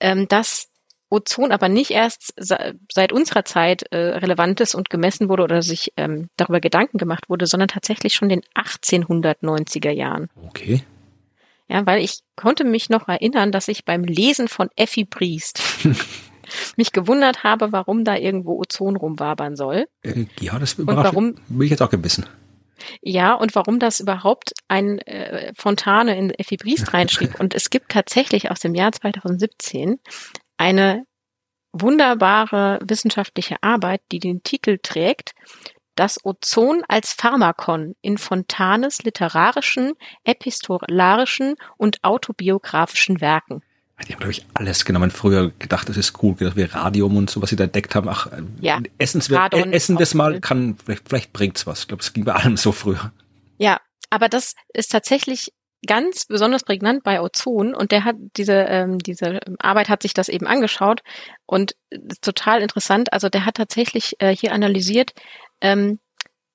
[0.00, 0.68] ähm, dass
[1.10, 5.92] Ozon aber nicht erst seit unserer Zeit äh, relevant ist und gemessen wurde oder sich
[5.96, 10.28] ähm, darüber Gedanken gemacht wurde, sondern tatsächlich schon in den 1890er Jahren.
[10.46, 10.82] Okay.
[11.68, 15.62] Ja, weil ich konnte mich noch erinnern, dass ich beim Lesen von Effi Briest
[16.76, 19.86] mich gewundert habe, warum da irgendwo Ozon rumwabern soll.
[20.02, 22.26] Äh, ja, das überrascht, warum, bin ich jetzt auch gebissen.
[23.02, 27.38] Ja, und warum das überhaupt ein äh, Fontane in Effi Briest reinschrieb.
[27.40, 29.98] und es gibt tatsächlich aus dem Jahr 2017
[30.56, 31.04] eine
[31.72, 35.34] wunderbare wissenschaftliche Arbeit, die den Titel trägt,
[35.96, 39.92] das Ozon als Pharmakon in Fontanes literarischen,
[40.24, 43.62] epistolarischen und autobiografischen Werken.
[44.02, 45.10] Die haben, glaube ich, alles genommen.
[45.10, 48.08] Früher gedacht, das ist cool, dass wir Radium und so, was sie da entdeckt haben.
[48.08, 48.28] Ach,
[48.60, 51.82] ja, essen wir, äh, essen wir es mal, kann, vielleicht, vielleicht bringt's was.
[51.82, 53.12] Ich glaube, es ging bei allem so früher.
[53.56, 53.80] Ja,
[54.10, 55.52] aber das ist tatsächlich
[55.86, 60.28] ganz besonders prägnant bei Ozon und der hat diese ähm, diese Arbeit hat sich das
[60.28, 61.02] eben angeschaut
[61.46, 61.76] und
[62.20, 63.12] total interessant.
[63.12, 65.12] Also der hat tatsächlich äh, hier analysiert,
[65.60, 65.98] ähm,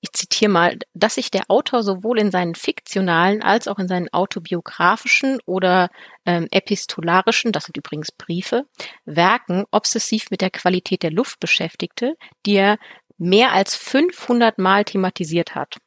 [0.02, 4.08] ich zitiere mal, dass sich der Autor sowohl in seinen fiktionalen als auch in seinen
[4.14, 5.90] autobiografischen oder
[6.26, 8.66] ähm, epistolarischen, das sind übrigens Briefe,
[9.06, 12.16] Werken obsessiv mit der Qualität der Luft beschäftigte,
[12.46, 12.78] die er
[13.18, 15.78] mehr als 500 Mal thematisiert hat.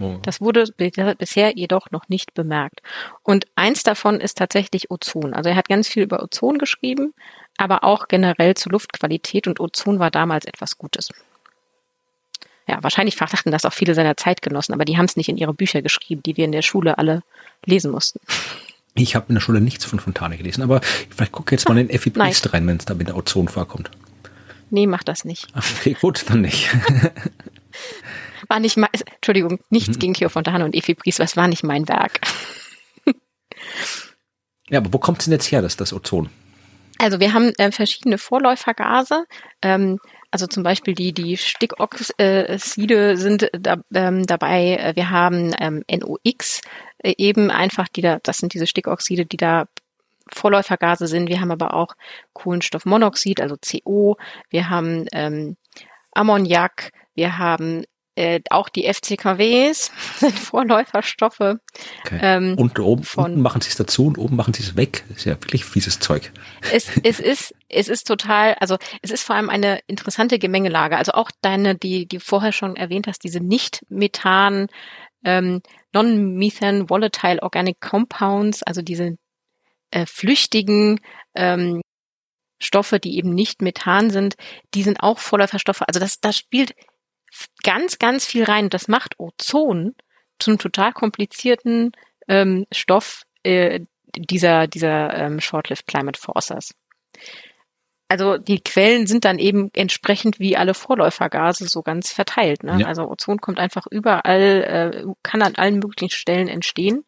[0.00, 0.18] Oh.
[0.22, 2.80] Das wurde bisher jedoch noch nicht bemerkt.
[3.22, 5.34] Und eins davon ist tatsächlich Ozon.
[5.34, 7.14] Also er hat ganz viel über Ozon geschrieben,
[7.56, 11.10] aber auch generell zur Luftqualität und Ozon war damals etwas Gutes.
[12.66, 15.52] Ja, wahrscheinlich verdachten das auch viele seiner Zeitgenossen, aber die haben es nicht in ihre
[15.52, 17.22] Bücher geschrieben, die wir in der Schule alle
[17.66, 18.20] lesen mussten.
[18.94, 21.90] Ich habe in der Schule nichts von Fontane gelesen, aber vielleicht gucke jetzt mal in
[21.90, 23.90] Effi Priest rein, wenn es da mit der Ozon vorkommt.
[24.70, 25.48] Nee, mach das nicht.
[25.52, 26.70] Ach, okay, gut, dann nicht.
[28.48, 30.00] war nicht mein, Entschuldigung, nichts mhm.
[30.00, 32.20] gegen Theo Fontane und Effi Priest, was war nicht mein Werk.
[34.68, 36.30] ja, aber wo kommt es denn jetzt her, das, das Ozon?
[36.98, 39.26] Also wir haben äh, verschiedene Vorläufergase.
[39.62, 39.98] Ähm,
[40.34, 44.90] also zum Beispiel die, die Stickoxide sind da, ähm, dabei.
[44.96, 46.60] Wir haben ähm, NOx
[46.98, 49.68] äh, eben einfach, die da, das sind diese Stickoxide, die da
[50.32, 51.28] Vorläufergase sind.
[51.28, 51.94] Wir haben aber auch
[52.32, 54.16] Kohlenstoffmonoxid, also CO.
[54.50, 55.56] Wir haben ähm,
[56.10, 56.90] Ammoniak.
[57.14, 57.84] Wir haben
[58.16, 61.40] äh, auch die FCKWs sind Vorläuferstoffe.
[61.40, 62.18] Okay.
[62.20, 65.04] Ähm, und oben von, unten machen sie es dazu und oben machen sie es weg.
[65.08, 66.32] Das ist ja wirklich fieses Zeug.
[66.72, 70.96] Es, es ist es ist total, also es ist vor allem eine interessante Gemengelage.
[70.96, 74.68] Also auch deine, die die vorher schon erwähnt hast, diese nicht Methan
[75.24, 75.62] ähm,
[75.92, 79.16] Non-Methan Volatile Organic Compounds, also diese
[79.90, 81.00] äh, flüchtigen
[81.34, 81.80] ähm,
[82.60, 84.36] Stoffe, die eben nicht Methan sind,
[84.74, 85.82] die sind auch Vorläuferstoffe.
[85.82, 86.74] Also das, das spielt
[87.62, 88.70] ganz, ganz viel rein.
[88.70, 89.94] Das macht Ozon
[90.38, 91.92] zum total komplizierten
[92.28, 93.80] ähm, Stoff äh,
[94.16, 96.74] dieser, dieser ähm, Short-Lived Climate Forcers.
[98.08, 102.62] Also die Quellen sind dann eben entsprechend wie alle Vorläufergase so ganz verteilt.
[102.62, 102.78] Ne?
[102.80, 102.86] Ja.
[102.86, 107.04] Also Ozon kommt einfach überall, äh, kann an allen möglichen Stellen entstehen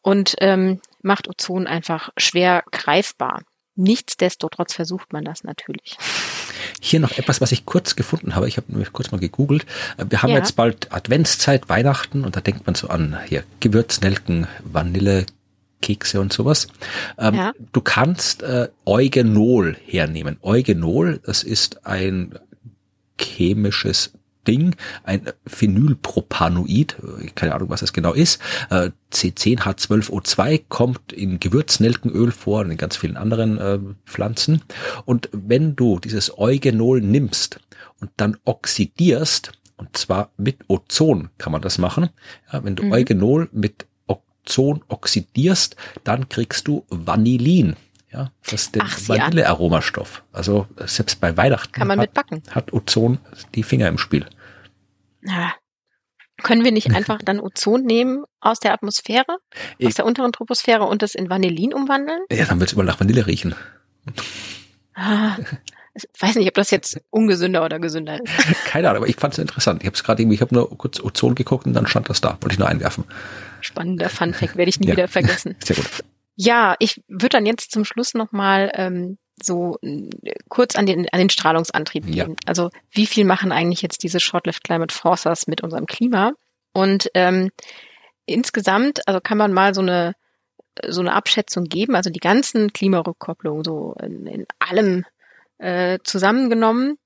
[0.00, 3.42] und ähm, macht Ozon einfach schwer greifbar.
[3.74, 5.96] Nichtsdestotrotz versucht man das natürlich.
[6.84, 8.48] Hier noch etwas, was ich kurz gefunden habe.
[8.48, 9.66] Ich habe nämlich kurz mal gegoogelt.
[9.96, 10.38] Wir haben ja.
[10.38, 15.26] jetzt bald Adventszeit, Weihnachten und da denkt man so an hier Gewürznelken, Vanille,
[15.80, 16.66] Kekse und sowas.
[17.18, 17.52] Ähm, ja.
[17.72, 20.38] Du kannst äh, Eugenol hernehmen.
[20.42, 22.36] Eugenol, das ist ein
[23.16, 24.12] chemisches
[24.46, 24.74] Ding,
[25.04, 26.96] ein Phenylpropanoid,
[27.34, 28.40] keine Ahnung, was das genau ist.
[28.70, 34.62] Äh, C10H12O2 kommt in Gewürznelkenöl vor und in ganz vielen anderen äh, Pflanzen.
[35.04, 37.60] Und wenn du dieses Eugenol nimmst
[38.00, 42.10] und dann oxidierst, und zwar mit Ozon kann man das machen,
[42.52, 42.92] ja, wenn du mhm.
[42.92, 47.76] Eugenol mit Ozon oxidierst, dann kriegst du Vanillin.
[48.12, 50.22] Ja, das ist der Vanillearomastoff.
[50.32, 52.42] Also selbst bei Weihnachten kann man hat, mitbacken.
[52.50, 53.18] Hat Ozon
[53.54, 54.26] die Finger im Spiel.
[55.22, 55.54] Ja.
[56.42, 59.38] Können wir nicht einfach dann Ozon nehmen aus der Atmosphäre,
[59.78, 62.20] ich, aus der unteren Troposphäre und das in Vanillin umwandeln?
[62.30, 63.54] Ja, dann wird es immer nach Vanille riechen.
[64.94, 65.36] Ah,
[65.94, 68.32] ich weiß nicht, ob das jetzt ungesünder oder gesünder ist.
[68.66, 69.82] Keine Ahnung, aber ich fand es interessant.
[69.82, 72.20] Ich habe es gerade irgendwie, ich habe nur kurz Ozon geguckt und dann stand das
[72.20, 72.36] da.
[72.40, 73.04] Wollte ich nur einwerfen.
[73.60, 74.92] Spannender Funfact, werde ich nie ja.
[74.94, 75.56] wieder vergessen.
[75.64, 75.86] Sehr gut.
[76.34, 79.78] Ja, ich würde dann jetzt zum Schluss nochmal ähm, so
[80.48, 82.14] kurz an den, an den Strahlungsantrieb gehen.
[82.14, 82.26] Ja.
[82.46, 86.32] Also wie viel machen eigentlich jetzt diese Short-Lived Climate Forcers mit unserem Klima?
[86.72, 87.50] Und ähm,
[88.26, 90.14] insgesamt, also kann man mal so eine
[90.86, 95.04] so eine Abschätzung geben, also die ganzen Klimarückkopplungen so in, in allem
[95.58, 96.96] äh, zusammengenommen,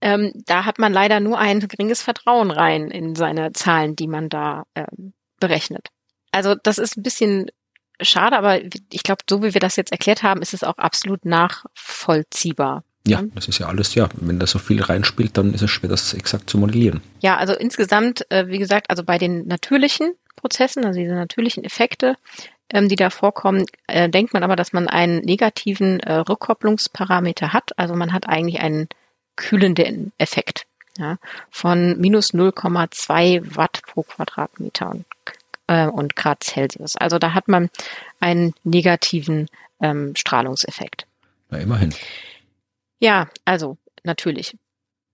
[0.00, 4.28] ähm, da hat man leider nur ein geringes Vertrauen rein in seine Zahlen, die man
[4.28, 5.88] da ähm, berechnet.
[6.32, 7.50] Also das ist ein bisschen
[8.04, 11.24] schade, aber ich glaube, so wie wir das jetzt erklärt haben, ist es auch absolut
[11.24, 12.84] nachvollziehbar.
[13.06, 15.90] Ja, das ist ja alles, ja, wenn da so viel reinspielt, dann ist es schwer,
[15.90, 17.00] das exakt zu modellieren.
[17.20, 22.16] Ja, also insgesamt, äh, wie gesagt, also bei den natürlichen Prozessen, also diese natürlichen Effekte,
[22.70, 27.76] ähm, die da vorkommen, äh, denkt man aber, dass man einen negativen äh, Rückkopplungsparameter hat.
[27.76, 28.88] Also man hat eigentlich einen
[29.34, 30.66] kühlenden Effekt
[30.96, 31.16] ja,
[31.50, 35.04] von minus 0,2 Watt pro Quadratmeter und,
[35.72, 36.96] äh, und Grad Celsius.
[36.96, 37.70] Also da hat man
[38.20, 39.48] einen negativen
[39.80, 41.06] ähm, Strahlungseffekt.
[41.50, 41.94] Na, immerhin.
[42.98, 44.56] Ja, also natürlich.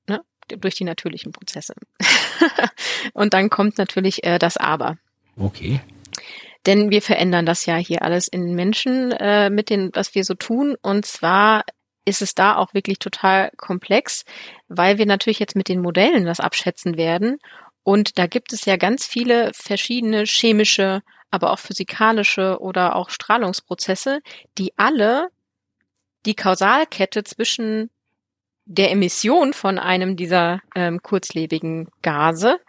[0.09, 0.21] Ne?
[0.49, 1.75] Durch die natürlichen Prozesse.
[3.13, 4.99] und dann kommt natürlich äh, das Aber.
[5.37, 5.81] Okay.
[6.67, 10.35] Denn wir verändern das ja hier alles in Menschen äh, mit dem, was wir so
[10.35, 10.77] tun.
[10.83, 11.65] Und zwar
[12.05, 14.25] ist es da auch wirklich total komplex,
[14.69, 17.39] weil wir natürlich jetzt mit den Modellen das abschätzen werden.
[17.89, 21.01] Und da gibt es ja ganz viele verschiedene chemische,
[21.31, 24.20] aber auch physikalische oder auch Strahlungsprozesse,
[24.59, 25.28] die alle
[26.27, 27.89] die Kausalkette zwischen
[28.66, 32.60] der Emission von einem dieser ähm, kurzlebigen Gase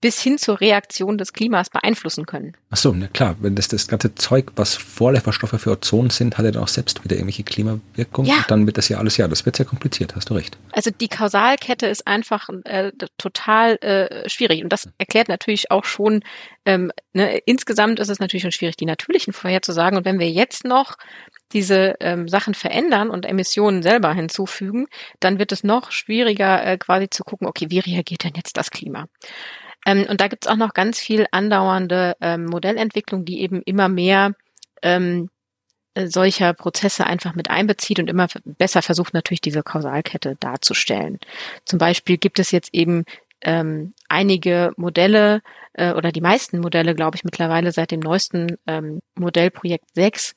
[0.00, 2.56] bis hin zur Reaktion des Klimas beeinflussen können.
[2.70, 6.44] Ach so, na klar, wenn das das ganze Zeug, was Vorläuferstoffe für Ozon sind, hat
[6.46, 8.30] ja dann auch selbst wieder irgendwelche Klimawirkungen.
[8.30, 8.44] Ja.
[8.48, 10.56] dann wird das ja alles, ja, das wird sehr kompliziert, hast du recht.
[10.72, 16.22] Also die Kausalkette ist einfach äh, total äh, schwierig und das erklärt natürlich auch schon,
[16.64, 20.64] ähm, ne, insgesamt ist es natürlich schon schwierig, die natürlichen vorherzusagen und wenn wir jetzt
[20.64, 20.96] noch
[21.52, 24.86] diese ähm, Sachen verändern und Emissionen selber hinzufügen,
[25.18, 28.70] dann wird es noch schwieriger, äh, quasi zu gucken, okay, wie reagiert denn jetzt das
[28.70, 29.06] Klima?
[29.86, 34.34] Ähm, und da gibt's auch noch ganz viel andauernde ähm, Modellentwicklung, die eben immer mehr
[34.82, 35.30] ähm,
[35.94, 41.18] äh, solcher Prozesse einfach mit einbezieht und immer besser versucht natürlich diese Kausalkette darzustellen.
[41.64, 43.04] Zum Beispiel gibt es jetzt eben
[43.42, 45.42] ähm, einige Modelle
[45.72, 50.34] äh, oder die meisten Modelle, glaube ich, mittlerweile seit dem neuesten ähm, Modellprojekt 6,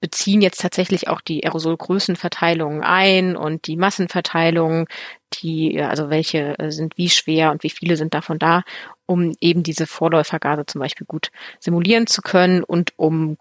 [0.00, 4.86] beziehen jetzt tatsächlich auch die Aerosolgrößenverteilungen ein und die Massenverteilungen,
[5.34, 8.62] die, also welche äh, sind wie schwer und wie viele sind davon da,
[9.06, 13.36] um eben diese Vorläufergase zum Beispiel gut simulieren zu können und um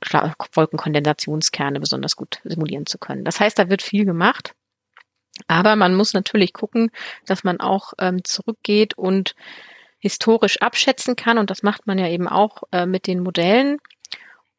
[0.53, 3.23] Wolkenkondensationskerne besonders gut simulieren zu können.
[3.23, 4.53] Das heißt, da wird viel gemacht.
[5.47, 6.89] Aber man muss natürlich gucken,
[7.25, 9.35] dass man auch ähm, zurückgeht und
[9.99, 11.37] historisch abschätzen kann.
[11.37, 13.77] Und das macht man ja eben auch äh, mit den Modellen.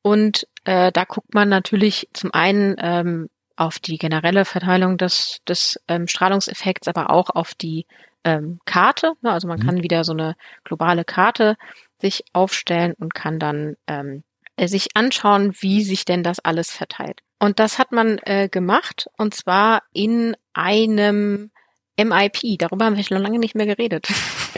[0.02, 5.80] Und äh, da guckt man natürlich zum einen ähm, auf die generelle Verteilung des, des
[5.88, 7.86] ähm, Strahlungseffekts, aber auch auf die
[8.24, 9.12] ähm, Karte.
[9.20, 9.32] Ne?
[9.32, 9.66] Also man mhm.
[9.66, 11.56] kann wieder so eine globale Karte
[12.00, 14.22] sich aufstellen und kann dann ähm,
[14.56, 17.20] äh, sich anschauen, wie sich denn das alles verteilt.
[17.40, 21.50] Und das hat man äh, gemacht und zwar in einem
[21.96, 22.58] MIP.
[22.58, 24.06] Darüber haben wir schon lange nicht mehr geredet.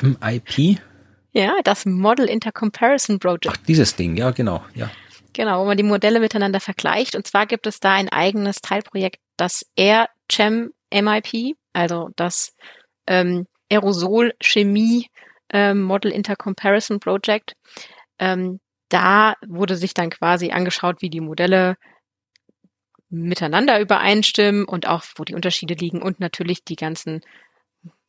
[0.03, 0.79] MIP?
[1.33, 3.49] Ja, das Model Intercomparison Project.
[3.49, 4.91] Ach, dieses Ding, ja, genau, ja.
[5.41, 7.17] Genau, wo man die Modelle miteinander vergleicht.
[7.17, 12.55] Und zwar gibt es da ein eigenes Teilprojekt, das AirChem MIP, also das
[13.07, 15.07] ähm, Aerosol Chemie
[15.51, 17.55] ähm, Model Intercomparison Project.
[18.19, 18.61] Ähm,
[18.91, 21.79] da wurde sich dann quasi angeschaut, wie die Modelle
[23.09, 27.23] miteinander übereinstimmen und auch wo die Unterschiede liegen und natürlich die ganzen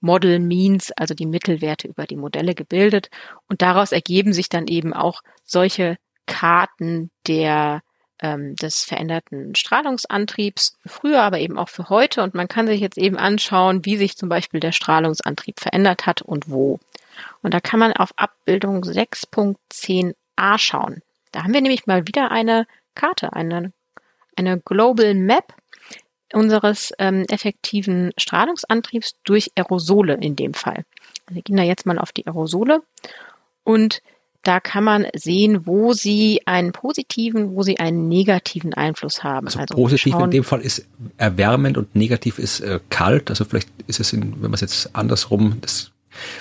[0.02, 3.10] Model Means, also die Mittelwerte über die Modelle gebildet.
[3.48, 5.96] Und daraus ergeben sich dann eben auch solche
[6.26, 7.82] Karten der
[8.22, 12.22] ähm, des veränderten Strahlungsantriebs, früher aber eben auch für heute.
[12.22, 16.22] Und man kann sich jetzt eben anschauen, wie sich zum Beispiel der Strahlungsantrieb verändert hat
[16.22, 16.80] und wo.
[17.42, 21.02] Und da kann man auf Abbildung 6.10a schauen.
[21.32, 23.74] Da haben wir nämlich mal wieder eine Karte, eine,
[24.36, 25.54] eine Global Map
[26.34, 30.86] unseres ähm, effektiven Strahlungsantriebs durch Aerosole in dem Fall.
[31.30, 32.84] Wir gehen da jetzt mal auf die Aerosole
[33.64, 34.02] und
[34.44, 39.48] da kann man sehen, wo sie einen positiven, wo sie einen negativen Einfluss haben.
[39.48, 40.86] Also, also positiv schauen, in dem Fall ist
[41.18, 43.30] erwärmend und negativ ist äh, kalt.
[43.30, 45.92] Also vielleicht ist es, in, wenn man es jetzt andersrum, das,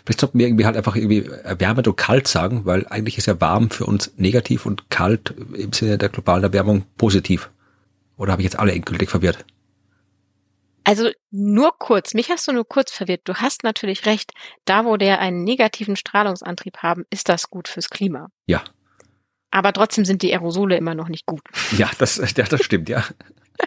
[0.05, 3.39] vielleicht sollten wir irgendwie halt einfach irgendwie erwärmend und kalt sagen, weil eigentlich ist ja
[3.41, 7.51] warm für uns negativ und kalt im Sinne der globalen Erwärmung positiv.
[8.17, 9.45] Oder habe ich jetzt alle endgültig verwirrt?
[10.91, 13.21] Also nur kurz, mich hast du nur kurz verwirrt.
[13.25, 14.33] Du hast natürlich recht,
[14.65, 18.27] da wo der einen negativen Strahlungsantrieb haben, ist das gut fürs Klima.
[18.47, 18.65] Ja.
[19.53, 21.43] Aber trotzdem sind die Aerosole immer noch nicht gut.
[21.79, 23.05] Ja, das, ja, das stimmt, ja.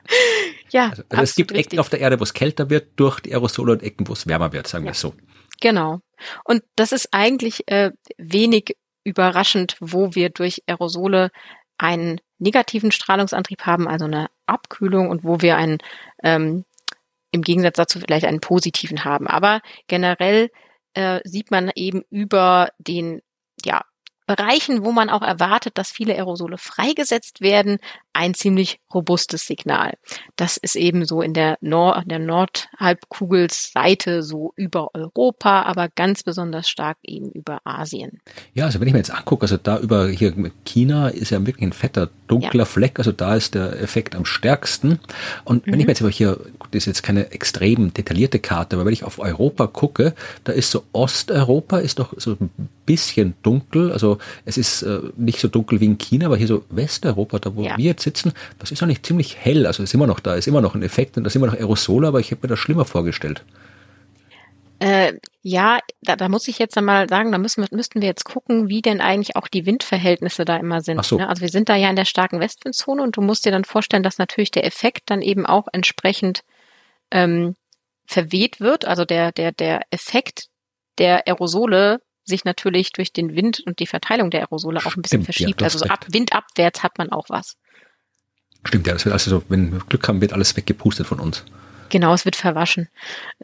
[0.71, 0.89] ja.
[0.89, 1.73] Also, also es gibt richtig.
[1.73, 4.27] Ecken auf der Erde, wo es kälter wird durch die Aerosole und Ecken, wo es
[4.27, 4.89] wärmer wird, sagen ja.
[4.89, 5.13] wir es so.
[5.61, 5.99] Genau.
[6.43, 8.75] Und das ist eigentlich äh, wenig
[9.05, 11.31] überraschend, wo wir durch Aerosole
[11.77, 15.77] einen negativen Strahlungsantrieb haben, also eine Abkühlung und wo wir einen
[16.21, 16.65] ähm,
[17.33, 19.27] im Gegensatz dazu vielleicht einen positiven haben.
[19.27, 20.49] Aber generell
[20.93, 23.21] äh, sieht man eben über den
[23.65, 23.81] ja,
[24.27, 27.79] Bereichen, wo man auch erwartet, dass viele Aerosole freigesetzt werden,
[28.13, 29.93] ein ziemlich robustes Signal.
[30.35, 36.69] Das ist eben so in der, Nord der Nordhalbkugelsseite so über Europa, aber ganz besonders
[36.69, 38.21] stark eben über Asien.
[38.53, 40.33] Ja, also wenn ich mir jetzt angucke, also da über hier
[40.63, 42.65] China ist ja wirklich ein fetter dunkler ja.
[42.65, 44.99] Fleck, also da ist der Effekt am stärksten.
[45.43, 45.79] Und wenn mhm.
[45.81, 46.39] ich mir jetzt aber hier,
[46.71, 50.13] das ist jetzt keine extrem detaillierte Karte, aber wenn ich auf Europa gucke,
[50.43, 52.49] da ist so Osteuropa ist doch so ein
[52.85, 56.63] bisschen dunkel, also es ist äh, nicht so dunkel wie in China, aber hier so
[56.69, 57.77] Westeuropa, da wo ja.
[57.77, 59.65] wir jetzt sitzen, das ist eigentlich ziemlich hell.
[59.65, 61.55] Also ist immer noch da, ist immer noch ein Effekt und da ist immer noch
[61.55, 63.43] Aerosole, aber ich habe mir das schlimmer vorgestellt.
[64.79, 68.25] Äh, ja, da, da muss ich jetzt einmal sagen, da müssen wir, müssten wir jetzt
[68.25, 71.05] gucken, wie denn eigentlich auch die Windverhältnisse da immer sind.
[71.05, 71.17] So.
[71.17, 71.29] Ne?
[71.29, 74.03] Also wir sind da ja in der starken Westwindzone und du musst dir dann vorstellen,
[74.03, 76.43] dass natürlich der Effekt dann eben auch entsprechend
[77.11, 77.55] ähm,
[78.05, 78.85] verweht wird.
[78.85, 80.47] Also der, der, der Effekt
[80.97, 85.23] der Aerosole sich natürlich durch den Wind und die Verteilung der Aerosole auch ein bisschen
[85.23, 85.61] Stimmt, verschiebt.
[85.61, 87.55] Ja, also so ab, windabwärts hat man auch was.
[88.65, 91.43] Stimmt, ja, das wird also so, wenn wir Glück haben, wird alles weggepustet von uns.
[91.89, 92.89] Genau, es wird verwaschen.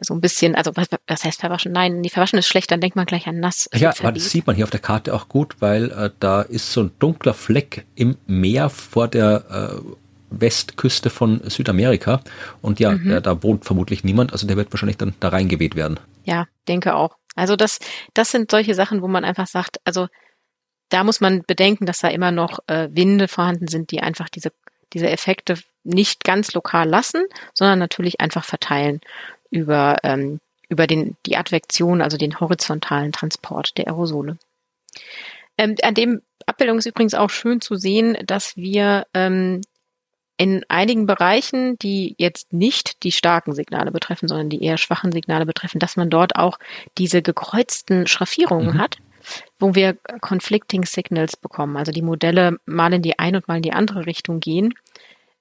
[0.00, 1.70] So ein bisschen, also was, was heißt verwaschen?
[1.70, 3.68] Nein, die verwaschen ist schlecht, dann denkt man gleich an nass.
[3.72, 6.72] Ja, aber das sieht man hier auf der Karte auch gut, weil äh, da ist
[6.72, 9.44] so ein dunkler Fleck im Meer vor der
[9.78, 9.94] äh,
[10.30, 12.22] Westküste von Südamerika.
[12.60, 13.08] Und ja, mhm.
[13.08, 16.00] der, da wohnt vermutlich niemand, also der wird wahrscheinlich dann da reingeweht werden.
[16.24, 17.16] Ja, denke auch.
[17.36, 17.78] Also das,
[18.14, 20.08] das sind solche Sachen, wo man einfach sagt, also
[20.88, 24.50] da muss man bedenken, dass da immer noch äh, Winde vorhanden sind, die einfach diese,
[24.92, 29.00] diese Effekte nicht ganz lokal lassen, sondern natürlich einfach verteilen
[29.50, 34.38] über, ähm, über den, die Advektion, also den horizontalen Transport der Aerosole.
[35.58, 39.60] Ähm, an dem Abbildung ist übrigens auch schön zu sehen, dass wir ähm,
[40.36, 45.44] in einigen Bereichen, die jetzt nicht die starken Signale betreffen, sondern die eher schwachen Signale
[45.44, 46.58] betreffen, dass man dort auch
[46.96, 48.78] diese gekreuzten Schraffierungen mhm.
[48.78, 48.96] hat,
[49.58, 51.76] wo wir conflicting signals bekommen.
[51.76, 54.74] Also die Modelle mal in die eine und mal in die andere Richtung gehen.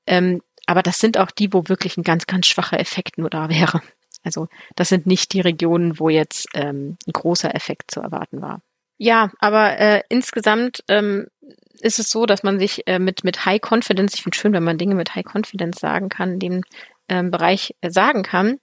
[0.05, 3.49] Ähm, aber das sind auch die, wo wirklich ein ganz, ganz schwacher Effekt nur da
[3.49, 3.81] wäre.
[4.23, 8.61] Also das sind nicht die Regionen, wo jetzt ähm, ein großer Effekt zu erwarten war.
[8.97, 11.27] Ja, aber äh, insgesamt ähm,
[11.79, 14.63] ist es so, dass man sich äh, mit, mit High Confidence, ich finde schön, wenn
[14.63, 16.63] man Dinge mit High Confidence sagen kann, in dem
[17.07, 18.59] ähm, Bereich äh, sagen kann,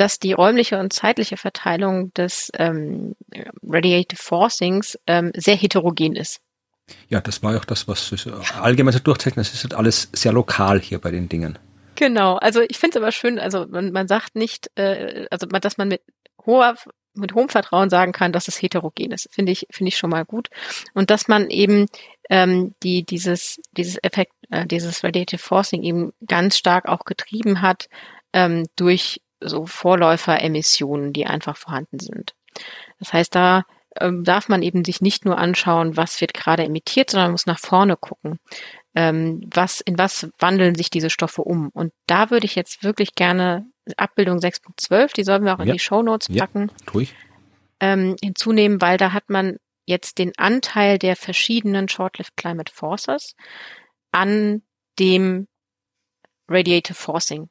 [0.00, 3.14] dass die räumliche und zeitliche Verteilung des ähm,
[3.62, 6.40] Radiative Forcings ähm, sehr heterogen ist.
[7.08, 8.12] Ja, das war auch das, was
[8.58, 9.46] allgemein so durchzeichnet.
[9.46, 11.58] Es ist halt alles sehr lokal hier bei den Dingen.
[11.96, 15.76] Genau, also ich finde es aber schön, also man, man sagt nicht, äh, also dass
[15.76, 16.00] man mit
[16.46, 16.76] hoher
[17.12, 19.28] mit hohem Vertrauen sagen kann, dass es heterogen ist.
[19.32, 20.48] Finde ich, finde ich schon mal gut.
[20.94, 21.86] Und dass man eben
[22.30, 27.88] ähm, die dieses dieses Effekt, äh, dieses Radiative Forcing eben ganz stark auch getrieben hat
[28.32, 32.34] ähm, durch so Vorläuferemissionen, die einfach vorhanden sind.
[32.98, 33.64] Das heißt, da
[33.98, 37.58] ähm, darf man eben sich nicht nur anschauen, was wird gerade emittiert, sondern muss nach
[37.58, 38.38] vorne gucken.
[38.94, 41.70] Ähm, was, in was wandeln sich diese Stoffe um?
[41.70, 45.78] Und da würde ich jetzt wirklich gerne Abbildung 6.12, die sollen wir auch in die
[45.78, 46.76] Show Notes packen, ja,
[47.80, 49.56] ähm, hinzunehmen, weil da hat man
[49.86, 53.34] jetzt den Anteil der verschiedenen Short-Lived Climate Forces
[54.12, 54.62] an
[54.98, 55.48] dem
[56.48, 57.48] Radiative Forcing.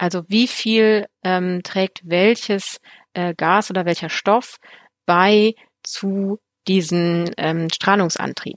[0.00, 2.80] Also wie viel ähm, trägt welches
[3.12, 4.56] äh, Gas oder welcher Stoff
[5.04, 8.56] bei zu diesem ähm, Strahlungsantrieb.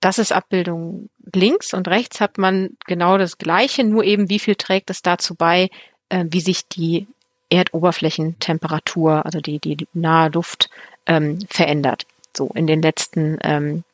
[0.00, 4.56] Das ist Abbildung links und rechts hat man genau das Gleiche, nur eben wie viel
[4.56, 5.70] trägt es dazu bei,
[6.08, 7.06] äh, wie sich die
[7.48, 10.70] Erdoberflächentemperatur, also die, die nahe Luft
[11.06, 12.04] ähm, verändert.
[12.36, 13.84] So in den letzten ähm,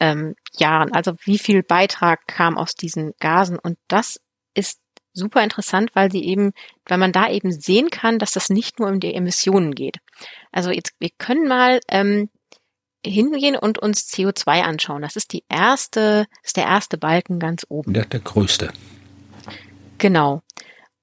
[0.00, 0.92] ähm, Jahren.
[0.94, 4.18] Also wie viel Beitrag kam aus diesen Gasen und das
[4.54, 4.80] ist
[5.14, 6.52] super interessant, weil sie eben,
[6.86, 9.98] weil man da eben sehen kann, dass das nicht nur um die Emissionen geht.
[10.52, 12.28] Also jetzt, wir können mal ähm,
[13.04, 15.02] hingehen und uns CO2 anschauen.
[15.02, 17.92] Das ist die erste, ist der erste Balken ganz oben.
[17.94, 18.72] Der, der größte.
[19.98, 20.42] Genau.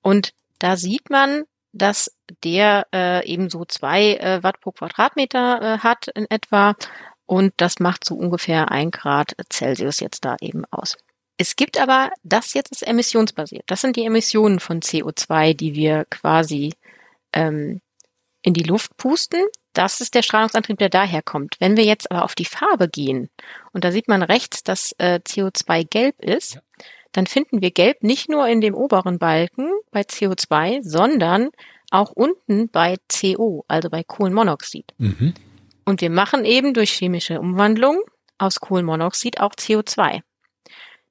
[0.02, 1.44] Und da sieht man,
[1.74, 6.76] dass der äh, eben so zwei äh, Watt pro Quadratmeter äh, hat in etwa.
[7.26, 10.98] Und das macht so ungefähr ein Grad Celsius jetzt da eben aus.
[11.38, 13.64] Es gibt aber, das jetzt ist emissionsbasiert.
[13.68, 16.74] Das sind die Emissionen von CO2, die wir quasi
[17.34, 17.82] ähm,
[18.42, 19.42] in die Luft pusten.
[19.74, 21.56] Das ist der Strahlungsantrieb, der daherkommt.
[21.60, 23.30] Wenn wir jetzt aber auf die Farbe gehen,
[23.72, 26.62] und da sieht man rechts, dass äh, CO2 gelb ist, ja.
[27.14, 31.50] dann finden wir gelb nicht nur in dem oberen Balken bei CO2, sondern
[31.90, 34.94] auch unten bei CO, also bei Kohlenmonoxid.
[34.98, 35.34] Mhm.
[35.86, 38.02] Und wir machen eben durch chemische Umwandlung
[38.38, 40.22] aus Kohlenmonoxid auch CO2.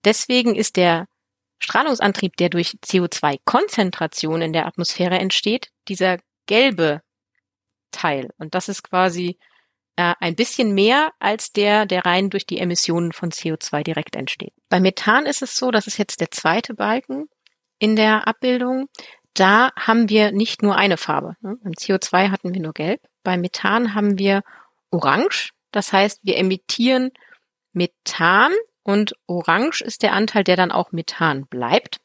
[0.04, 1.06] Deswegen ist der
[1.58, 7.02] Strahlungsantrieb, der durch CO2-Konzentration in der Atmosphäre entsteht, dieser gelbe
[7.90, 8.30] Teil.
[8.38, 9.38] Und das ist quasi
[9.96, 14.54] äh, ein bisschen mehr als der, der rein durch die Emissionen von CO2 direkt entsteht.
[14.68, 17.28] Bei Methan ist es so, das ist jetzt der zweite Balken
[17.78, 18.88] in der Abbildung.
[19.34, 21.36] Da haben wir nicht nur eine Farbe.
[21.40, 21.56] Ne?
[21.62, 23.00] Beim CO2 hatten wir nur gelb.
[23.22, 24.42] Beim Methan haben wir
[24.90, 25.50] orange.
[25.70, 27.10] Das heißt, wir emittieren
[27.72, 28.52] Methan
[28.82, 32.00] und orange ist der Anteil, der dann auch Methan bleibt.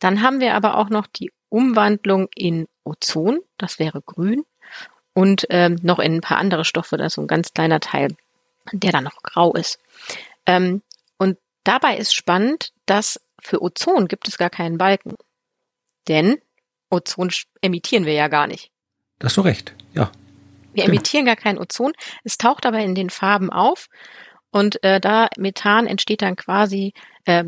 [0.00, 4.44] Dann haben wir aber auch noch die Umwandlung in Ozon, das wäre grün,
[5.14, 8.08] und ähm, noch in ein paar andere Stoffe, das ist so ein ganz kleiner Teil,
[8.72, 9.78] der dann noch grau ist.
[10.46, 10.82] Ähm,
[11.18, 15.14] und dabei ist spannend, dass für Ozon gibt es gar keinen Balken.
[16.08, 16.38] Denn
[16.90, 17.30] Ozon
[17.60, 18.70] emittieren wir ja gar nicht.
[19.18, 20.10] Das hast du recht, ja.
[20.72, 20.94] Wir genau.
[20.94, 21.92] emittieren gar kein Ozon.
[22.24, 23.88] Es taucht aber in den Farben auf.
[24.54, 26.94] Und äh, da Methan entsteht dann quasi,
[27.24, 27.42] äh,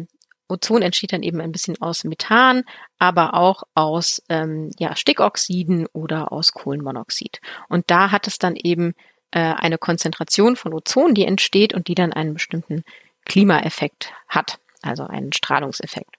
[0.49, 2.65] Ozon entsteht dann eben ein bisschen aus Methan,
[2.99, 7.41] aber auch aus ähm, ja, Stickoxiden oder aus Kohlenmonoxid.
[7.69, 8.95] Und da hat es dann eben
[9.31, 12.83] äh, eine Konzentration von Ozon, die entsteht und die dann einen bestimmten
[13.24, 16.16] Klimaeffekt hat, also einen Strahlungseffekt.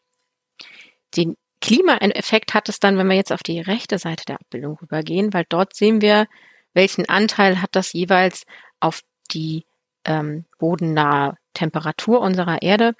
[1.17, 5.33] Den Klimaeffekt hat es dann, wenn wir jetzt auf die rechte Seite der Abbildung rübergehen,
[5.33, 6.27] weil dort sehen wir,
[6.73, 8.45] welchen Anteil hat das jeweils
[8.79, 9.01] auf
[9.31, 9.66] die
[10.07, 12.95] ähm, bodennahe Temperatur unserer Erde.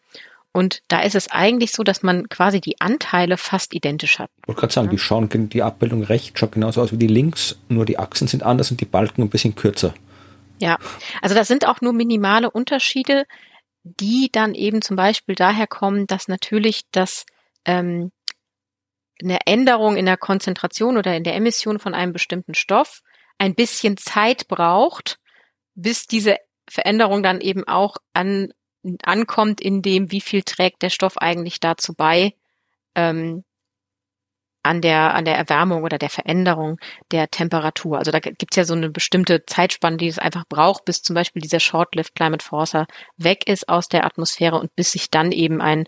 [0.51, 4.29] Und da ist es eigentlich so, dass man quasi die Anteile fast identisch hat.
[4.41, 4.91] Ich wollte gerade sagen, ja.
[4.91, 8.43] die schauen die Abbildung rechts schaut genauso aus wie die links, nur die Achsen sind
[8.43, 9.93] anders und die Balken ein bisschen kürzer.
[10.59, 10.77] Ja,
[11.21, 13.25] also das sind auch nur minimale Unterschiede,
[13.83, 17.25] die dann eben zum Beispiel daher kommen, dass natürlich das
[17.65, 18.11] ähm,
[19.21, 23.01] eine Änderung in der Konzentration oder in der Emission von einem bestimmten Stoff
[23.37, 25.19] ein bisschen Zeit braucht,
[25.75, 26.37] bis diese
[26.69, 28.53] Veränderung dann eben auch an,
[29.03, 32.33] ankommt in dem, wie viel trägt der Stoff eigentlich dazu bei,
[32.95, 33.43] ähm,
[34.63, 36.77] an der, an der Erwärmung oder der Veränderung
[37.11, 37.97] der Temperatur.
[37.97, 41.41] Also da gibt's ja so eine bestimmte Zeitspanne, die es einfach braucht, bis zum Beispiel
[41.41, 42.85] dieser Short-Lived Climate Forcer
[43.15, 45.85] weg ist aus der Atmosphäre und bis sich dann eben ein,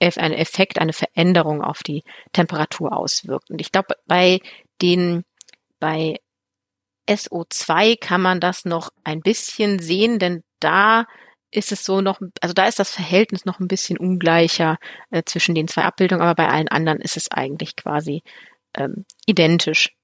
[0.00, 2.02] ein Effekt, eine Veränderung auf die
[2.32, 3.50] Temperatur auswirkt.
[3.50, 4.40] Und ich glaube, bei
[4.80, 5.24] den,
[5.78, 6.18] bei
[7.08, 11.06] SO2 kann man das noch ein bisschen sehen, denn da
[11.50, 14.78] ist es so noch, also da ist das Verhältnis noch ein bisschen ungleicher
[15.10, 18.22] äh, zwischen den zwei Abbildungen, aber bei allen anderen ist es eigentlich quasi
[18.76, 19.94] ähm, identisch.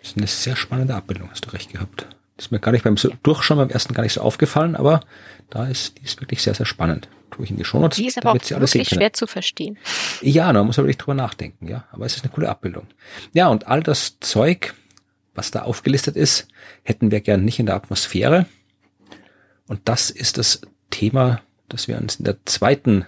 [0.00, 2.06] Das ist eine sehr spannende Abbildung, hast du recht gehabt.
[2.36, 5.00] Das ist mir gar nicht beim Durchschauen beim ersten gar nicht so aufgefallen, aber
[5.50, 7.08] da ist, die ist wirklich sehr, sehr spannend.
[7.30, 7.96] Tue ich in die Shownotes.
[7.96, 9.76] Die ist aber auch wirklich schwer zu verstehen.
[10.22, 11.84] Ja, da muss man wirklich drüber nachdenken, ja.
[11.90, 12.86] Aber es ist eine coole Abbildung.
[13.32, 14.74] Ja, und all das Zeug,
[15.38, 16.48] was da aufgelistet ist,
[16.82, 18.46] hätten wir gern nicht in der Atmosphäre.
[19.68, 20.60] Und das ist das
[20.90, 23.06] Thema, das wir uns in der zweiten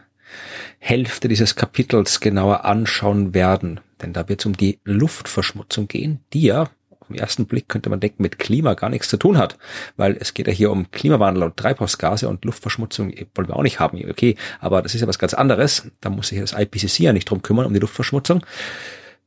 [0.79, 3.81] Hälfte dieses Kapitels genauer anschauen werden.
[4.01, 6.71] Denn da wird es um die Luftverschmutzung gehen, die ja
[7.01, 9.59] auf den ersten Blick könnte man denken, mit Klima gar nichts zu tun hat,
[9.97, 13.81] weil es geht ja hier um Klimawandel und Treibhausgase und Luftverschmutzung wollen wir auch nicht
[13.81, 13.99] haben.
[14.09, 15.91] Okay, aber das ist ja was ganz anderes.
[16.01, 18.45] Da muss sich das IPCC ja nicht drum kümmern, um die Luftverschmutzung.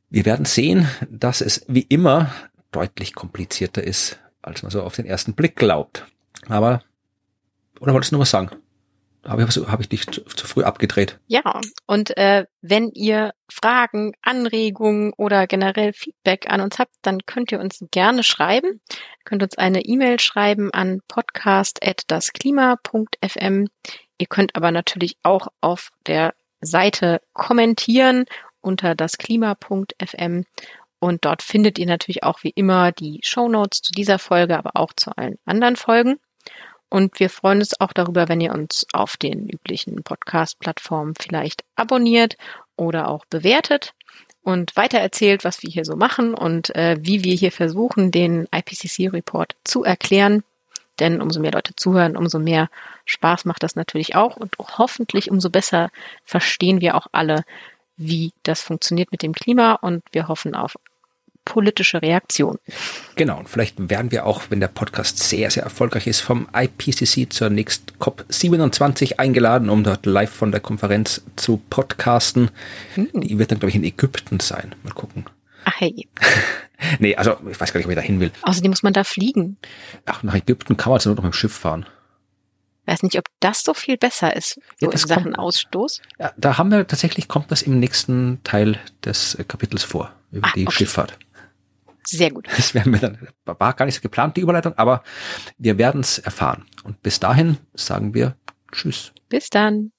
[0.08, 2.32] Wir werden sehen, dass es wie immer
[2.74, 6.06] deutlich komplizierter ist, als man so auf den ersten Blick glaubt.
[6.48, 6.82] Aber,
[7.80, 8.50] oder wolltest du noch was sagen?
[9.26, 11.18] Habe ich, hab ich dich zu, zu, früh abgedreht?
[11.28, 17.50] Ja, und äh, wenn ihr Fragen, Anregungen oder generell Feedback an uns habt, dann könnt
[17.50, 18.82] ihr uns gerne schreiben.
[18.90, 23.68] Ihr könnt uns eine E-Mail schreiben an podcast.dasklima.fm.
[24.18, 28.26] Ihr könnt aber natürlich auch auf der Seite kommentieren
[28.60, 30.44] unter dasklima.fm
[30.98, 34.72] und dort findet ihr natürlich auch wie immer die Show Notes zu dieser Folge, aber
[34.74, 36.18] auch zu allen anderen Folgen.
[36.88, 42.36] Und wir freuen uns auch darüber, wenn ihr uns auf den üblichen Podcast-Plattformen vielleicht abonniert
[42.76, 43.94] oder auch bewertet
[44.42, 49.56] und weitererzählt, was wir hier so machen und äh, wie wir hier versuchen, den IPCC-Report
[49.64, 50.44] zu erklären.
[51.00, 52.70] Denn umso mehr Leute zuhören, umso mehr
[53.06, 55.90] Spaß macht das natürlich auch und hoffentlich umso besser
[56.24, 57.44] verstehen wir auch alle,
[57.96, 60.76] wie das funktioniert mit dem Klima und wir hoffen auf
[61.44, 62.58] politische Reaktion.
[63.16, 67.32] Genau, und vielleicht werden wir auch, wenn der Podcast sehr, sehr erfolgreich ist, vom IPCC
[67.32, 72.50] zur nächsten COP27 eingeladen, um dort live von der Konferenz zu podcasten.
[72.94, 73.08] Hm.
[73.14, 74.74] Die wird dann, glaube ich, in Ägypten sein.
[74.82, 75.26] Mal gucken.
[75.64, 76.08] Ach hey.
[76.98, 78.32] nee, also ich weiß gar nicht, ob ich da hin will.
[78.42, 79.58] Außerdem muss man da fliegen.
[80.06, 81.86] Ach, nach Ägypten kann man also nur noch mit dem Schiff fahren.
[82.86, 86.02] Weiß nicht, ob das so viel besser ist, so ja, in Sachen kommt, Ausstoß.
[86.18, 90.52] Ja, da haben wir tatsächlich, kommt das im nächsten Teil des Kapitels vor, über ah,
[90.54, 90.76] die okay.
[90.76, 91.18] Schifffahrt.
[92.06, 92.46] Sehr gut.
[92.54, 95.02] Das werden wir dann, war gar nicht so geplant, die Überleitung, aber
[95.56, 96.66] wir werden es erfahren.
[96.82, 98.36] Und bis dahin sagen wir
[98.70, 99.12] Tschüss.
[99.28, 99.92] Bis dann.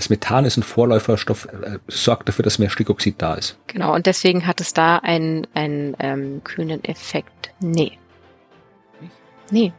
[0.00, 3.58] Das Methan ist ein Vorläuferstoff, äh, sorgt dafür, dass mehr Stickoxid da ist.
[3.66, 7.50] Genau, und deswegen hat es da einen, einen ähm, kühlen Effekt.
[7.60, 7.98] Nee.
[9.50, 9.74] Nee.